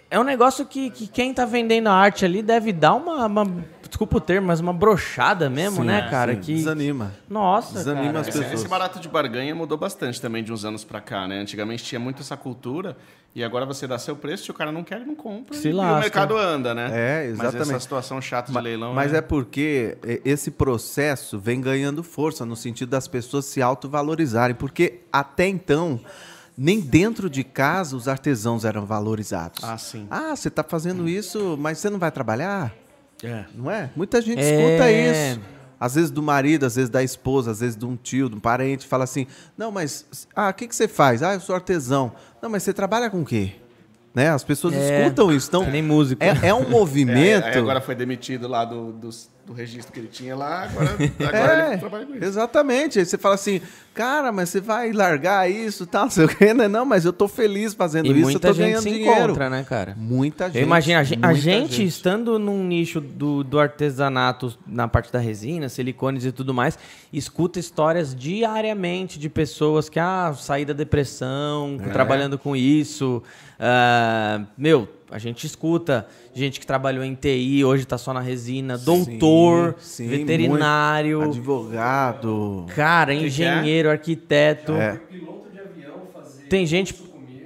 [0.10, 3.66] É um negócio que, que quem tá vendendo a arte ali deve dar uma, uma-
[3.88, 6.36] desculpa o termo, mas uma brochada mesmo, Sim, né, cara?
[6.36, 7.12] sim, que, Desanima.
[7.30, 8.20] nossa, Desanima cara.
[8.22, 8.60] as Esse, pessoas.
[8.60, 11.40] esse barato de barganha mudou bastante também de uns anos pra cá, né?
[11.40, 12.96] Antigamente tinha muito essa cultura
[13.36, 15.56] e agora você dá seu preço, se o cara não quer, ele não compra.
[15.56, 15.96] Se e lasca.
[15.98, 16.90] o mercado anda, né?
[16.92, 17.70] É, Mas exatamente.
[17.72, 18.94] essa situação chata de leilão.
[18.94, 19.18] Mas né?
[19.20, 25.02] é porque é, esse processo vem ganhando força no sentido das pessoas se autovalorizarem, porque
[25.12, 26.00] até então
[26.62, 29.64] nem dentro de casa os artesãos eram valorizados.
[29.64, 30.06] Ah, sim.
[30.12, 32.74] Ah, você está fazendo isso, mas você não vai trabalhar?
[33.24, 33.46] É.
[33.56, 33.90] Não é?
[33.96, 34.56] Muita gente É.
[34.68, 35.42] escuta isso.
[35.80, 38.40] Às vezes do marido, às vezes da esposa, às vezes de um tio, de um
[38.40, 39.26] parente, fala assim:
[39.58, 40.06] Não, mas
[40.36, 41.24] ah, o que, que você faz?
[41.24, 42.12] Ah, eu sou artesão.
[42.42, 43.54] Não, mas você trabalha com o quê?
[44.14, 44.30] Né?
[44.30, 45.04] As pessoas É.
[45.04, 45.48] escutam isso.
[45.48, 46.22] Então, Que nem músico.
[46.22, 47.46] é, é um É, movimento.
[47.46, 49.10] aí agora foi demitido lá do, do,
[49.50, 50.90] do registro que ele tinha lá, agora,
[51.20, 52.24] agora É, ele trabalha com isso.
[52.24, 53.00] exatamente.
[53.00, 53.60] Aí você fala assim,
[53.96, 56.68] cara, mas você vai largar isso e tal, não sei o quê, né?
[56.68, 59.24] Não, mas eu tô feliz fazendo E isso, eu muita tô gente ganhando se dinheiro.
[59.24, 59.96] encontra, né, cara?
[59.98, 60.58] Muita gente.
[60.60, 65.12] Eu imagino, a gente, a muita gente estando num nicho do, do artesanato, na parte
[65.12, 66.78] da resina, silicones e tudo mais,
[67.12, 71.90] escuta histórias diariamente de pessoas que, ah, saí da depressão, É.
[71.90, 73.24] trabalhando com isso.
[73.60, 78.78] Ah, meu, a gente escuta gente que trabalhou em TI, hoje tá só na resina,
[78.78, 82.66] doutor, sim, veterinário, advogado.
[82.76, 83.26] cara, que é?
[83.28, 84.74] engenheiro, arquiteto.
[84.74, 84.98] É.
[85.10, 86.94] Piloto de avião fazer Tem gente,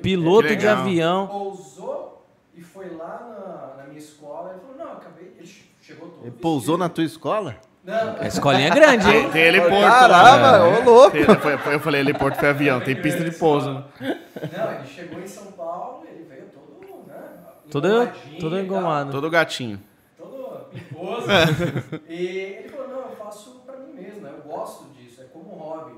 [0.01, 1.27] piloto de avião.
[1.27, 2.25] Pousou
[2.55, 5.33] e foi lá na, na minha escola e falou, não, acabei.
[5.39, 5.49] Ele
[5.81, 6.21] chegou todo.
[6.23, 7.55] Ele pousou na tua escola?
[7.85, 9.29] Não, A escolinha é grande, hein?
[9.29, 10.67] Tem heliporto Caramba, lá.
[10.79, 11.17] ô louco.
[11.41, 13.69] Foi- foi- eu falei heliporto foi avião, tem pista de pouso.
[13.73, 13.83] né?
[13.99, 16.42] não, ele chegou em São Paulo, ele veio?
[17.81, 19.11] Todo, todo e engomado.
[19.11, 19.79] Todo gatinho.
[20.17, 21.27] todo pimposo.
[22.07, 24.31] e ele falou, não, eu faço pra mim mesmo, né?
[24.37, 25.93] eu gosto disso, é como hobby.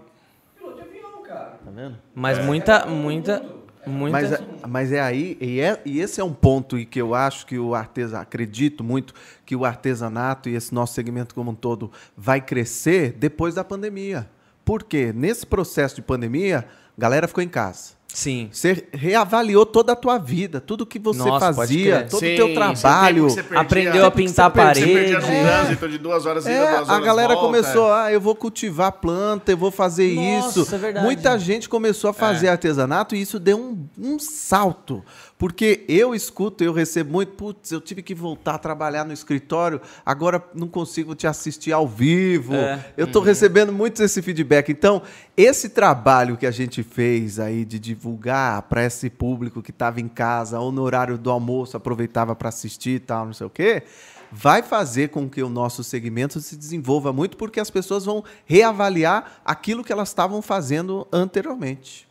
[0.57, 1.60] Piloto de avião, cara.
[1.64, 1.97] Tá vendo?
[2.14, 3.45] Mas muita, muita,
[3.85, 4.11] muita.
[4.11, 7.14] Mas é, mas é aí, e, é- e esse é um ponto em que eu
[7.14, 9.14] acho que o artesanato, acredito muito
[9.45, 14.30] que o artesanato e esse nosso segmento como um todo vai crescer depois da pandemia.
[14.64, 15.11] Por quê?
[15.14, 16.60] Nesse processo de pandemia,
[16.97, 17.93] a galera ficou em casa.
[18.16, 18.48] Sim.
[18.50, 23.28] Você reavaliou toda a tua vida, tudo que você Nossa, fazia, todo o teu trabalho.
[23.36, 25.38] perdia- Aprendeu a pintar você a perdia- Você perdia parede.
[25.44, 27.46] no trânsito de duas horas É, duas horas a galera volta.
[27.46, 30.76] começou, ah, eu vou cultivar planta, eu vou fazer Nossa, isso.
[30.76, 31.06] é verdade.
[31.06, 35.04] Muita gente começou a fazer artesanato e isso deu um, um salto.
[35.38, 39.82] Porque eu escuto, eu recebo muito, putz, eu tive que voltar a trabalhar no escritório,
[40.06, 42.53] agora não consigo te assistir ao vivo.
[42.56, 42.94] É.
[42.95, 44.70] Eu tô recebendo muito esse feedback.
[44.70, 45.02] Então,
[45.36, 50.07] esse trabalho que a gente fez aí de divulgar para esse público que estava em
[50.07, 53.84] casa ou no horário do almoço aproveitava para assistir e tal, não sei o quê,
[54.32, 59.41] vai fazer com que o nosso segmento se desenvolva muito porque as pessoas vão reavaliar
[59.44, 62.07] aquilo que elas estavam fazendo anteriormente.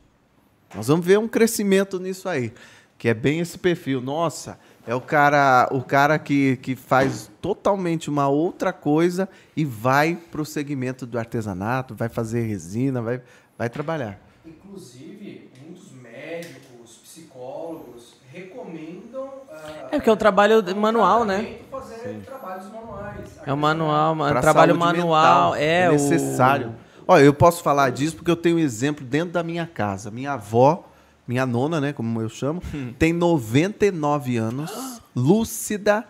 [0.74, 2.52] Nós vamos ver um crescimento nisso aí,
[3.04, 4.00] que é bem esse perfil.
[4.00, 10.16] Nossa, é o cara, o cara que, que faz totalmente uma outra coisa e vai
[10.16, 13.20] para o segmento do artesanato, vai fazer resina, vai,
[13.58, 14.18] vai trabalhar.
[14.48, 19.28] Inclusive, muitos médicos, psicólogos recomendam.
[19.52, 21.46] ah, É porque é um trabalho manual, né?
[21.70, 23.20] Fazer trabalhos manuais.
[23.44, 25.50] É um manual, um Pra trabalho manual.
[25.50, 26.74] mental, É, o- necessário.
[27.06, 30.10] Olha, eu posso falar disso porque eu tenho um exemplo dentro da minha casa.
[30.10, 30.88] Minha avó,
[31.26, 32.92] minha nona, né, como eu chamo, Hum.
[32.98, 34.70] tem 99 anos,
[35.16, 36.04] lúcida,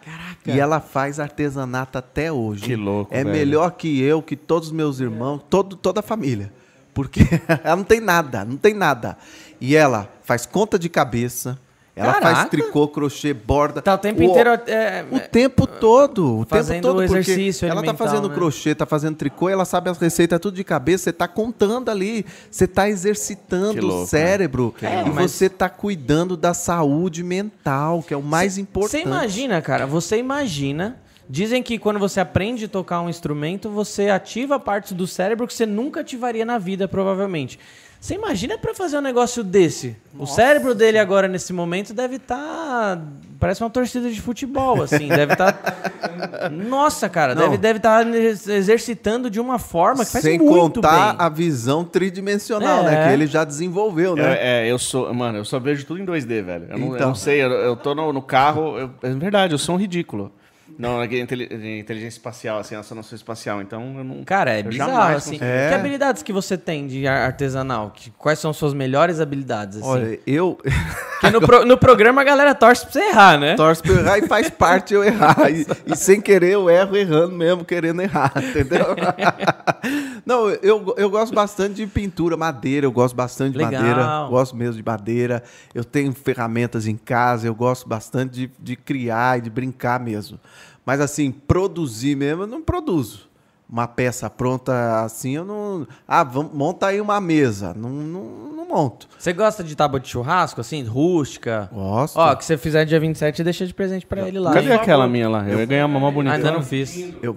[0.47, 2.65] e ela faz artesanato até hoje.
[2.65, 3.37] Que louco, É velho.
[3.37, 6.53] melhor que eu, que todos os meus irmãos, todo, toda a família.
[6.93, 7.21] Porque
[7.65, 9.17] ela não tem nada, não tem nada.
[9.61, 11.59] E ela faz conta de cabeça,
[11.97, 12.51] ela faz Caraca.
[12.51, 13.81] tricô, crochê, borda.
[13.81, 14.51] Tá o tempo O- inteiro.
[14.67, 16.41] é, o tempo todo.
[16.41, 17.07] O Fazendo tempo todo.
[17.07, 18.35] porque exercício Ela tá fazendo né?
[18.35, 21.05] crochê, tá fazendo tricô, ela sabe as receitas tudo de cabeça.
[21.05, 22.27] Você tá contando ali.
[22.51, 24.75] Você tá exercitando louco, o cérebro.
[24.83, 29.07] É, e mas- você tá cuidando da saúde mental, que é o mais Você importante.
[29.07, 30.97] imagina, cara, você imagina.
[31.27, 35.55] Dizem que quando você aprende a tocar um instrumento, você ativa partes do cérebro que
[35.55, 37.59] você nunca ativaria na vida, provavelmente.
[38.05, 39.97] Você imagina pra fazer um negócio desse?
[40.19, 43.01] O cérebro dele agora, nesse momento, deve estar.
[43.41, 45.09] parece uma torcida de futebol, assim.
[45.09, 45.59] deve estar.
[46.53, 47.45] Nossa, cara, Não.
[47.45, 51.17] deve deve estar exercitando de uma forma que faz Sem muito contar bem.
[51.27, 52.91] a visão tridimensional, É.
[52.91, 53.07] né?
[53.09, 54.35] Que ele já desenvolveu, né?
[54.39, 55.13] É, é, eu sou.
[55.15, 56.67] Mano, eu só vejo tudo em 2D, velho.
[56.69, 57.09] Eu não, eu Então.
[57.09, 58.77] não sei, eu, eu tô no, no carro.
[58.79, 60.31] eu- é verdade, eu sou um ridículo.
[60.79, 64.25] Não, é inteligência espacial, assim, essa sou espacial, então eu não.
[64.25, 65.39] Cara, é bizarro, assim.
[65.41, 65.69] É.
[65.69, 67.93] Que habilidades que você tem de ar- artesanal?
[67.95, 69.87] Que, quais são suas melhores habilidades, assim?
[69.87, 70.59] Olha, eu
[71.21, 73.55] Porque no, pro- no programa a galera torce pra você errar, né?
[73.57, 75.37] torço pra eu errar e faz parte eu errar.
[75.51, 78.85] E, e sem querer eu erro errando mesmo, querendo errar, entendeu?
[80.25, 83.83] Não, eu, eu gosto bastante de pintura, madeira, eu gosto bastante de Legal.
[83.83, 85.43] madeira, gosto mesmo de madeira.
[85.75, 90.41] Eu tenho ferramentas em casa, eu gosto bastante de, de criar e de brincar mesmo.
[90.85, 93.29] Mas assim, produzir mesmo, eu não produzo.
[93.69, 95.87] Uma peça pronta assim, eu não.
[96.07, 97.75] Ah, vamos, monta aí uma mesa.
[97.75, 98.23] Não, não,
[98.55, 99.09] não monto.
[99.19, 101.69] Você gosta de tábua de churrasco, assim, rústica?
[101.73, 102.17] Gosto.
[102.17, 104.53] Ó, que você fizer dia 27, deixa de presente pra ele lá.
[104.53, 104.75] Cadê hein?
[104.75, 105.49] aquela minha lá?
[105.49, 106.37] Eu ia ganhar uma mó bonita.
[106.37, 106.95] Ainda não fiz.
[106.97, 107.35] Eu, eu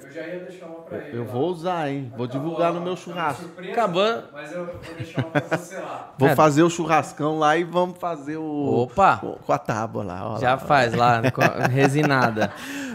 [1.26, 2.12] vou usar, hein?
[2.16, 3.46] Vou divulgar no meu churrasco.
[3.72, 4.24] Acabou.
[4.34, 6.14] Mas eu vou deixar uma pra você lá.
[6.18, 6.36] Vou É.
[6.36, 8.84] fazer o churrascão lá e vamos fazer o.
[8.84, 9.20] Opa!
[9.24, 10.30] o- com a tábua lá.
[10.36, 10.58] ó Já lá.
[10.58, 11.22] faz lá,
[11.70, 12.52] resinada.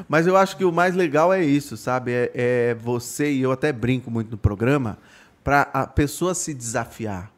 [0.08, 2.10] Mas eu acho que o mais legal é isso, sabe?
[2.12, 4.98] É, é você, e eu até brinco muito no programa,
[5.44, 7.30] para a pessoa se desafiar.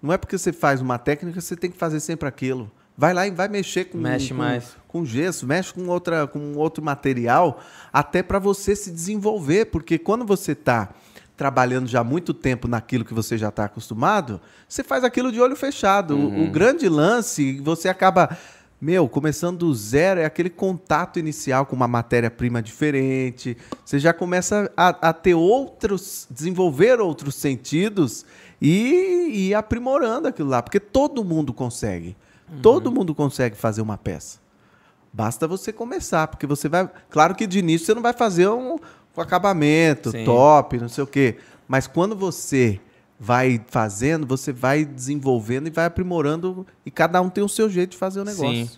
[0.00, 2.70] Não é porque você faz uma técnica, você tem que fazer sempre aquilo.
[2.98, 4.74] Vai lá e vai mexer com Mexe com, mais.
[4.88, 7.60] com gesso, mexe com outra com outro material,
[7.92, 10.88] até para você se desenvolver, porque quando você está
[11.36, 15.38] trabalhando já há muito tempo naquilo que você já está acostumado, você faz aquilo de
[15.40, 16.16] olho fechado.
[16.16, 18.34] O- O, grande lance, você acaba
[18.80, 23.56] meu, começando do zero, é aquele contato inicial com uma matéria-prima diferente.
[23.84, 28.24] Você já começa a, a ter outros, desenvolver outros sentidos
[28.60, 30.62] e, e ir aprimorando aquilo lá.
[30.62, 32.14] Porque todo mundo consegue.
[32.62, 34.38] Todo mundo consegue fazer uma peça.
[35.12, 36.88] Basta você começar, porque você vai.
[37.10, 38.76] Claro que de início você não vai fazer um,
[39.16, 40.24] um acabamento Sim.
[40.24, 41.36] top, não sei o quê.
[41.66, 42.80] Mas quando você
[43.18, 46.66] vai fazendo, você vai desenvolvendo e vai aprimorando.
[46.84, 48.66] E cada um tem o seu jeito de fazer o negócio.
[48.66, 48.70] Sim.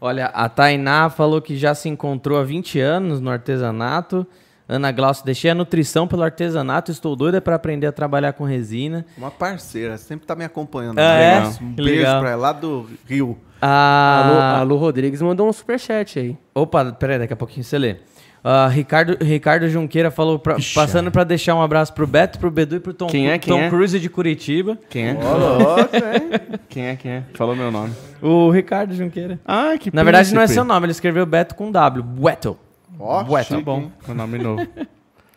[0.00, 4.26] Olha, a Tainá falou que já se encontrou há 20 anos no artesanato.
[4.74, 9.04] Ana Glaucio, deixei a nutrição pelo artesanato, estou doida para aprender a trabalhar com resina.
[9.18, 10.98] Uma parceira, sempre tá me acompanhando.
[10.98, 11.34] Ah, é?
[11.36, 11.50] Legal.
[11.60, 12.20] Um Que beijo legal.
[12.20, 13.38] pra ela, lá do Rio.
[13.60, 16.36] A Lu, Ah, a Lu Rodrigues mandou um superchat aí.
[16.54, 17.96] Opa, peraí, daqui a pouquinho você lê.
[18.44, 22.74] Ah, Ricardo, Ricardo Junqueira falou, pra- passando para deixar um abraço pro Beto, pro Bedu
[22.74, 23.68] e pro Tom, Quem é, quem Tom é?
[23.70, 24.76] Cruise de Curitiba.
[24.90, 25.16] Quem é?
[26.68, 26.96] Quem é?
[26.96, 27.22] Quem é?
[27.34, 27.92] Falou meu nome.
[28.20, 29.38] O Ricardo Junqueira.
[29.44, 30.54] Ah, que Na verdade, não é príncipe.
[30.54, 32.02] seu nome, ele escreveu Beto com W.
[32.02, 32.56] Beto.
[32.98, 34.66] Ó, tá Bom, é um nome novo.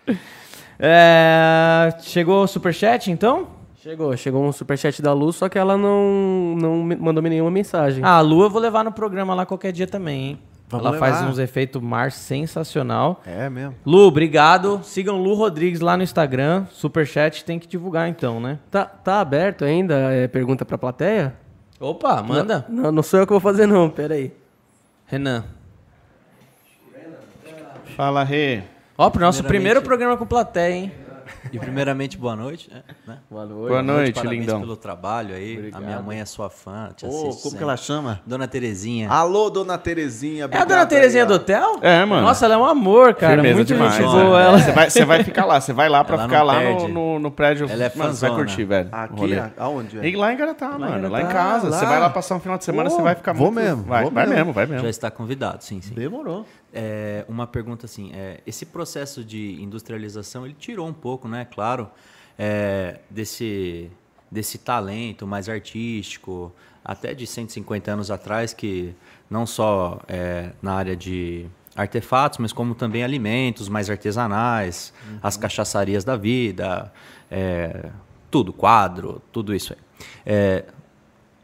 [0.77, 3.47] É, chegou o superchat, então?
[3.77, 8.03] Chegou, chegou um superchat da Lu, só que ela não, não mandou nenhuma mensagem.
[8.03, 10.39] Ah, a Lu eu vou levar no programa lá qualquer dia também, hein?
[10.67, 11.29] Vamos ela faz levar.
[11.29, 13.21] uns efeitos mar sensacional.
[13.25, 13.75] É mesmo.
[13.85, 14.81] Lu, obrigado.
[14.83, 16.65] Sigam Lu Rodrigues lá no Instagram.
[16.71, 18.57] Superchat tem que divulgar então, né?
[18.71, 19.93] Tá, tá aberto ainda?
[20.11, 21.35] É, pergunta pra plateia?
[21.79, 22.65] Opa, manda.
[22.67, 23.89] Não, não sou eu que vou fazer, não.
[23.89, 24.33] Pera aí.
[25.05, 25.45] Renan.
[27.95, 28.61] Fala, Rê.
[28.97, 30.91] Ó, pro nosso primeiro programa com plateia, hein?
[31.51, 32.69] E primeiramente, boa noite.
[33.07, 33.17] Né?
[33.29, 33.69] Boa noite.
[33.69, 34.59] Boa noite, Parabéns lindão.
[34.59, 35.71] pelo trabalho aí.
[35.73, 37.57] A minha mãe é sua fã, te Ô, assiste como sempre.
[37.57, 38.21] que ela chama?
[38.25, 39.09] Dona Terezinha.
[39.09, 40.41] Alô, dona Terezinha.
[40.41, 41.79] É a obrigado dona Terezinha aí, do hotel?
[41.81, 42.21] É, mano.
[42.27, 43.35] Nossa, ela é um amor, cara.
[43.35, 43.93] Firmeza Muito demais.
[43.95, 44.41] gente boa.
[44.41, 44.59] Ela...
[44.59, 46.87] Você, vai, você vai ficar lá, você vai lá pra Ela ficar não lá no,
[46.87, 47.67] no, no prédio.
[47.69, 48.89] Ela é mano, você vai curtir, velho.
[48.91, 49.99] Aqui, aonde?
[49.99, 50.07] É?
[50.07, 51.09] E lá em Garatá, mano.
[51.09, 51.69] Lá em casa.
[51.69, 51.79] lá.
[51.79, 53.63] Você vai lá passar um final de semana, Vou, você vai ficar vou muito...
[53.65, 54.35] mesmo, Vai, vou vai mesmo.
[54.37, 54.87] mesmo, vai Já mesmo.
[54.89, 55.93] está convidado, sim, sim.
[55.95, 56.45] Demorou.
[56.77, 61.89] É, uma pergunta assim, é, esse processo de industrialização, ele tirou um pouco, né, claro,
[62.37, 63.89] é, desse,
[64.29, 66.51] desse talento mais artístico,
[66.83, 68.93] até de 150 anos atrás, que
[69.29, 71.45] não só é, na área de
[71.75, 74.93] artefatos, mas como também alimentos mais artesanais,
[75.23, 76.91] as cachaçarias da vida,
[77.31, 77.89] é,
[78.29, 79.79] tudo, quadro, tudo isso aí.
[80.25, 80.65] É,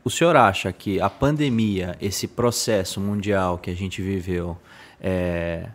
[0.04, 4.58] o senhor acha que a pandemia, esse processo mundial que a gente viveu,
[5.02, 5.68] é,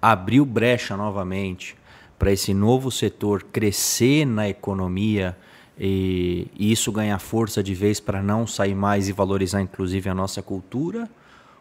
[0.00, 1.76] abriu brecha novamente
[2.18, 5.36] para esse novo setor crescer na economia
[5.78, 10.14] e, e isso ganhar força de vez para não sair mais e valorizar inclusive a
[10.14, 11.08] nossa cultura?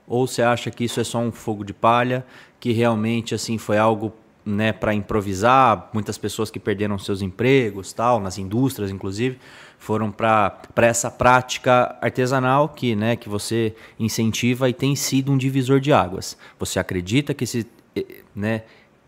[0.08, 2.26] Ou você acha que isso é só um fogo de palha,
[2.60, 4.14] que realmente assim foi algo
[4.46, 9.38] né, para improvisar, muitas pessoas que perderam seus empregos, tal, nas indústrias inclusive,
[9.78, 15.80] foram para essa prática artesanal que, né, que você incentiva e tem sido um divisor
[15.80, 16.38] de águas.
[16.60, 18.06] Você acredita que esse, eh,
[18.36, 18.64] né,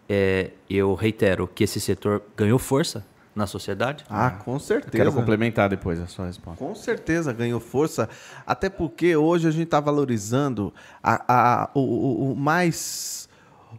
[0.08, 3.06] é, eu reitero que esse setor ganhou força
[3.36, 4.04] na sociedade?
[4.10, 4.92] Ah, com certeza.
[4.92, 6.64] Quero complementar depois a sua resposta.
[6.64, 8.10] Com certeza ganhou força,
[8.46, 11.24] até porque hoje a gente está valorizando a,
[11.64, 13.30] a- o, o- o mais,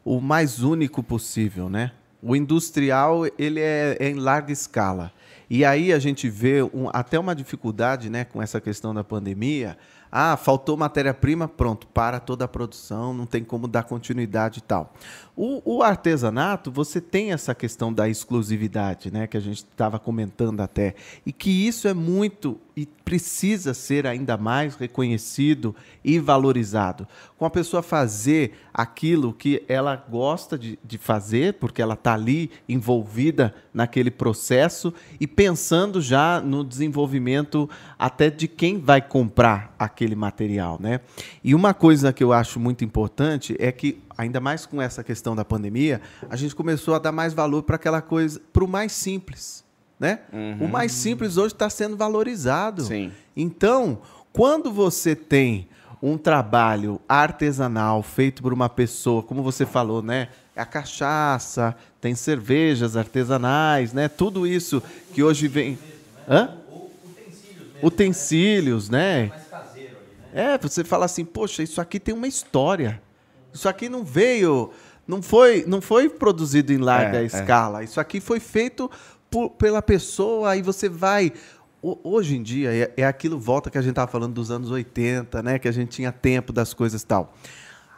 [0.05, 1.93] o mais único possível, né?
[2.23, 5.13] O industrial ele é, é em larga escala.
[5.51, 9.77] E aí a gente vê um- até uma dificuldade né, com essa questão da pandemia.
[10.13, 14.93] Ah, faltou matéria-prima, pronto, para toda a produção, não tem como dar continuidade e tal.
[15.43, 20.61] O, o artesanato, você tem essa questão da exclusividade, né, que a gente estava comentando
[20.61, 20.95] até,
[21.25, 27.07] e que isso é muito e precisa ser ainda mais reconhecido e valorizado.
[27.37, 32.51] Com a pessoa fazer aquilo que ela gosta de, de fazer, porque ela está ali
[32.69, 37.69] envolvida naquele processo e pensando já no desenvolvimento
[37.99, 41.01] até de quem vai comprar aquele material, né?
[41.43, 45.35] E uma coisa que eu acho muito importante é que ainda mais com essa questão
[45.35, 48.93] da pandemia, a gente começou a dar mais valor para aquela coisa, para o mais
[48.93, 49.65] simples,
[49.99, 50.21] né?
[50.61, 52.85] O mais simples hoje está sendo valorizado.
[52.85, 53.13] Sim.
[53.37, 53.99] Então,
[54.33, 55.69] quando você tem
[56.03, 60.29] um trabalho artesanal feito por uma pessoa, como você falou, né?
[60.57, 64.09] A cachaça, tem cervejas artesanais, né?
[64.09, 64.83] Tudo isso
[65.15, 65.79] que hoje vem.
[66.29, 66.57] Hã?
[67.83, 69.33] Utensílios, né?
[70.33, 73.01] É, você fala assim, poxa, isso aqui tem uma história.
[73.53, 74.71] Isso aqui não veio,
[75.07, 77.25] não foi, não foi produzido em larga É, é.
[77.27, 77.83] escala.
[77.85, 78.91] Isso aqui foi feito
[79.31, 80.51] por- pela pessoa.
[80.51, 81.33] Aí você vai.
[81.83, 84.71] Ho- Hoje em dia é, é aquilo volta que a gente estava falando dos anos
[84.71, 85.59] 80, né?
[85.59, 87.35] Que a gente tinha tempo das coisas e tal.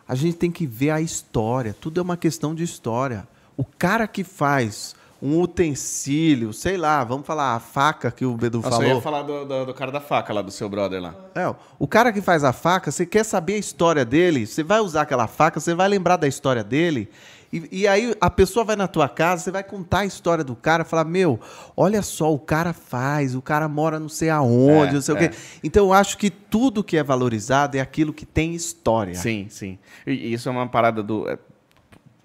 [0.06, 1.74] A gente tem que ver a história.
[1.80, 3.26] Tudo é uma questão de história.
[3.56, 8.58] O cara que faz um utensílio, sei lá, vamos falar a faca que o Bedu
[8.58, 8.94] Nossa, eu falou.
[8.96, 11.14] ia falar do, do, do cara da faca lá, do seu brother lá.
[11.34, 14.80] É, o cara que faz a faca, você quer saber a história dele, você vai
[14.80, 17.08] usar aquela faca, você vai lembrar da história dele.
[17.52, 20.56] E, e aí a pessoa vai na tua casa, você vai contar a história do
[20.56, 21.38] cara, falar, meu,
[21.76, 25.18] olha só, o cara faz, o cara mora não sei aonde, É, não sei o
[25.18, 25.28] é.
[25.28, 25.36] quê.
[25.62, 29.14] Então eu acho que tudo que é valorizado é aquilo que tem história.
[29.14, 29.78] Sim, sim.
[30.04, 31.28] E e isso é uma parada do...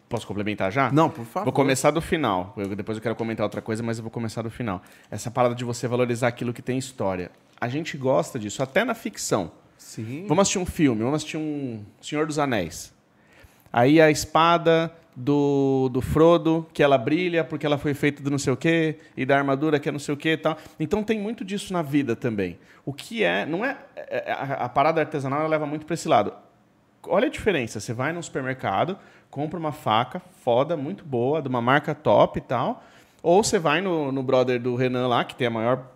[0.08, 0.92] é, Posso complementar já?
[0.92, 1.46] Não, por favor.
[1.46, 2.54] Vou começar do final.
[2.58, 4.82] Eu- depois eu quero comentar outra coisa, mas eu vou começar do final.
[5.12, 7.30] Essa parada de você valorizar aquilo que tem história.
[7.60, 9.52] A gente gosta disso, até na ficção.
[9.78, 10.26] Sim.
[10.28, 12.94] Vamos assistir um filme, vamos assistir um Senhor dos Anéis.
[13.72, 18.38] Aí a espada do, do Frodo, que ela brilha porque ela foi feita do não
[18.38, 20.58] sei o quê, e da armadura que é não sei o quê e tal.
[20.80, 22.58] Então tem muito disso na vida também.
[22.86, 26.08] O que é, não é, é- a, a parada artesanal ela leva muito para esse
[26.08, 26.32] lado.
[27.08, 28.98] Olha a diferença, você vai no supermercado,
[29.30, 32.84] compra uma faca foda, muito boa, de uma marca top e tal,
[33.22, 35.88] ou você vai no, no brother do Renan lá, que tem a maior...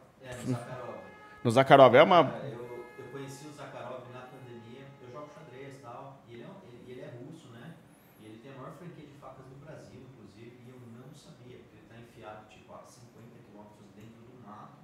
[1.43, 1.95] No Zakharov.
[1.95, 2.19] É uma...
[2.43, 6.45] Eu, eu conheci o Zakharov na pandemia, eu jogo xadrez e tal, e ele é,
[6.45, 7.73] ele, ele é russo, né?
[8.21, 11.57] E ele tem a maior franquia de facas do Brasil, inclusive, e eu não sabia,
[11.57, 14.77] porque ele está enfiado tipo a 50 quilômetros dentro do mato.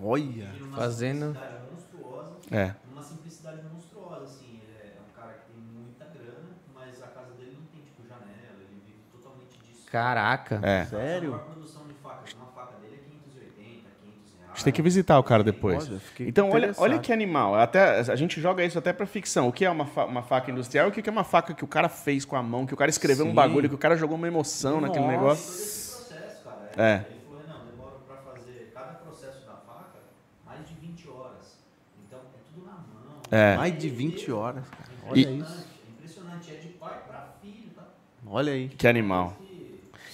[0.00, 0.50] Olha.
[0.74, 1.34] Fazendo.
[1.70, 2.74] monstruosa, É.
[2.92, 4.62] uma simplicidade monstruosa, assim.
[4.62, 8.06] Ele é um cara que tem muita grana, mas a casa dele não tem, tipo,
[8.06, 9.83] janela, ele vive totalmente disso.
[9.98, 10.58] Caraca.
[10.62, 10.84] É.
[10.86, 11.28] Sério?
[11.28, 14.50] A maior produção de facas, uma faca dele é 580, 500 reais.
[14.50, 15.88] A gente tem que visitar o cara depois.
[15.88, 17.54] Olha, então, olha, olha que animal.
[17.54, 19.46] Até, a gente joga isso até pra ficção.
[19.48, 21.62] O que é uma, fa- uma faca industrial e o que é uma faca que
[21.62, 23.34] o cara fez com a mão, que o cara escreveu um Sim.
[23.36, 25.44] bagulho, que o cara jogou uma emoção naquele negócio.
[25.46, 26.70] Todo esse processo, cara.
[26.76, 26.94] É.
[27.08, 29.98] Ele falou, não, demora pra fazer cada processo da faca
[30.44, 31.58] mais de 20 horas.
[32.04, 33.22] Então, é tudo na mão.
[33.30, 33.56] É.
[33.56, 34.90] Mais de 20 horas, cara.
[35.08, 35.68] Olha E- isso.
[35.86, 37.84] É impressionante, é de pai pra filho, tá?
[38.26, 38.68] Olha aí.
[38.70, 39.36] Que animal.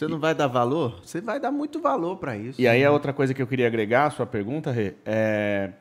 [0.00, 0.98] Você não vai dar valor?
[1.04, 2.58] Você vai dar muito valor pra isso.
[2.58, 5.72] E aí a outra coisa que eu queria agregar à sua pergunta, Rê, é...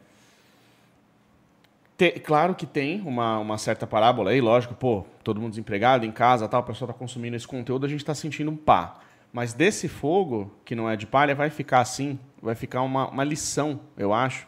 [1.97, 6.11] Te- claro que tem uma, uma certa parábola aí, lógico, pô, todo mundo desempregado, em
[6.11, 8.99] casa, tal, o pessoal tá consumindo esse conteúdo, a gente tá sentindo um pá.
[9.31, 13.23] Mas desse fogo, que não é de palha, vai ficar assim, vai ficar uma, uma
[13.23, 14.45] lição, eu acho.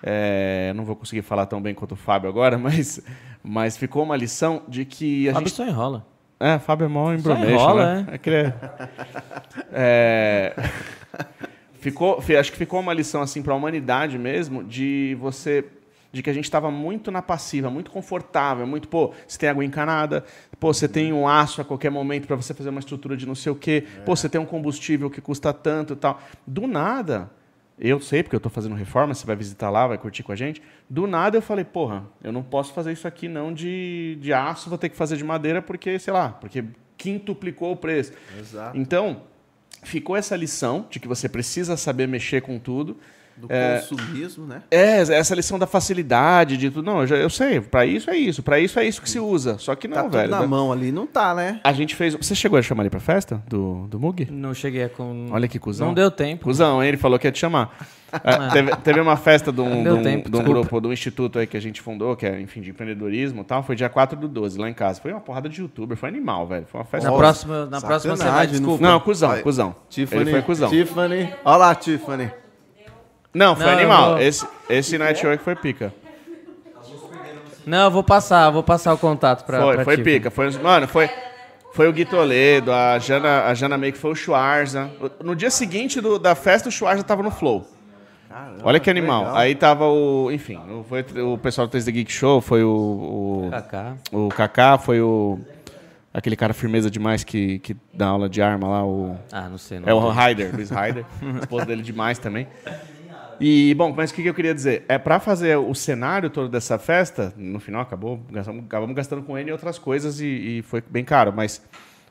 [0.00, 3.00] É, não vou conseguir falar tão bem quanto o Fábio agora, mas,
[3.42, 6.11] mas ficou uma lição de que a Fábio gente só enrola.
[6.42, 8.06] É, Fábio é mó embromation, né?
[8.12, 8.54] É ele é-
[9.72, 10.54] É,
[11.80, 15.64] ficou, fi- acho que ficou uma lição assim para a humanidade mesmo de você
[16.12, 19.64] de que a gente estava muito na passiva, muito confortável, muito, pô, você tem água
[19.64, 20.22] encanada,
[20.60, 23.34] pô, você tem um aço a qualquer momento para você fazer uma estrutura de não
[23.34, 26.20] sei o quê, pô, você tem um combustível que custa tanto e tal.
[26.46, 27.30] Do nada,
[27.84, 30.36] eu sei, porque eu estou fazendo reforma, você vai visitar lá, vai curtir com a
[30.36, 30.62] gente.
[30.88, 34.68] Do nada eu falei, porra, eu não posso fazer isso aqui não de, de aço,
[34.68, 36.64] vou ter que fazer de madeira porque, sei lá, porque
[36.96, 38.12] quintuplicou o preço.
[38.38, 38.78] Exato.
[38.78, 39.22] Então,
[39.82, 42.96] ficou essa lição de que você precisa saber mexer com tudo.
[43.36, 44.62] Do consumismo, né?
[44.70, 46.84] É, essa lição da facilidade, de tudo.
[46.86, 49.18] Não, eu, já, eu sei, para isso é isso, para isso é isso que se
[49.18, 49.58] usa.
[49.58, 50.30] Só que não, tá tudo velho.
[50.30, 50.92] na da- mão ali.
[50.92, 51.60] Não tá, né?
[51.64, 52.14] A gente fez.
[52.14, 54.28] Você chegou a chamar ele pra festa do, do Mug?
[54.30, 55.28] Não cheguei a com.
[55.30, 55.88] Olha que cuzão.
[55.88, 56.44] Não deu tempo.
[56.44, 56.88] Cusão, hein?
[56.88, 57.74] Ele falou que ia te chamar.
[58.12, 60.92] É, teve, teve uma festa de um, de um- tempo, de um grupo, de um
[60.92, 63.62] instituto aí que a gente fundou, que é, enfim, de empreendedorismo e tal.
[63.62, 65.00] Foi dia 4 do 12, lá em casa.
[65.00, 66.66] Foi uma porrada de youtuber, foi animal, velho.
[66.70, 67.10] Foi uma festa.
[67.10, 68.84] Na próxima, na próxima você vai, sacanagem, não desculpa.
[68.86, 69.40] Não, cuzão, Vai.
[69.40, 69.74] cuzão.
[69.88, 70.20] Tiffany.
[70.20, 70.68] Ele foi cuzão.
[70.68, 71.32] Tiffany.
[71.42, 72.30] Olha lá, Tiffany.
[73.34, 74.10] Não, foi Não, eu animal.
[74.10, 75.92] vou- Esse, esse network foi pica.
[77.64, 79.60] Não, eu vou passar, vou passar o contato pra.
[79.60, 80.30] foi, pra foi pica.
[80.30, 81.08] Foi, mano, foi,
[81.72, 84.90] foi o Gui Toledo, a Jana, a Jana meio que foi o Schwarza.
[85.22, 87.64] No dia seguinte do- da festa, o Schwarza tava no Flow.
[88.28, 89.20] Caramba, Olha que animal.
[89.24, 89.36] legal.
[89.36, 90.30] Aí tava o.
[90.32, 93.46] Enfim, o- foi o pessoal do 3 The Geek Show, foi o.
[93.46, 93.94] o Kaká.
[94.10, 95.38] O Kaká, foi o.
[96.14, 99.16] Aquele cara firmeza demais que, que dá aula de arma lá, o.
[99.30, 99.78] Ah, não sei.
[99.80, 101.04] Não É o Ryder, Luiz Ryder.
[101.40, 102.48] esposa dele demais também.
[103.40, 104.84] E, bom, mas o que eu queria dizer?
[104.88, 108.20] É para fazer o cenário todo dessa festa, no final acabou,
[108.66, 110.26] acabamos gastando com ele e outras coisas e,
[110.58, 111.62] e foi bem caro, mas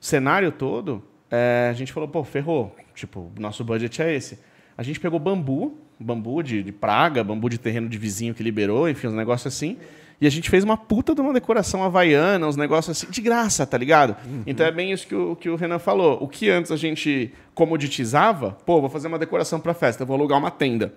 [0.02, 2.76] o cenário todo, é, a gente falou, pô, ferrou.
[2.93, 4.39] Tipo, nosso budget é esse.
[4.77, 8.89] A gente pegou bambu, bambu de, de praga, bambu de terreno de vizinho que liberou,
[8.89, 9.77] enfim, uns negócios assim.
[10.22, 13.65] E a gente fez uma puta de uma decoração havaiana, uns negócios assim, de graça,
[13.65, 14.15] tá ligado?
[14.45, 16.22] Então é bem isso que o, que o Renan falou.
[16.23, 20.38] O que antes a gente comoditizava, pô, vou fazer uma decoração pra festa, vou alugar
[20.38, 20.93] uma tenda.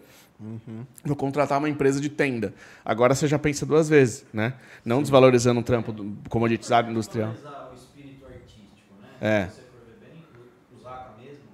[1.05, 2.53] Vou contratar uma empresa de tenda.
[2.85, 4.53] Agora você já pensa duas vezes, né?
[4.85, 7.31] Não desvalorizando um trampo do- comoditizado industrial.
[7.31, 9.09] O espírito artístico, né?
[9.21, 9.47] É.
[9.47, 11.45] Se você for ver bem, o, o Zaka mesmo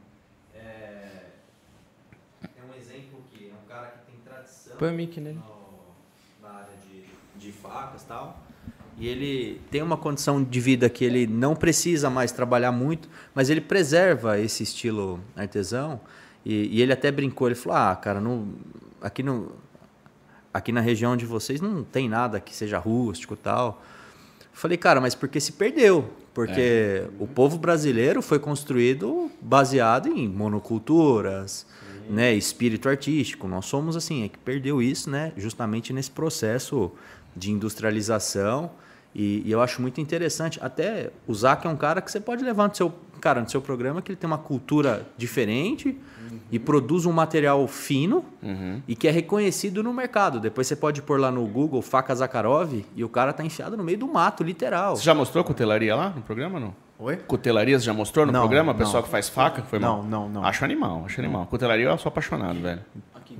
[0.57, 0.59] é,
[2.43, 5.39] é um exemplo que é um cara que tem tradição Põe o mic nele.
[5.39, 5.60] área
[7.51, 8.39] de, facas tal.
[8.99, 13.49] E ele tem uma condição de vida que ele não precisa mais trabalhar muito, mas
[13.49, 16.01] ele preserva esse estilo artesão.
[16.45, 18.49] E, e ele até brincou, ele falou, ah, cara, não,
[19.01, 19.53] aqui, no,
[20.53, 23.83] aqui na região de vocês não tem nada que seja rústico tal.
[24.53, 26.11] Falei, cara, mas porque se perdeu?
[26.35, 31.67] Porque o povo brasileiro foi construído baseado em monoculturas,
[32.09, 33.49] né, espírito artístico.
[33.49, 36.93] Nós somos assim, é que perdeu isso, né, justamente nesse processo
[37.37, 38.71] de industrialização.
[39.15, 40.59] E, e eu acho muito interessante.
[40.63, 43.61] Até o Zac é um cara que você pode levar no seu, cara, no seu
[43.61, 45.97] programa que ele tem uma cultura diferente
[46.51, 48.25] e produz um material fino
[48.87, 50.39] e que é reconhecido no mercado.
[50.39, 53.83] Depois você pode pôr lá no Google faca Zakharov e o cara tá enfiado no
[53.83, 54.95] meio do mato, literal.
[54.97, 56.73] Você já mostrou cutelaria lá no programa, não?
[57.01, 57.17] Oi?
[57.17, 58.73] Cutelaria você já mostrou no Não, programa?
[58.73, 59.03] O pessoal não.
[59.05, 59.63] que faz faca?
[59.63, 60.03] Foi mal?
[60.03, 60.45] Não, não, não.
[60.45, 61.47] Acho animal, acho animal.
[61.47, 62.81] Cutelaria eu sou apaixonado, velho.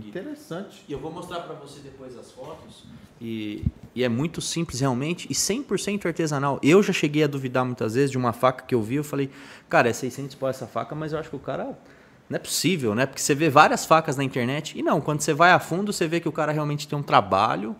[0.09, 0.85] Interessante.
[0.89, 2.85] E eu vou mostrar para você depois as fotos.
[3.21, 3.65] E,
[3.95, 6.59] e é muito simples realmente e 100% artesanal.
[6.63, 8.97] Eu já cheguei a duvidar muitas vezes de uma faca que eu vi.
[8.97, 9.31] Eu falei,
[9.69, 11.79] cara, é 600 pau essa faca, mas eu acho que o cara.
[12.29, 13.07] Não é possível, né?
[13.07, 16.07] Porque você vê várias facas na internet e não, quando você vai a fundo, você
[16.07, 17.75] vê que o cara realmente tem um trabalho,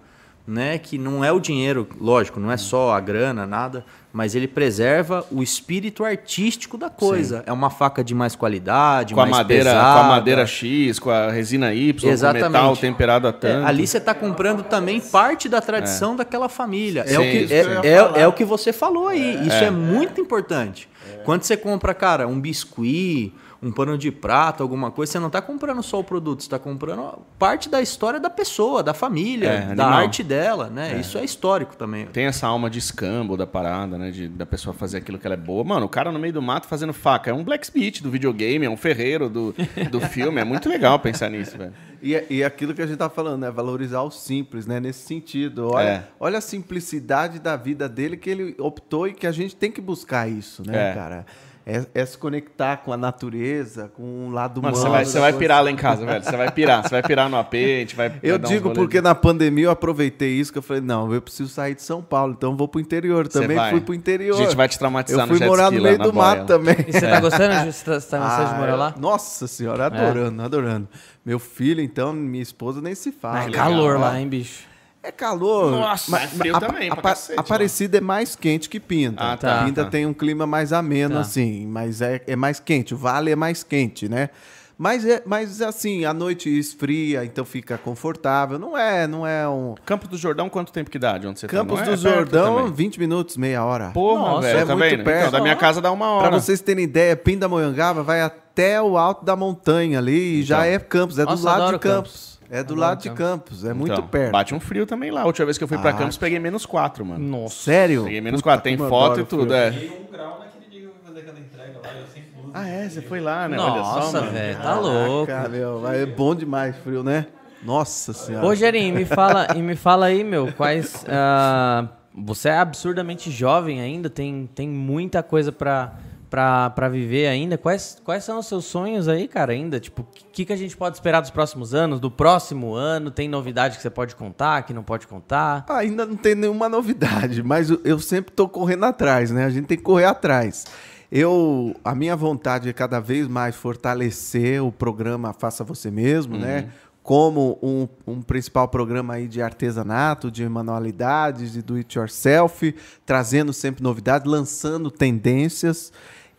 [0.45, 0.77] né?
[0.77, 5.25] Que não é o dinheiro, lógico, não é só a grana, nada, mas ele preserva
[5.31, 7.39] o espírito artístico da coisa.
[7.39, 7.45] Sim.
[7.47, 10.01] É uma faca de mais qualidade, com mais a madeira, pesada.
[10.01, 12.45] Com a madeira X, com a resina Y, Exatamente.
[12.45, 13.65] com metal temperado a tanto.
[13.65, 16.17] É, ali você está comprando também parte da tradição é.
[16.17, 17.07] daquela família.
[17.07, 19.47] Sim, é, o que, é, é, é, o que você falou aí.
[19.47, 20.89] Isso é, muito importante.
[21.25, 23.33] Quando você compra, cara, um biscuit
[23.63, 26.59] um pano de prata, alguma coisa, você não está comprando só o produto, você está
[26.59, 30.95] comprando parte da história da pessoa, da família, é, da arte dela, né?
[30.95, 31.01] É.
[31.01, 32.07] Isso é histórico também.
[32.07, 34.11] Tem essa alma de escambo da parada, né?
[34.11, 35.63] De, da pessoa fazer aquilo que ela é boa.
[35.63, 37.31] Mano, o cara no meio do mato fazendo faca.
[37.31, 39.55] É um blacksmith do videogame, é um ferreiro do,
[39.91, 40.41] do filme.
[40.41, 41.75] É muito legal pensar nisso, velho.
[42.03, 43.51] E, e aquilo que a gente tá falando, né?
[43.51, 44.81] Valorizar o simples, né?
[44.81, 45.69] Nesse sentido.
[45.69, 46.05] Olha, é.
[46.19, 49.83] olha a simplicidade da vida dele que ele optou e que a gente tem que
[49.83, 50.95] buscar isso, né, é.
[50.95, 51.27] cara?
[51.71, 54.75] É, é, se conectar com a natureza, com o lado humano.
[54.75, 56.25] Você vai, você vai pirar lá em casa, velho.
[56.25, 56.83] Você vai pirar.
[56.83, 58.13] Você vai pirar no AP, a gente vai.
[58.23, 61.77] Eu digo porque na pandemia eu aproveitei isso, que eu falei, não, eu preciso sair
[61.77, 63.29] de São Paulo, então eu vou pro interior.
[63.29, 64.35] Também fui pro interior.
[64.35, 66.77] A gente vai te traumatizar Eu fui no morar no meio do mato também.
[66.89, 67.73] E você tá gostando?
[67.73, 68.95] Você tá, tá gostando ah, de morar lá?
[68.99, 70.45] Nossa senhora, adorando, é.
[70.45, 70.89] adorando.
[71.25, 73.45] Meu filho, então, minha esposa nem se fala.
[73.45, 74.70] É calor lá, hein, bicho?
[75.03, 75.71] É calor.
[75.71, 79.33] Nossa, mas é frio a, também, a, a, Aparecida é mais quente que Pinta.
[79.33, 79.91] Ah, tá, Pinta tá.
[79.91, 81.21] tem um clima mais ameno, tá.
[81.23, 82.93] assim, mas é, é mais quente.
[82.93, 84.29] O vale é mais quente, né?
[84.77, 88.59] Mas, é, mas assim, a noite esfria, então fica confortável.
[88.59, 89.75] Não é, não é um.
[89.85, 91.85] Campos do Jordão, quanto tempo que dá de onde você Campos tá?
[91.85, 93.91] do é Jordão, 20 minutos, meia hora.
[93.91, 95.05] Porra, Nossa, velho, é tá muito vendo?
[95.05, 95.19] perto.
[95.29, 96.29] Então, da minha casa dá uma hora.
[96.31, 100.47] Pra vocês terem ideia, Pindamonhangaba vai até o alto da montanha ali e então.
[100.47, 102.13] já é Campos, é Nossa, do lado de Campos.
[102.13, 102.30] Campos.
[102.51, 104.33] É do lado de Campos, é muito então, perto.
[104.33, 105.23] Bate um frio também lá.
[105.23, 107.25] A última vez que eu fui ah, pra Campos, peguei menos 4, mano.
[107.25, 107.55] Nossa.
[107.55, 108.05] Sério?
[108.05, 109.71] Peguei menos 4, tem foto e tudo, é.
[109.71, 112.51] Peguei um grau naquele dia que eu fui fazer aquela entrega lá, eu sempre uso.
[112.53, 112.89] Ah, é?
[112.89, 113.57] Você foi lá, né?
[113.57, 115.27] Nossa, velho, tá louco.
[115.29, 117.27] Cara, meu, é bom demais frio, né?
[117.63, 118.45] Nossa senhora.
[118.45, 121.05] Ô, Gerim, me fala, e me fala aí, meu, quais...
[121.05, 125.93] Uh, você é absurdamente jovem ainda, tem, tem muita coisa pra
[126.31, 127.59] para viver ainda.
[127.59, 129.81] Quais, quais são os seus sonhos aí, cara, ainda?
[129.81, 133.11] Tipo, o que, que a gente pode esperar dos próximos anos, do próximo ano?
[133.11, 135.67] Tem novidade que você pode contar, que não pode contar?
[135.69, 139.45] Ah, ainda não tem nenhuma novidade, mas eu sempre tô correndo atrás, né?
[139.45, 140.67] A gente tem que correr atrás.
[141.11, 146.61] Eu, a minha vontade é cada vez mais fortalecer o programa Faça Você Mesmo, né?
[146.61, 146.67] uhum.
[146.67, 146.73] né?
[147.03, 152.73] Como um, um, principal programa aí de artesanato, de manualidades, de do it yourself,
[153.05, 155.91] trazendo sempre novidades, lançando tendências.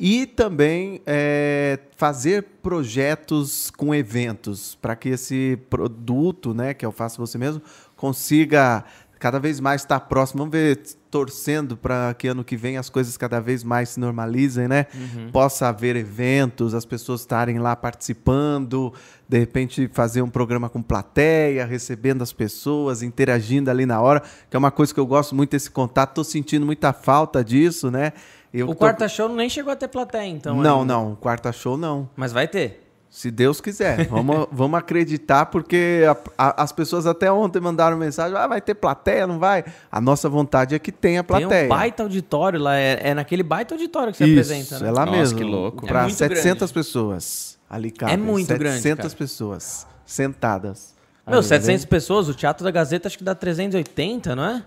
[0.04, 7.20] E também é, fazer projetos com eventos para que esse produto, né, que eu faço
[7.20, 7.62] você mesmo,
[7.96, 8.84] consiga
[9.20, 10.40] cada vez mais estar próximo.
[10.40, 14.68] Vamos ver, torcendo para que ano que vem as coisas cada vez mais se normalizem,
[14.68, 14.88] né?
[14.92, 15.32] Uhum.
[15.32, 18.92] Possa haver eventos, as pessoas estarem lá participando,
[19.30, 24.56] de repente fazer um programa com plateia, recebendo as pessoas, interagindo ali na hora, que
[24.56, 26.10] é uma coisa que eu gosto muito desse contato.
[26.10, 28.14] Estou sentindo muita falta disso, né?
[28.54, 28.76] Eu o tô...
[28.76, 30.56] quarta show nem chegou a ter plateia, então.
[30.58, 30.94] Não, ainda.
[30.94, 31.16] não.
[31.16, 32.10] Quarta show não.
[32.16, 32.82] Mas vai ter.
[33.10, 34.08] Se Deus quiser.
[34.08, 38.74] Vamos, vamos acreditar, porque a, a, as pessoas até ontem mandaram mensagem: ah, vai ter
[38.74, 39.66] plateia, não vai?
[39.92, 41.50] A nossa vontade é que tenha plateia.
[41.50, 42.78] Tem um baita auditório lá.
[42.78, 44.88] É, é naquele baita auditório que você Isso, apresenta, né?
[44.88, 45.38] É lá nossa, mesmo.
[45.38, 45.86] que louco.
[45.86, 46.74] Para é 700 grande.
[46.74, 47.60] pessoas.
[47.70, 48.14] Ali cabe.
[48.14, 48.82] É muito 700 grande.
[48.82, 50.96] 700 pessoas sentadas.
[51.28, 54.64] Meu, ali, 700 pessoas, o Teatro da Gazeta acho que dá 380, não é?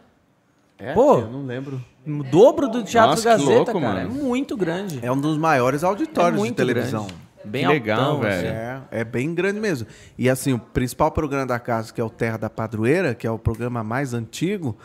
[0.79, 1.83] É, Pô, eu não lembro.
[2.07, 3.81] O dobro do Teatro Nossa, Gazeta, louco, cara.
[3.81, 4.01] Mano.
[4.01, 4.99] É muito grande.
[5.03, 7.07] É um dos maiores auditórios é de televisão.
[7.07, 7.25] Grande.
[7.45, 8.35] Bem que legal, velho.
[8.35, 8.47] Assim.
[8.47, 9.87] É, é bem grande mesmo.
[10.17, 13.31] E assim, o principal programa da casa, que é o Terra da Padroeira, que é
[13.31, 14.77] o programa mais antigo,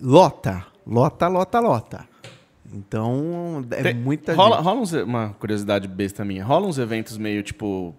[0.00, 0.66] lota.
[0.86, 2.08] Lota, lota, lota.
[2.72, 4.64] Então, é Tem, muita rola, gente.
[4.64, 6.44] Rola uns, uma curiosidade besta minha.
[6.44, 7.94] Rola uns eventos meio tipo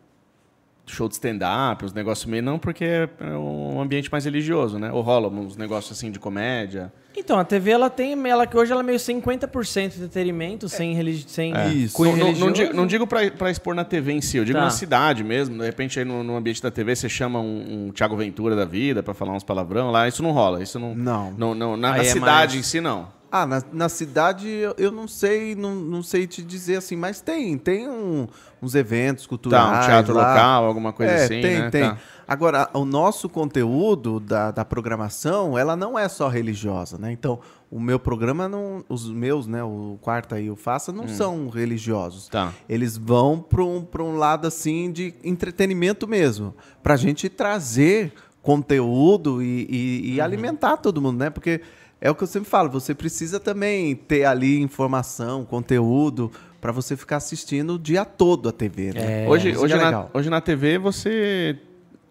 [0.91, 2.44] show de stand-up, uns negócios meio.
[2.44, 2.86] Não porque
[3.20, 4.91] é um ambiente mais religioso, né?
[4.91, 6.91] Ou rola uns negócios assim de comédia.
[7.16, 8.14] Então, a TV ela tem.
[8.30, 10.70] Ela que hoje ela é meio 50% de entretenimento, é.
[10.70, 11.70] sem, religi sem é.
[11.70, 12.02] Isso.
[12.02, 14.57] Não, não, não, digo, não digo pra, pra expor na TV em si, eu digo
[14.57, 14.66] tá.
[14.66, 15.57] na cidade mesmo.
[15.57, 18.66] De repente, aí no, no, ambiente da TV, você chama um, um Thiago Ventura da
[18.66, 20.07] vida pra falar uns palavrão lá.
[20.07, 20.61] Isso não rola.
[20.61, 20.95] Isso não.
[20.95, 21.32] Não.
[21.32, 22.56] não, não na, na é cidade mais...
[22.56, 23.19] em si, não.
[23.32, 27.22] Ah, na, na cidade eu, eu, não sei, não, não sei te dizer assim, mas
[27.22, 28.28] tem, tem um,
[28.62, 29.70] uns eventos culturais.
[29.70, 30.30] Tá, um teatro lá.
[30.30, 31.42] local, alguma coisa é, assim.
[31.42, 31.70] Tem, né?
[31.70, 31.84] tem.
[31.84, 31.98] Tá.
[32.28, 37.12] Agora, o nosso conteúdo da, da programação, ela não é só religiosa, né?
[37.12, 37.40] Então,
[37.72, 39.64] o meu programa, não, os meus, né?
[39.64, 41.10] O Quarta e o Faça, não hum.
[41.10, 42.28] são religiosos.
[42.30, 42.52] Tá.
[42.68, 46.56] Eles vão para um, um lado assim de entretenimento mesmo.
[46.82, 50.26] Para a gente trazer conteúdo e, e, e uhum.
[50.26, 51.30] alimentar todo mundo, né?
[51.30, 51.62] Porque
[52.02, 56.32] é o que eu sempre falo, você precisa também ter ali informação, conteúdo
[56.62, 58.94] para você ficar assistindo o dia todo a TV.
[58.94, 59.26] Né?
[59.26, 61.58] É, hoje, hoje, é na, hoje na TV você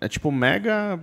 [0.01, 0.98] é tipo mega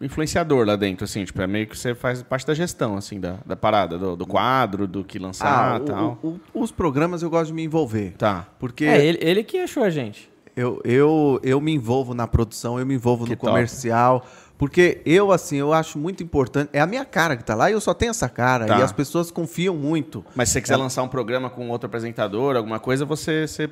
[0.00, 3.38] influenciador lá dentro, assim, tipo, é meio que você faz parte da gestão, assim, da,
[3.46, 6.18] da parada, do, do quadro, do que lançar Ah, e o- tal.
[6.22, 8.12] o- o- os programas eu gosto de me envolver.
[8.18, 8.46] Tá.
[8.58, 10.30] Porque É, ele, ele que achou a gente.
[10.54, 13.48] eu, eu, eu me envolvo na produção, eu me envolvo Que no top.
[13.48, 14.26] comercial.
[14.58, 16.70] Porque eu, assim, eu acho muito importante.
[16.72, 18.64] É a minha cara que tá lá e eu só tenho essa cara.
[18.66, 18.78] Tá.
[18.78, 20.24] E as pessoas confiam muito.
[20.34, 23.68] Mas se você quiser lançar um programa com outro apresentador, alguma coisa, você, você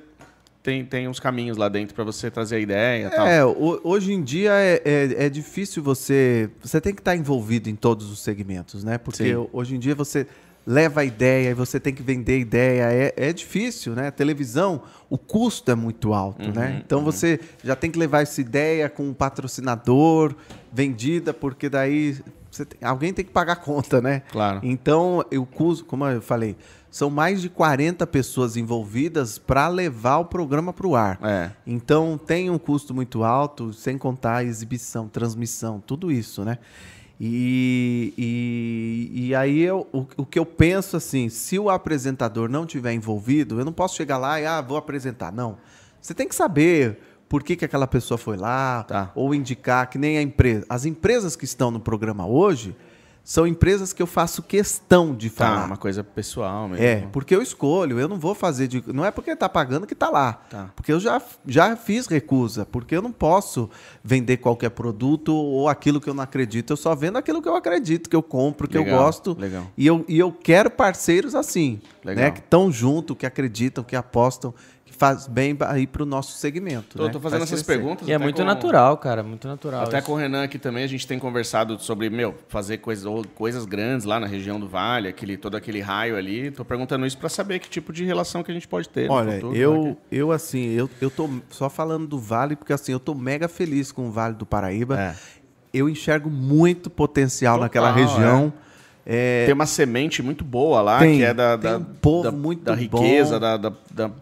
[0.63, 3.27] tem, tem uns caminhos lá dentro pra você trazer a ideia e tal.
[3.27, 6.51] É, ho- hoje em dia é, é, é difícil você.
[6.61, 8.99] Você tem que estar envolvido em todos os segmentos, né?
[8.99, 9.49] Porque Sim.
[9.53, 10.27] hoje em dia você
[10.67, 12.83] leva a ideia e você tem que vender a ideia.
[12.93, 14.11] É, é difícil, né?
[14.11, 16.83] Televisão, o custo é muito alto, né?
[16.85, 20.35] Então você já tem que levar essa ideia com um patrocinador
[20.73, 22.17] vendida, porque daí
[22.51, 24.23] você tem- alguém tem que pagar a conta, né?
[24.31, 24.61] Claro.
[24.63, 26.57] Então, o custo, como eu falei,
[26.91, 31.19] são mais de 40 pessoas envolvidas para levar o programa para o ar.
[31.23, 31.51] É.
[31.67, 36.59] Então tem um custo muito alto, sem contar a exibição, transmissão, tudo isso, né?
[37.21, 42.67] E, e, e aí eu, o, o que eu penso assim, se o apresentador não
[42.67, 45.33] tiver envolvido, eu não posso chegar lá e ah, vou apresentar.
[45.33, 45.57] Não.
[46.01, 49.13] Você tem que saber por que, que aquela pessoa foi lá, Tá.
[49.15, 50.67] ou indicar que nem a empresa.
[50.69, 52.77] As empresas que estão no programa hoje
[53.25, 55.65] são empresas que eu faço questão de Tá, falar.
[55.67, 56.85] uma coisa pessoal mesmo.
[56.85, 58.85] É, porque eu escolho, eu não vou fazer de.
[58.93, 60.35] Não é porque tá pagando que tá lá.
[60.51, 60.71] Tá.
[60.77, 63.71] Porque eu já, já fiz recusa, porque eu não posso
[64.05, 66.75] vender qualquer produto ou aquilo que eu não acredito.
[66.75, 69.35] Eu só vendo aquilo que eu acredito, que eu compro, que eu Legal, gosto.
[69.41, 69.65] legal.
[69.77, 72.25] E eu, e eu quero parceiros assim, Legal.
[72.27, 72.31] né?
[72.31, 74.53] Que estão junto, que acreditam, que apostam,
[74.97, 76.97] faz bem aí pro nosso segmento.
[76.97, 77.11] Tô, né?
[77.13, 77.81] tô fazendo Faz essas crescer.
[77.81, 78.09] perguntas.
[78.09, 79.83] E é muito com- natural, cara, muito natural.
[79.83, 80.07] Até isso.
[80.07, 83.65] com o Renan aqui também, a gente tem conversado sobre, meu, fazer coisas, ou coisas
[83.65, 86.51] grandes lá na região do Vale, aquele, todo aquele raio ali.
[86.51, 89.11] Tô perguntando isso pra saber que tipo de relação que a gente pode ter.
[89.11, 92.93] Olha, futuro, eu, né, eu assim, eu, eu tô só falando do Vale, porque assim,
[92.93, 95.01] eu tô mega feliz com o Vale do Paraíba.
[95.01, 95.15] É.
[95.73, 98.53] Eu enxergo muito potencial Total, naquela região.
[98.61, 98.64] É,
[99.07, 102.31] Tem uma semente muito boa lá, Tem, que é da, da, um da,
[102.71, 103.71] da riqueza, da, da,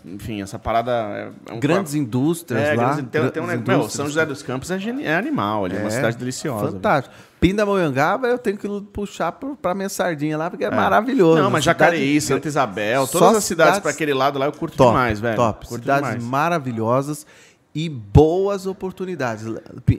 [0.04, 0.90] Enfim, essa parada.
[0.90, 2.94] É, é um grandes indústrias é, lá.
[2.94, 3.78] grandes- tem, tem um negócio.
[3.78, 3.88] Meu.
[3.88, 6.72] São José dos Campos é, geni- é animal ali, é uma É, cidade deliciosa.
[6.72, 7.14] Fantástico.
[7.40, 11.40] Pindamonhangaba eu tenho que puxar pra minha sardinha lá, porque é, maravilhoso.
[11.40, 14.52] Não, mas Cidade- Jacareí, Santa Isabel, Só todas as cidades pra aquele lado lá eu
[14.52, 15.36] curto top, demais, velho.
[15.36, 15.66] Top.
[15.66, 16.24] Curto Cidades demais.
[16.24, 17.26] maravilhosas
[17.74, 19.44] e boas oportunidades.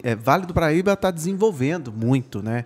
[0.03, 2.65] É, vale do Paraíba está desenvolvendo muito, né?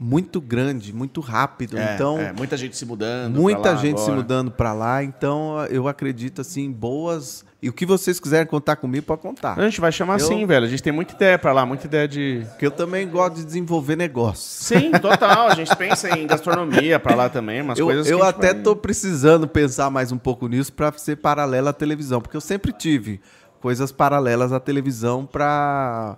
[0.00, 1.76] Muito grande, muito rápido.
[1.76, 3.34] É, então, é, muita gente se mudando.
[3.34, 4.16] muita gente se agora.
[4.16, 5.02] mudando para lá.
[5.02, 7.44] Então, eu acredito assim, em boas.
[7.60, 9.58] E o que vocês quiserem contar comigo, pode contar.
[9.58, 10.64] A gente vai chamar Eu- sim, velho.
[10.64, 12.46] A gente tem muita ideia pra lá, muita ideia de.
[12.50, 14.44] Porque eu também gosto de desenvolver negócios.
[14.66, 15.48] Sim, total.
[15.48, 18.62] A gente pensa em gastronomia pra lá também, umas Eu, coisas que eu até vai-
[18.62, 22.70] tô precisando pensar mais um pouco nisso para ser paralela à televisão, porque eu sempre
[22.72, 23.20] tive
[23.60, 26.16] coisas paralelas à televisão para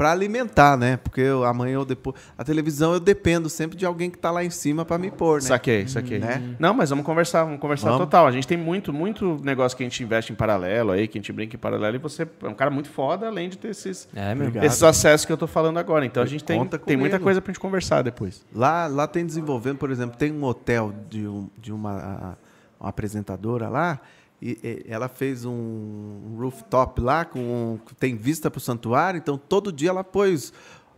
[0.00, 0.96] para alimentar, né?
[0.96, 4.42] Porque eu, amanhã ou depois a televisão eu dependo sempre de alguém que tá lá
[4.42, 5.48] em cima para me pôr, né?
[5.48, 6.18] Saquei, saquei.
[6.18, 6.56] Né?
[6.58, 8.06] Não, mas vamos conversar, vamos conversar Vamos.
[8.06, 8.26] total.
[8.26, 11.20] A gente tem muito, muito negócio que a gente investe em paralelo aí, que a
[11.20, 14.08] gente brinca em paralelo, e você é um cara muito foda, além de ter esses,
[14.16, 16.06] É, esses acessos que eu tô falando agora.
[16.06, 18.42] Então a gente tem, tem muita coisa pra gente conversar depois.
[18.54, 22.38] Lá, lá tem desenvolvendo, por exemplo, tem um hotel de, um- de uma,
[22.80, 24.00] uma apresentadora lá,
[24.42, 29.72] e, e ela fez um rooftop lá, com tem vista para o santuário, então todo
[29.72, 30.52] dia ela pôs.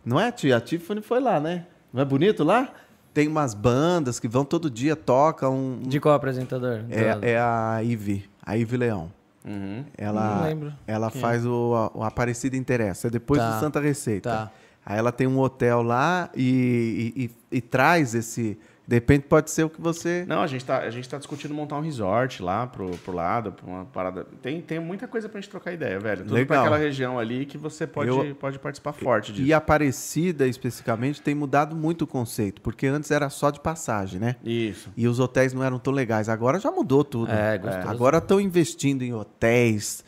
[0.05, 0.57] Não é, tia?
[0.57, 1.65] A Tiffany foi lá, né?
[1.91, 2.69] Não é bonito lá?
[3.13, 5.55] Tem umas bandas que vão todo dia, tocam.
[5.55, 6.79] um- De qual apresentador?
[6.83, 9.11] Do- é, é a Ivy, a Ivy Leão.
[9.45, 9.83] Uhum.
[9.97, 10.73] Ela, Não lembro.
[10.87, 11.21] ela Quem é?
[11.21, 14.29] faz o, o Aparecida Interessa, é depois Tá, do Santa Receita.
[14.29, 14.51] tá.
[14.85, 18.57] Aí ela tem um hotel lá e, e- e- e traz esse.
[18.85, 20.25] De repente pode ser o que você.
[20.27, 23.53] Não, a gente, tá, a gente tá discutindo montar um resort lá pro, pro lado,
[23.53, 24.25] pra uma parada.
[24.41, 26.23] Tem, tem muita coisa pra gente trocar ideia, velho.
[26.23, 26.47] Tudo Legal.
[26.47, 29.47] pra aquela região ali que você pode, Eu- pode participar forte disso.
[29.47, 34.19] E a Aparecida, especificamente, tem mudado muito o conceito, porque antes era só de passagem,
[34.19, 34.35] né?
[34.43, 34.89] Isso.
[34.97, 36.27] E os hotéis não eram tão legais.
[36.27, 37.31] Agora já mudou tudo.
[37.31, 37.87] É, gostoso.
[37.87, 40.03] Agora estão investindo em hotéis,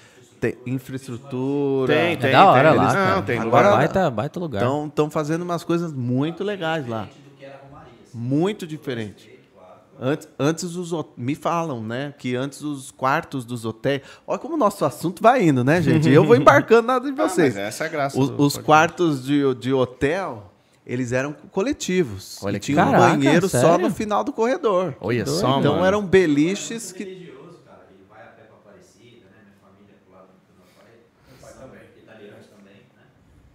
[0.65, 1.93] infraestrutura.
[1.93, 2.31] Tem, É tem.
[2.31, 2.77] da hora tem.
[2.77, 3.21] lá, Não, cara.
[3.21, 3.77] tem Agora- lugar.
[3.77, 4.63] baita, baita lugar.
[4.87, 7.07] Estão fazendo umas coisas muito legais lá.
[8.15, 9.33] Muito diferente.
[9.97, 14.01] Antes, antes os me falam, né, que antes os quartos dos hotéis.
[14.27, 16.09] Olha como o nosso assunto vai indo, né, gente?
[16.09, 17.53] Eu vou embarcando nada de Ah, vocês.
[17.55, 18.19] mas essa é a graça.
[18.19, 20.51] os os quartos de, de hotel,
[20.85, 22.39] eles eram coletivos.
[22.43, 23.87] Olha tinha um banheiro só sério?
[23.87, 24.95] no final do corredor.
[24.99, 25.85] Olha só, então mano.
[25.85, 27.87] eram beliches que religioso, cara.
[27.89, 29.43] Ele vai a pé pra Aparecida, né?
[29.47, 30.91] Minha família pro lado do meu pai.
[31.39, 31.71] São
[32.03, 33.03] italianos também, né?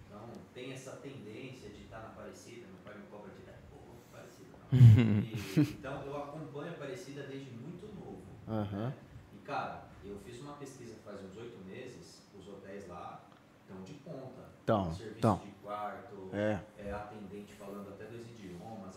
[0.07, 0.21] Então
[0.55, 2.65] tem essa tendência de estar na Aparecida.
[2.65, 4.49] Meu pai me cobra direto, pô, vou pra Aparecida.
[4.49, 4.57] não.
[4.73, 4.77] E,
[5.59, 8.21] então eu acompanho a Aparecida desde muito novo.
[8.47, 8.93] Aham.
[9.33, 12.21] E cara, eu fiz uma pesquisa faz uns oito meses.
[12.39, 13.21] Os hotéis lá
[13.63, 14.41] estão de ponta.
[14.65, 15.37] Tão, Serviço tão.
[15.37, 16.59] de quarto, É.
[16.77, 17.53] é, atendente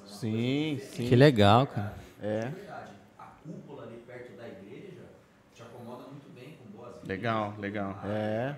[0.07, 1.09] Sim, sim.
[1.09, 1.93] Que legal, cara.
[2.21, 2.53] É.
[3.19, 5.03] A cúpula ali perto da igreja
[5.55, 7.99] te acomoda muito bem com boas Legal, legal.
[8.05, 8.57] É.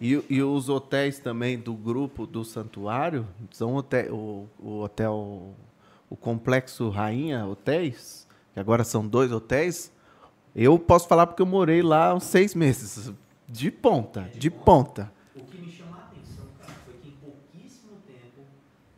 [0.00, 5.54] E, e os hotéis também do grupo do santuário são hotel, o, o hotel,
[6.10, 9.92] o complexo Rainha Hotéis, que agora são dois hotéis.
[10.54, 13.12] Eu posso falar porque eu morei lá uns seis meses,
[13.48, 15.12] de ponta, de ponta.
[15.34, 18.42] O que me chamou a atenção, cara, foi que em pouquíssimo tempo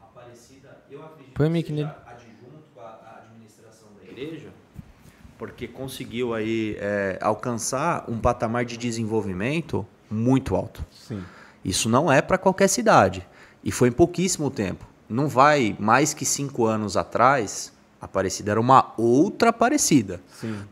[0.01, 1.91] a Aparecida, eu acredito Põe o que seja nele.
[2.07, 4.49] adjunto com a, a administração da igreja,
[5.37, 10.85] porque conseguiu aí é, alcançar um patamar de desenvolvimento muito alto.
[10.91, 11.23] Sim.
[11.65, 13.27] Isso não é para qualquer cidade.
[13.63, 14.87] E foi em pouquíssimo tempo.
[15.11, 17.73] Não vai mais que cinco anos atrás.
[18.01, 20.23] Aparecida era uma outra Aparecida.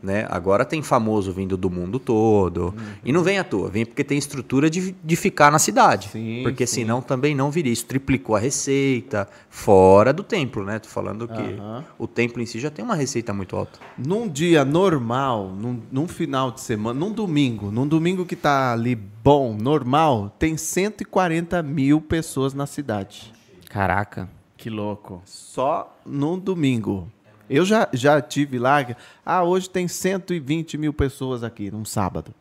[0.01, 0.25] Né?
[0.31, 2.73] Agora tem famoso vindo do mundo todo.
[3.03, 6.09] E não vem à toa, vem porque tem estrutura de, de ficar na cidade.
[6.09, 6.81] Sim, porque sim.
[6.81, 7.71] senão também não viria.
[7.71, 10.79] Isso triplicou a receita fora do templo, né?
[10.79, 11.85] Tô falando que Aham.
[11.99, 13.77] o templo em si já tem uma receita muito alta.
[13.95, 18.95] Num dia normal, num, num final de semana, num domingo, num domingo que tá ali
[18.95, 23.37] bom, normal, tem 140 mil pessoas na cidade.
[23.69, 24.27] Caraca.
[24.57, 25.21] Que louco.
[25.23, 27.09] Só num domingo.
[27.49, 28.85] Eu já, já tive lá.
[29.25, 32.33] Ah, hoje tem 120 mil pessoas aqui, num sábado.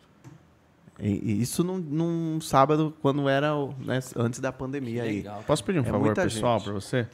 [0.99, 5.25] E, e isso num, num sábado, quando era né, antes da pandemia aí.
[5.47, 7.07] Posso pedir um É favor pessoal para você?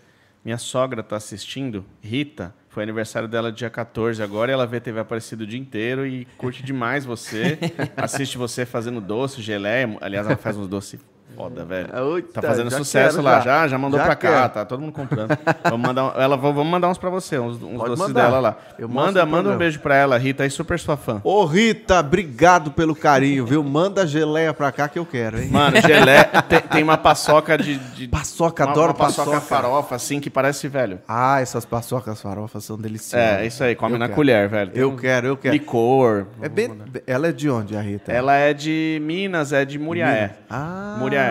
[0.44, 2.54] Minha sogra tá assistindo, Rita.
[2.68, 6.26] Foi aniversário dela dia 14 agora e ela vê TV Aparecido o dia inteiro e
[6.36, 7.58] curte demais você.
[7.96, 9.96] assiste você fazendo doce, geleia.
[10.00, 11.00] Aliás, ela faz uns doces
[11.36, 11.88] foda, velho.
[12.16, 13.62] Eita, Tá fazendo sucesso quero lá, já.
[13.62, 14.48] já, já mandou Já pra cá, quero.
[14.54, 15.36] tá todo mundo comprando.
[15.64, 18.22] vamos, mandar, ela, vamos mandar uns pra você, uns, uns doces mandar.
[18.24, 18.56] dela lá.
[18.78, 21.20] Eu manda, manda um beijo pra ela, Rita, aí super sua fã.
[21.24, 23.62] Ô, Rita, obrigado pelo carinho, viu?
[23.62, 25.48] Manda geleia pra cá que eu quero, hein?
[25.50, 27.76] Mano, geleia, tem, tem uma paçoca de...
[27.78, 29.30] de Paçoca, uma, adoro uma paçoca.
[29.32, 29.46] paçoca.
[29.46, 30.98] farofa, assim, que parece, velho...
[31.08, 33.38] Ah, essas paçocas farofas são deliciosas.
[33.40, 34.16] É, isso aí, come Eu na quero.
[34.16, 34.70] colher, velho.
[34.70, 35.52] Tem Eu um quero, eu quero.
[35.54, 36.26] Licor.
[36.40, 36.70] É bem,
[37.06, 38.12] ela é de onde, a Rita?
[38.12, 40.36] Ela é de Minas, é de Muriaé.
[40.48, 41.23] Ah, Muriaé.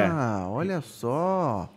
[0.50, 1.70] Olha só.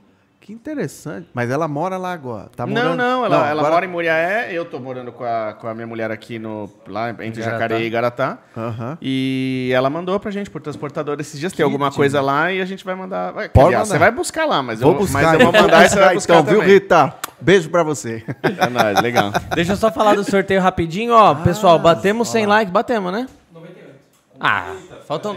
[0.47, 1.27] Que interessante.
[1.35, 2.49] Mas ela mora lá agora.
[2.55, 2.97] Tá não, morando...
[2.97, 5.89] não, ela, ela agora- mora em Muriaé, eu tô morando com a, com a minha
[5.89, 7.51] mulher aqui no, lá entre Garatá.
[7.51, 8.39] Jacareí e Garatá.
[8.57, 8.97] Aham.
[9.03, 11.53] E ela mandou pra gente por transportador esses dias.
[11.53, 13.33] Tem alguma coisa lá e a gente vai mandar.
[13.33, 13.95] Vai, Pode aliás, mandar.
[13.95, 15.21] Você vai buscar lá, mas, Vou eu, buscar.
[15.21, 16.75] mas eu vou mandar e você vai buscar então, viu, também.
[16.75, 17.15] Rita?
[17.41, 18.25] Beijo pra você.
[18.45, 19.33] É nóis, legal.
[19.53, 21.35] Deixa eu só falar do sorteio rapidinho, ó.
[21.35, 23.27] Pessoal, batemos 100 likes, batemos, né?
[23.53, 23.95] 98.
[24.39, 24.75] Ah,
[25.09, 25.37] faltam,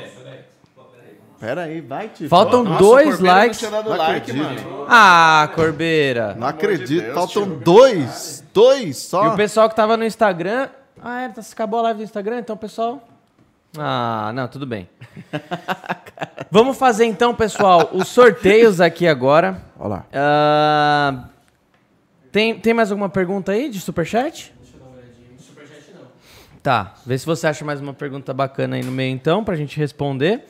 [1.40, 2.28] Pera aí, vai, Tito.
[2.28, 3.62] faltam Nossa, dois likes.
[3.62, 4.44] Não like, acredito.
[4.68, 4.86] mano.
[4.90, 6.36] Ah, Corbeira.
[6.38, 6.88] Não acredito.
[6.88, 7.56] de Deus, Faltam tio.
[7.64, 8.44] dois.
[8.54, 9.26] Dois só.
[9.26, 10.68] E o pessoal que tava no Instagram.
[11.02, 13.02] Ah, é, tá- acabou a live do Instagram, então, pessoal.
[13.78, 14.90] Ah, não, tudo bem.
[16.52, 19.62] Vamos fazer então, pessoal, os sorteios aqui agora.
[19.80, 20.06] Olha lá.
[20.12, 21.24] Ah,
[22.32, 24.54] tem, tem mais alguma pergunta aí de superchat?
[24.60, 25.38] Deixa eu dar uma olhadinha.
[25.40, 26.02] Superchat não.
[26.62, 29.78] Tá, vê se você acha mais uma pergunta bacana aí no meio então, pra gente
[29.78, 30.44] responder.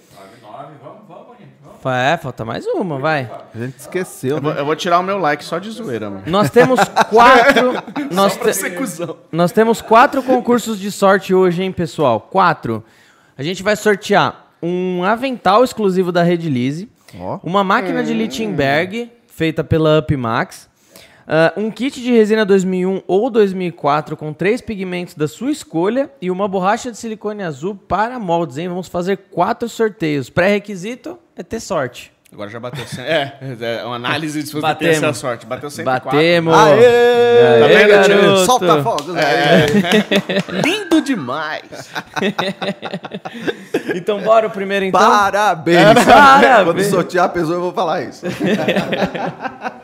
[1.81, 3.29] Fa- É, falta mais uma, vai.
[3.55, 4.59] A gente esqueceu, Eu vou, né?
[4.61, 6.23] eu vou tirar o meu like só de zoeira, mano.
[6.25, 6.79] Nós temos
[7.09, 7.71] quatro.
[8.11, 8.75] nós, te-
[9.31, 12.19] nós temos quatro concursos de sorte hoje, hein, pessoal?
[12.19, 12.83] Quatro.
[13.37, 17.39] A gente vai sortear um avental exclusivo da Rede Lise, Ó.
[17.43, 20.68] uma máquina de Lichtenberg feita pela Upmax,
[21.31, 26.31] ah, um kit de resina 2001 ou 2004 com três pigmentos da sua escolha e
[26.31, 28.67] uma borracha de silicone azul para moldes, hein?
[28.67, 30.27] Vamos fazer quatro sorteios.
[30.27, 32.11] Pré-requisito é ter sorte.
[32.31, 33.03] Agora já bateu 100.
[33.03, 33.33] É,
[33.79, 34.97] é uma análise de se você tem Batemos.
[34.97, 35.45] essa sorte.
[35.47, 36.05] Bateu 104.
[36.11, 36.53] Batemos!
[36.53, 36.85] Aê!
[36.85, 38.45] Aê, Tá vendo?
[38.45, 39.15] Solta fogos.
[39.15, 39.65] É.
[40.63, 41.63] Lindo demais.
[43.95, 44.99] Então bora o primeiro então?
[44.99, 45.93] Parabéns.
[46.05, 46.63] Parabéns.
[46.65, 48.23] Quando sortear a pessoa, eu vou falar isso.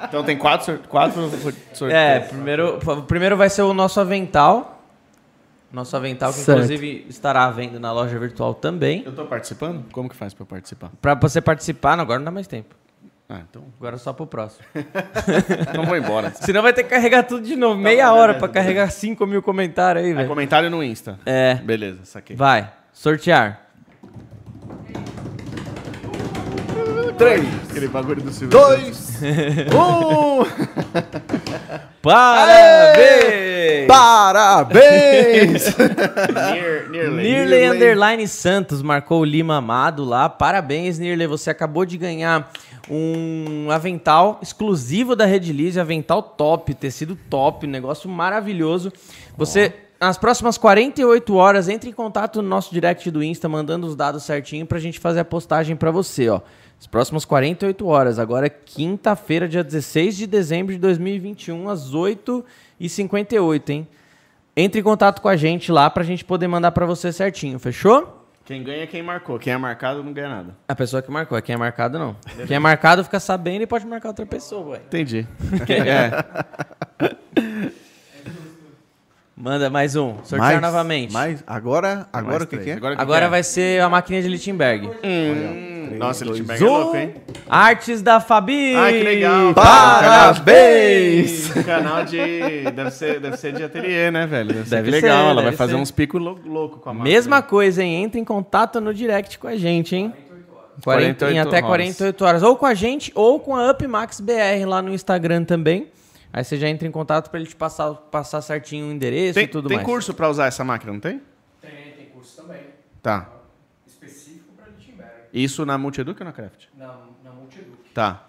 [0.07, 1.21] Então tem quatro, quatro
[1.73, 1.93] sorteios.
[1.93, 4.74] É, primeiro, o primeiro vai ser o nosso avental.
[5.75, 6.59] Nosso avental, que certo.
[6.59, 9.03] inclusive estará à venda na loja virtual também.
[9.03, 9.83] Eu estou participando?
[9.91, 10.89] Como que faz para participar?
[11.01, 12.73] Para você participar, agora não dá mais tempo.
[13.27, 13.61] Ah, então.
[13.77, 14.65] Agora só pro próximo.
[14.73, 16.31] então vou embora.
[16.39, 17.75] Senão vai ter que carregar tudo de novo.
[17.75, 20.23] Tá meia hora para carregar 5 mil comentários aí, velho.
[20.23, 21.19] É comentário no Insta.
[21.25, 21.55] É.
[21.55, 22.37] Beleza, saquei.
[22.37, 23.67] Vai, sortear.
[27.17, 27.45] 3,
[28.49, 28.97] 2,
[29.73, 30.45] um.
[32.01, 33.87] Parabéns!
[33.87, 35.75] Parabéns!
[36.33, 37.65] Near, nearly.
[37.65, 40.29] Underline Santos marcou o Lima Amado lá.
[40.29, 41.25] Parabéns, Nirley.
[41.27, 42.51] Você acabou de ganhar
[42.89, 48.93] um avental exclusivo da Red Lise, avental top, tecido top, negócio maravilhoso.
[49.35, 53.95] Você nas próximas 48 horas, entre em contato no nosso direct do Insta, mandando os
[53.95, 56.41] dados certinho pra gente fazer a postagem pra você, ó.
[56.85, 63.69] As próximas 48 horas, agora é quinta-feira, dia 16 de dezembro de 2021, às 8h58,
[63.71, 63.87] hein?
[64.55, 68.27] Entre em contato com a gente lá pra gente poder mandar pra você certinho, fechou?
[68.45, 69.39] Quem ganha é quem marcou.
[69.39, 70.55] Quem é marcado não ganha nada.
[70.67, 72.15] A pessoa que marcou, quem é marcado não.
[72.45, 74.81] Quem é marcado fica sabendo e pode marcar outra pessoa, ué.
[74.85, 75.27] Entendi.
[75.67, 76.11] é.
[79.37, 80.15] Manda mais um.
[80.23, 81.11] Sortear Mais- novamente.
[81.11, 82.73] Mais, agora, agora Mais o que, que é?
[82.75, 83.29] Agora, que Agora que é?
[83.29, 84.89] vai ser a maquininha de Lichtenberg.
[85.03, 87.15] Hum, Nossa, dois, te pega louco, hein?
[87.49, 88.73] Artes da Fabi!
[88.75, 89.53] Ai, que legal.
[89.53, 91.49] Parabéns!
[91.51, 92.71] Canal, canal de.
[92.73, 94.47] Deve ser, deve ser de ateliê, né, velho?
[94.53, 95.25] Deve, ser Deve que legal.
[95.25, 95.79] ser, Ela vai fazer ser.
[95.79, 97.13] uns picos lou- loucos com a máquina.
[97.13, 98.03] Mesma coisa, hein?
[98.05, 100.13] Entre em contato no direct com a gente, hein?
[100.81, 101.67] 40, em 48 até horas.
[101.67, 102.43] 48 horas.
[102.43, 105.87] Ou com a gente, ou com a UpMax BR lá no Instagram também.
[106.35, 109.45] Aí você já entra em contato pra ele te passar, passar certinho o endereço Tem,
[109.45, 109.87] e tudo tem mais.
[109.87, 111.21] curso pra usar essa máquina, não tem?
[111.61, 112.61] Tem, tem curso também.
[113.01, 113.29] Tá.
[113.87, 115.11] Específico para Lichtenberg.
[115.31, 116.65] Isso na Multieduc ou na Craft?
[116.77, 116.87] Na,
[117.23, 117.77] na Multieduc.
[117.93, 118.21] Tá.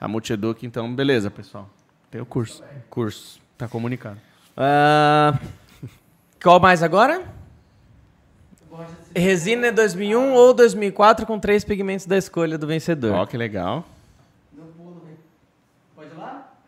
[0.00, 1.68] A Multieduc, então, beleza, pessoal.
[2.10, 2.64] Tem o curso.
[2.88, 3.38] Curso.
[3.58, 4.18] Tá comunicado.
[4.56, 5.38] Ah,
[6.42, 7.22] qual mais agora?
[9.14, 13.12] Resina 2001 ou 2004 com três pigmentos da escolha do vencedor.
[13.12, 13.84] Ó, que legal.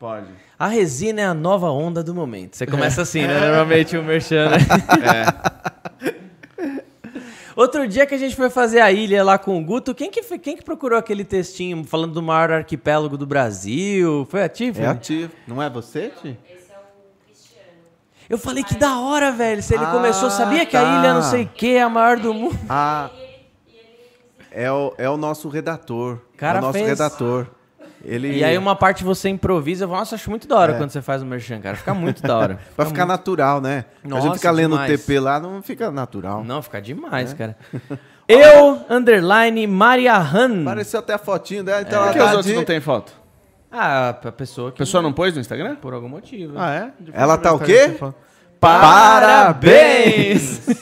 [0.05, 0.27] Pode.
[0.59, 2.57] A resina é a nova onda do momento.
[2.59, 3.41] Você começa assim, né?
[3.41, 4.59] Normalmente o merchan, né?
[7.57, 10.23] Outro dia que a gente foi fazer a ilha lá com o Guto, quem que,
[10.23, 14.27] foi- quem que procurou aquele textinho falando do maior arquipélago do Brasil?
[14.29, 14.85] Foi a Tiffany?
[14.85, 15.33] É ativo.
[15.49, 16.37] Não é você, Ti?
[16.51, 17.67] Esse é o Cristiano.
[18.29, 19.63] Eu falei que da hora, velho.
[19.63, 20.99] Se ele Ah, começou, sabia que a tá.
[20.99, 22.59] ilha não sei o que é a maior do mundo.
[22.69, 23.09] Ah,
[24.51, 26.19] é o, é o nosso redator.
[26.37, 26.89] Cara é o nosso fez.
[26.89, 27.47] redator.
[28.05, 29.87] Ele, E aí uma parte você improvisa.
[29.87, 31.77] Nossa, acho muito da hora quando você faz o merchan, cara.
[31.77, 32.59] Fica muito da hora.
[32.77, 33.85] Pra ficar natural, né?
[34.05, 34.93] a Nossa, gente fica lendo demais.
[34.93, 36.45] o TP lá, não fica natural.
[36.45, 37.57] Não, fica demais, cara.
[38.29, 40.65] Eu, underline, Maria Han.
[40.65, 42.81] Pareceu até a fotinho dela, então Por ela que tá os outros de- não tem
[42.81, 43.13] foto?
[43.71, 44.79] Ah, pra pessoa A que...
[44.79, 45.75] pessoa não pôs no Instagram?
[45.77, 46.55] Por algum motivo.
[46.57, 46.91] Ah, é?
[47.13, 47.97] Ela tá o quê?
[48.61, 50.61] Parabéns!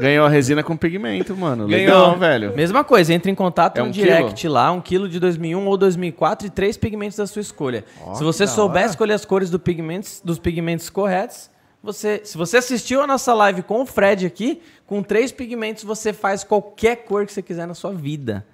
[0.00, 1.66] Ganhou a resina com pigmento, mano.
[1.68, 1.86] Ganhou.
[1.86, 2.56] Legal, velho.
[2.56, 5.76] Mesma coisa, entre em contato É no um direct lá, um quilo de 2001 ou
[5.76, 7.84] 2004 e três pigmentos da sua escolha.
[8.02, 8.90] Ó, se você souber hora.
[8.90, 11.50] escolher as cores do pigmentos, dos pigmentos corretos,
[11.82, 16.12] você, se você assistiu a nossa live com o Fred aqui, com três pigmentos você
[16.12, 18.46] faz qualquer cor que você quiser na sua vida,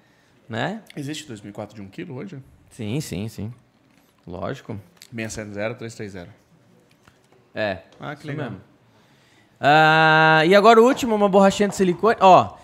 [0.48, 0.82] né?
[0.96, 2.38] Existe 2004 de 1 kg hoje?
[2.70, 3.52] Sim, sim, sim.
[4.26, 4.78] Lógico.
[5.14, 6.28] 670, 330.
[7.54, 7.78] É.
[7.98, 8.50] Ah, que legal.
[8.50, 8.60] mesmo.
[9.60, 12.16] Ah, e agora o último, uma borrachinha de silicone.
[12.20, 12.54] Ó,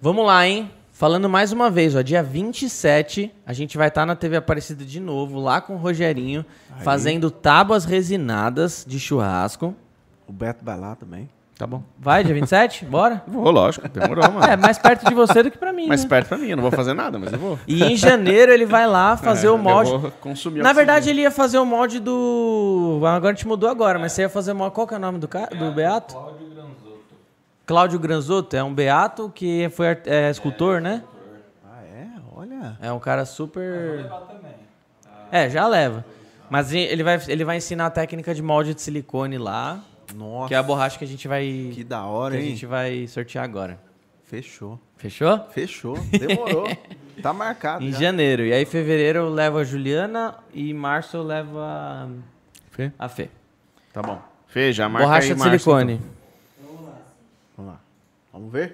[0.00, 0.70] vamos lá, hein?
[0.92, 5.00] Falando mais uma vez, ó, dia 27, a gente vai estar na TV Aparecida de
[5.00, 6.46] novo, lá com o Rogerinho,
[6.82, 9.74] fazendo tábuas resinadas de churrasco.
[10.26, 11.28] O Beto vai lá também.
[11.56, 11.82] Tá bom.
[11.98, 12.84] Vai, dia 27?
[12.84, 13.22] Bora?
[13.28, 13.88] Vou, lógico.
[13.88, 14.44] Demorou, mano.
[14.44, 16.08] É, mais perto de você do que pra mim, Mais né?
[16.08, 17.58] perto pra mim, eu não vou fazer nada, mas eu vou.
[17.66, 19.90] E em janeiro ele vai lá fazer É, o eu molde.
[19.90, 23.00] vou consumir Na verdade, ele ia fazer o molde do.
[23.06, 24.74] Agora a gente mudou agora, mas você ia fazer o molde.
[24.74, 25.46] Qual que é o nome do, ca...
[25.46, 26.14] do Beato?
[26.14, 27.04] Cláudio Granzotto.
[27.66, 28.56] Cláudio Granzotto.
[28.56, 31.04] É um Beato que foi art- é, escultor, né?
[31.64, 32.06] Ah, é?
[32.34, 32.76] Olha.
[32.82, 33.98] É um cara super.
[34.02, 34.54] Levar também.
[35.30, 36.04] É, já leva.
[36.50, 39.78] Mas ele vai, ele vai ensinar a técnica de molde de silicone lá,
[40.14, 40.48] Nossa.
[40.48, 41.70] que é a borracha que a gente vai.
[41.74, 42.50] Que da que hora, a hein?
[42.50, 43.78] gente vai sortear agora.
[44.24, 44.80] Fechou.
[44.96, 45.38] Fechou?
[45.50, 45.98] Fechou.
[46.10, 46.66] Demorou.
[47.22, 47.84] tá marcado.
[47.84, 48.00] Em já.
[48.00, 48.42] janeiro.
[48.44, 52.08] E aí, fevereiro eu levo a Juliana e março eu levo a,
[52.70, 52.90] Fê?
[52.98, 53.28] a Fê.
[53.92, 54.20] Tá bom.
[54.48, 56.00] Fê, já marca Borracha aí, de Márcio, silicone.
[57.56, 57.80] Vamos lá.
[58.32, 58.72] Vamos ver?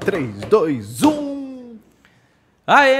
[0.00, 1.78] 3, 2, 1.
[2.66, 2.98] Aê!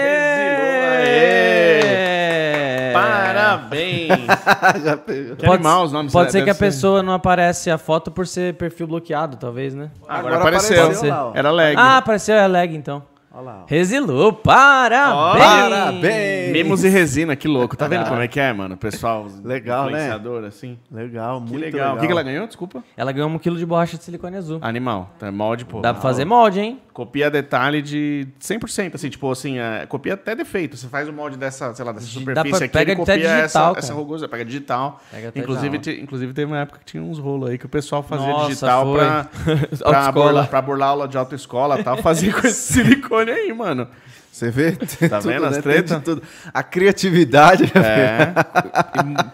[3.57, 4.27] Parabéns!
[4.85, 5.37] Já pegou.
[5.37, 8.27] Que animal os nomes Pode ser deve que a pessoa não aparece a foto por
[8.27, 9.91] ser perfil bloqueado, talvez, né?
[10.09, 10.83] Agora, Agora apareceu.
[10.83, 11.33] apareceu lá.
[11.35, 11.77] Era lag.
[11.77, 13.03] Ah, apareceu, é lag então.
[13.39, 13.60] Olha lá.
[13.62, 13.66] ó.
[13.69, 15.44] Resilou, parabéns!
[15.44, 16.52] Parabéns!
[16.52, 17.77] Mimos e resina, que louco.
[17.77, 18.77] Tá vendo como é que é, mano?
[18.77, 19.90] Pessoal Legal, né?
[19.93, 20.77] influenciador, assim.
[20.90, 21.78] Legal, Que muito legal.
[21.81, 21.97] legal.
[21.97, 22.47] O que, que ela ganhou?
[22.47, 22.82] Desculpa.
[22.97, 24.59] Ela ganhou um quilo de borracha de silicone azul.
[24.60, 25.10] Animal.
[25.19, 25.81] Tá molde, pô.
[25.81, 26.81] Dá pra fazer molde, hein?
[26.93, 30.77] Copia detalhe de 100%, assim, tipo assim, é, copia até defeito.
[30.77, 33.12] Você faz o molde dessa, sei lá, dessa Dá superfície pra- aqui, pega ele até
[33.12, 33.78] copia digital, essa, cara.
[33.78, 35.01] essa rugosa, pega digital.
[35.12, 35.94] Pega até inclusive, digital.
[35.94, 38.48] te- inclusive teve uma época que tinha uns rolos aí que o pessoal fazia Nossa,
[38.48, 38.98] digital foi.
[39.78, 43.53] pra, pra, burlar, pra burlar aula de autoescola e tal, fazia com esse silicone aí,
[43.53, 43.87] mano.
[44.31, 44.73] Você vê?
[45.09, 45.97] Tá vendo as treta?
[45.97, 46.23] de tudo.
[46.55, 47.65] A criatividade.
[47.75, 48.33] É,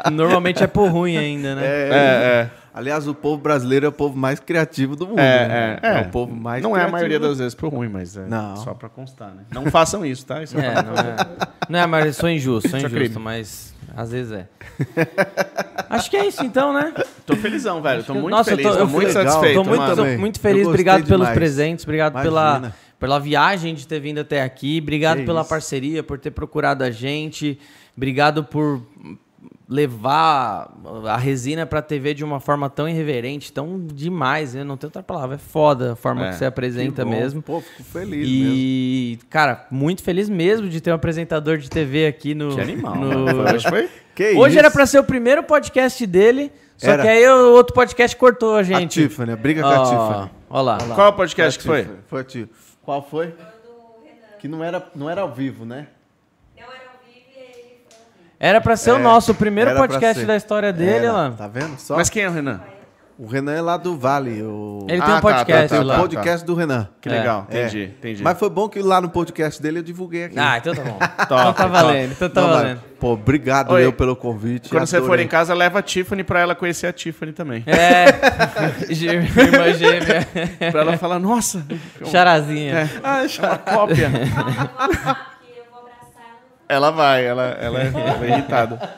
[0.06, 1.62] E Normalmente é por ruim ainda, né?
[1.64, 5.18] É, é, Aliás, o povo brasileiro é o povo mais criativo do mundo.
[5.20, 5.78] é, né?
[5.82, 6.00] é, é.
[6.02, 6.92] o povo mais Não é a criativo.
[6.92, 8.56] maioria das vezes por ruim, mas é Não.
[8.56, 9.42] só pra constar, né?
[9.52, 10.42] Não façam isso, tá?
[10.42, 11.16] Isso é, É, não é.
[11.68, 14.46] Não é, mas eu sou injusto, sou é injusto, mas às vezes é.
[15.88, 16.92] Acho que é isso então, né?
[17.24, 18.02] Tô felizão, velho.
[18.02, 20.18] Tô muito Nossa, eu feliz, tô- tô, eu muito legal, satisfeito, Tô muito, também.
[20.18, 20.66] muito feliz.
[20.66, 21.34] Obrigado pelos demais.
[21.34, 22.30] presentes, obrigado Imagina.
[22.60, 22.72] pela
[23.20, 24.78] viagem de ter vindo até aqui.
[24.82, 25.50] Obrigado Que pela isso.
[25.50, 27.58] parceria, por ter procurado a gente.
[27.96, 28.82] Obrigado por
[29.68, 30.70] levar
[31.06, 34.62] a resina pra TV de uma forma tão irreverente, tão demais, né?
[34.62, 35.36] Não tem outra palavra.
[35.36, 37.16] É foda a forma É, que você apresenta Que bom.
[37.16, 37.42] mesmo.
[37.42, 38.52] Pô, fico feliz mesmo.
[38.54, 42.54] E, cara, muito feliz mesmo de ter um apresentador de TV aqui no.
[42.54, 42.94] Que animal.
[42.96, 43.88] no- Hoje foi?
[44.14, 44.58] Que Hoje isso?
[44.58, 47.02] era pra ser o primeiro podcast dele, só Era.
[47.02, 49.00] que aí o outro podcast cortou a A gente.
[49.02, 50.30] Tiffany, a briga com a Tiffany.
[50.50, 50.78] Ó lá.
[50.94, 52.63] Qual é o podcast que Foi a Foi a Tiffany.
[52.84, 53.34] Qual foi?
[54.38, 55.86] Que não era, não era ao vivo, né?
[56.56, 57.52] Não era ao vivo e ele
[57.88, 58.34] foi ao vivo.
[58.38, 61.30] Era pra ser o É, nosso o primeiro podcast da história dele, Era, lá.
[61.30, 61.78] Tá vendo?
[61.78, 62.60] Só Mas quem é o Renan?
[63.18, 64.42] O Renan é lá do Vale.
[64.42, 64.86] O...
[64.88, 65.94] Ele Ah, tem um tá, podcast tá, tá, o lá.
[65.94, 66.00] tá.
[66.00, 66.88] podcast do Renan.
[67.00, 67.12] Que É.
[67.12, 67.46] legal.
[67.50, 67.60] É.
[67.62, 68.22] Entendi, entendi.
[68.22, 70.38] Mas foi bom que lá no podcast dele eu divulguei aqui.
[70.38, 70.98] Ah, então tá bom.
[71.22, 72.80] então Top, tá valendo, então tá Não, mas, valendo.
[72.98, 73.84] pô, obrigado Oi.
[73.84, 74.68] eu pelo convite.
[74.68, 75.24] Quando você for adorei.
[75.24, 77.62] em casa, leva a Tiffany pra ela conhecer a Tiffany também.
[77.66, 78.06] É.
[78.92, 80.26] Irmã gêmea.
[80.72, 81.64] Pra ela falar, nossa,
[82.10, 82.90] Charazinha.
[83.02, 84.10] ah, é uma cópia.
[84.34, 86.34] Fala, fala que eu vou abraçar
[86.68, 88.94] ela vai, ela, ela, é, ela é irritada.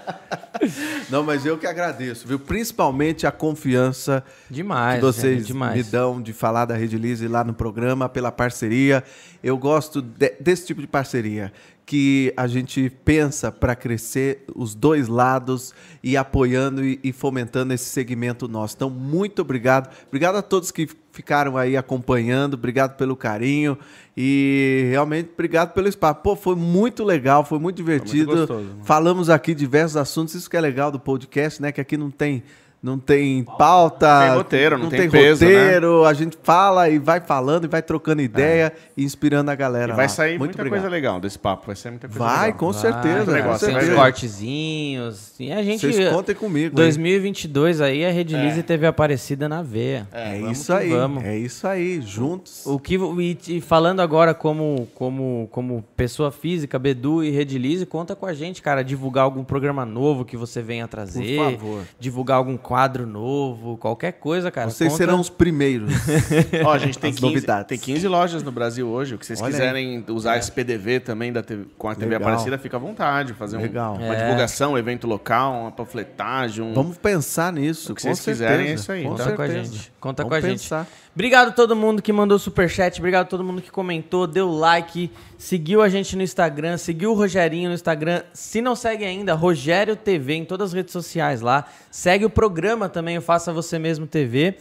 [1.10, 2.38] Não, mas eu que agradeço, viu?
[2.38, 4.96] Principalmente a confiança Demais.
[4.96, 5.74] que vocês gente, demais.
[5.76, 9.04] me dão de falar da Rede Lise lá no programa, pela parceria.
[9.42, 11.52] Eu gosto de- desse tipo de parceria,
[11.86, 15.72] que a gente pensa para crescer os dois lados
[16.02, 18.74] e apoiando e, e fomentando esse segmento nosso.
[18.74, 19.88] Então, muito obrigado.
[20.08, 23.78] Obrigado a todos que ficaram aí acompanhando, obrigado pelo carinho
[24.16, 26.20] e realmente obrigado pelo espaço.
[26.22, 28.34] Pô, foi muito legal, foi muito divertido.
[28.34, 28.84] gostoso, mano.
[28.84, 31.70] Falamos aqui diversos assuntos, isso que é legal do podcast, né?
[31.70, 32.42] Que aqui não tem
[32.82, 35.52] não tem pauta, Não tem roteiro, não tem peso, né?
[35.64, 39.92] roteiro, a gente fala e vai falando e vai trocando ideia e inspirando a galera.
[39.92, 40.08] E vai lá.
[40.08, 40.80] sair Muito muita obrigado.
[40.82, 42.58] coisa legal desse papo, vai ser muita coisa Vai, legal.
[42.58, 43.24] com certeza.
[43.24, 43.94] Vai, com tem vai uns certeza.
[43.96, 45.32] cortezinhos.
[45.40, 45.80] E a gente.
[45.80, 46.66] Vocês contem comigo.
[46.68, 46.74] hein?
[46.74, 50.06] 2022 aí, a Redilize teve Aparecida na veia.
[50.12, 50.90] É, vamos isso aí.
[50.90, 51.24] vamos.
[51.24, 52.64] É isso aí, juntos.
[52.66, 58.14] O que e, e falando agora como como como pessoa física, Bedu e Redilize, conta
[58.14, 61.82] com a gente, cara, divulgar algum programa novo que você venha trazer, Por favor.
[61.98, 62.75] divulgar algum quadro
[63.06, 64.68] novo, qualquer coisa, cara.
[64.70, 65.92] Vocês conta- serão os primeiros.
[66.64, 67.66] Ó, a gente tem As 15, novidades.
[67.68, 69.14] tem 15 lojas no Brasil hoje.
[69.14, 69.52] O que vocês Olha aí.
[69.52, 72.28] quiserem usar esse PDV também da TV, com a TV Legal.
[72.28, 73.32] Aparecida, fica à vontade.
[73.34, 73.94] Fazer um- Legal.
[73.96, 74.22] uma É.
[74.24, 76.62] divulgação, um evento local, uma panfletagem.
[76.64, 76.74] Um...
[76.74, 77.92] Vamos pensar nisso.
[77.92, 79.02] O que com vocês quiserem, certeza, é isso aí.
[79.04, 79.92] Com Conta com a gente.
[80.00, 80.60] Conta Vamos com a gente.
[80.62, 80.86] pensar.
[81.16, 85.10] Obrigado a todo mundo que mandou superchat, obrigado a todo mundo que comentou, deu like,
[85.38, 88.22] seguiu a gente no Instagram, seguiu o Rogerinho no Instagram.
[88.34, 91.64] Se não segue ainda, Rogério TV em todas as redes sociais lá.
[91.90, 94.58] Segue o programa também, o Faça Você Mesmo TV.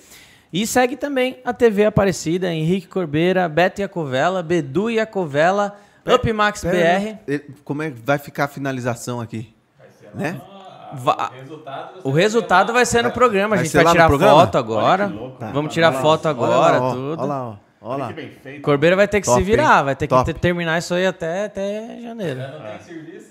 [0.54, 7.38] E segue também a TV Aparecida, Henrique Corbeira, Beto Iacovella, Bedu Iacovella, Upmax BR.
[7.66, 9.54] Como é que vai ficar a finalização aqui?
[10.14, 10.40] Né?
[10.96, 11.32] Va-
[12.04, 13.56] O resultado vai ser no programa.
[13.56, 14.40] A vai gente vai lá no tirar programa?
[14.42, 15.14] foto agora.
[15.54, 17.20] Vamos tirar foto agora, Olha lá, ó, tudo.
[17.22, 17.54] Olha lá, ó.
[17.88, 18.14] Olha lá.
[18.64, 19.86] Corbeira vai ter que Top, se virar, hein?
[19.86, 20.26] vai ter que Top.
[20.26, 22.40] ter- terminar isso aí até, até janeiro.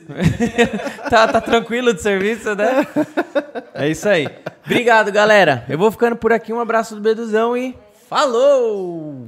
[1.11, 2.87] tá, tá tranquilo de serviço, né?
[3.75, 4.29] É isso aí.
[4.65, 5.65] Obrigado, galera.
[5.69, 6.53] Eu vou ficando por aqui.
[6.53, 7.77] Um abraço do Beduzão e
[8.09, 9.27] falou!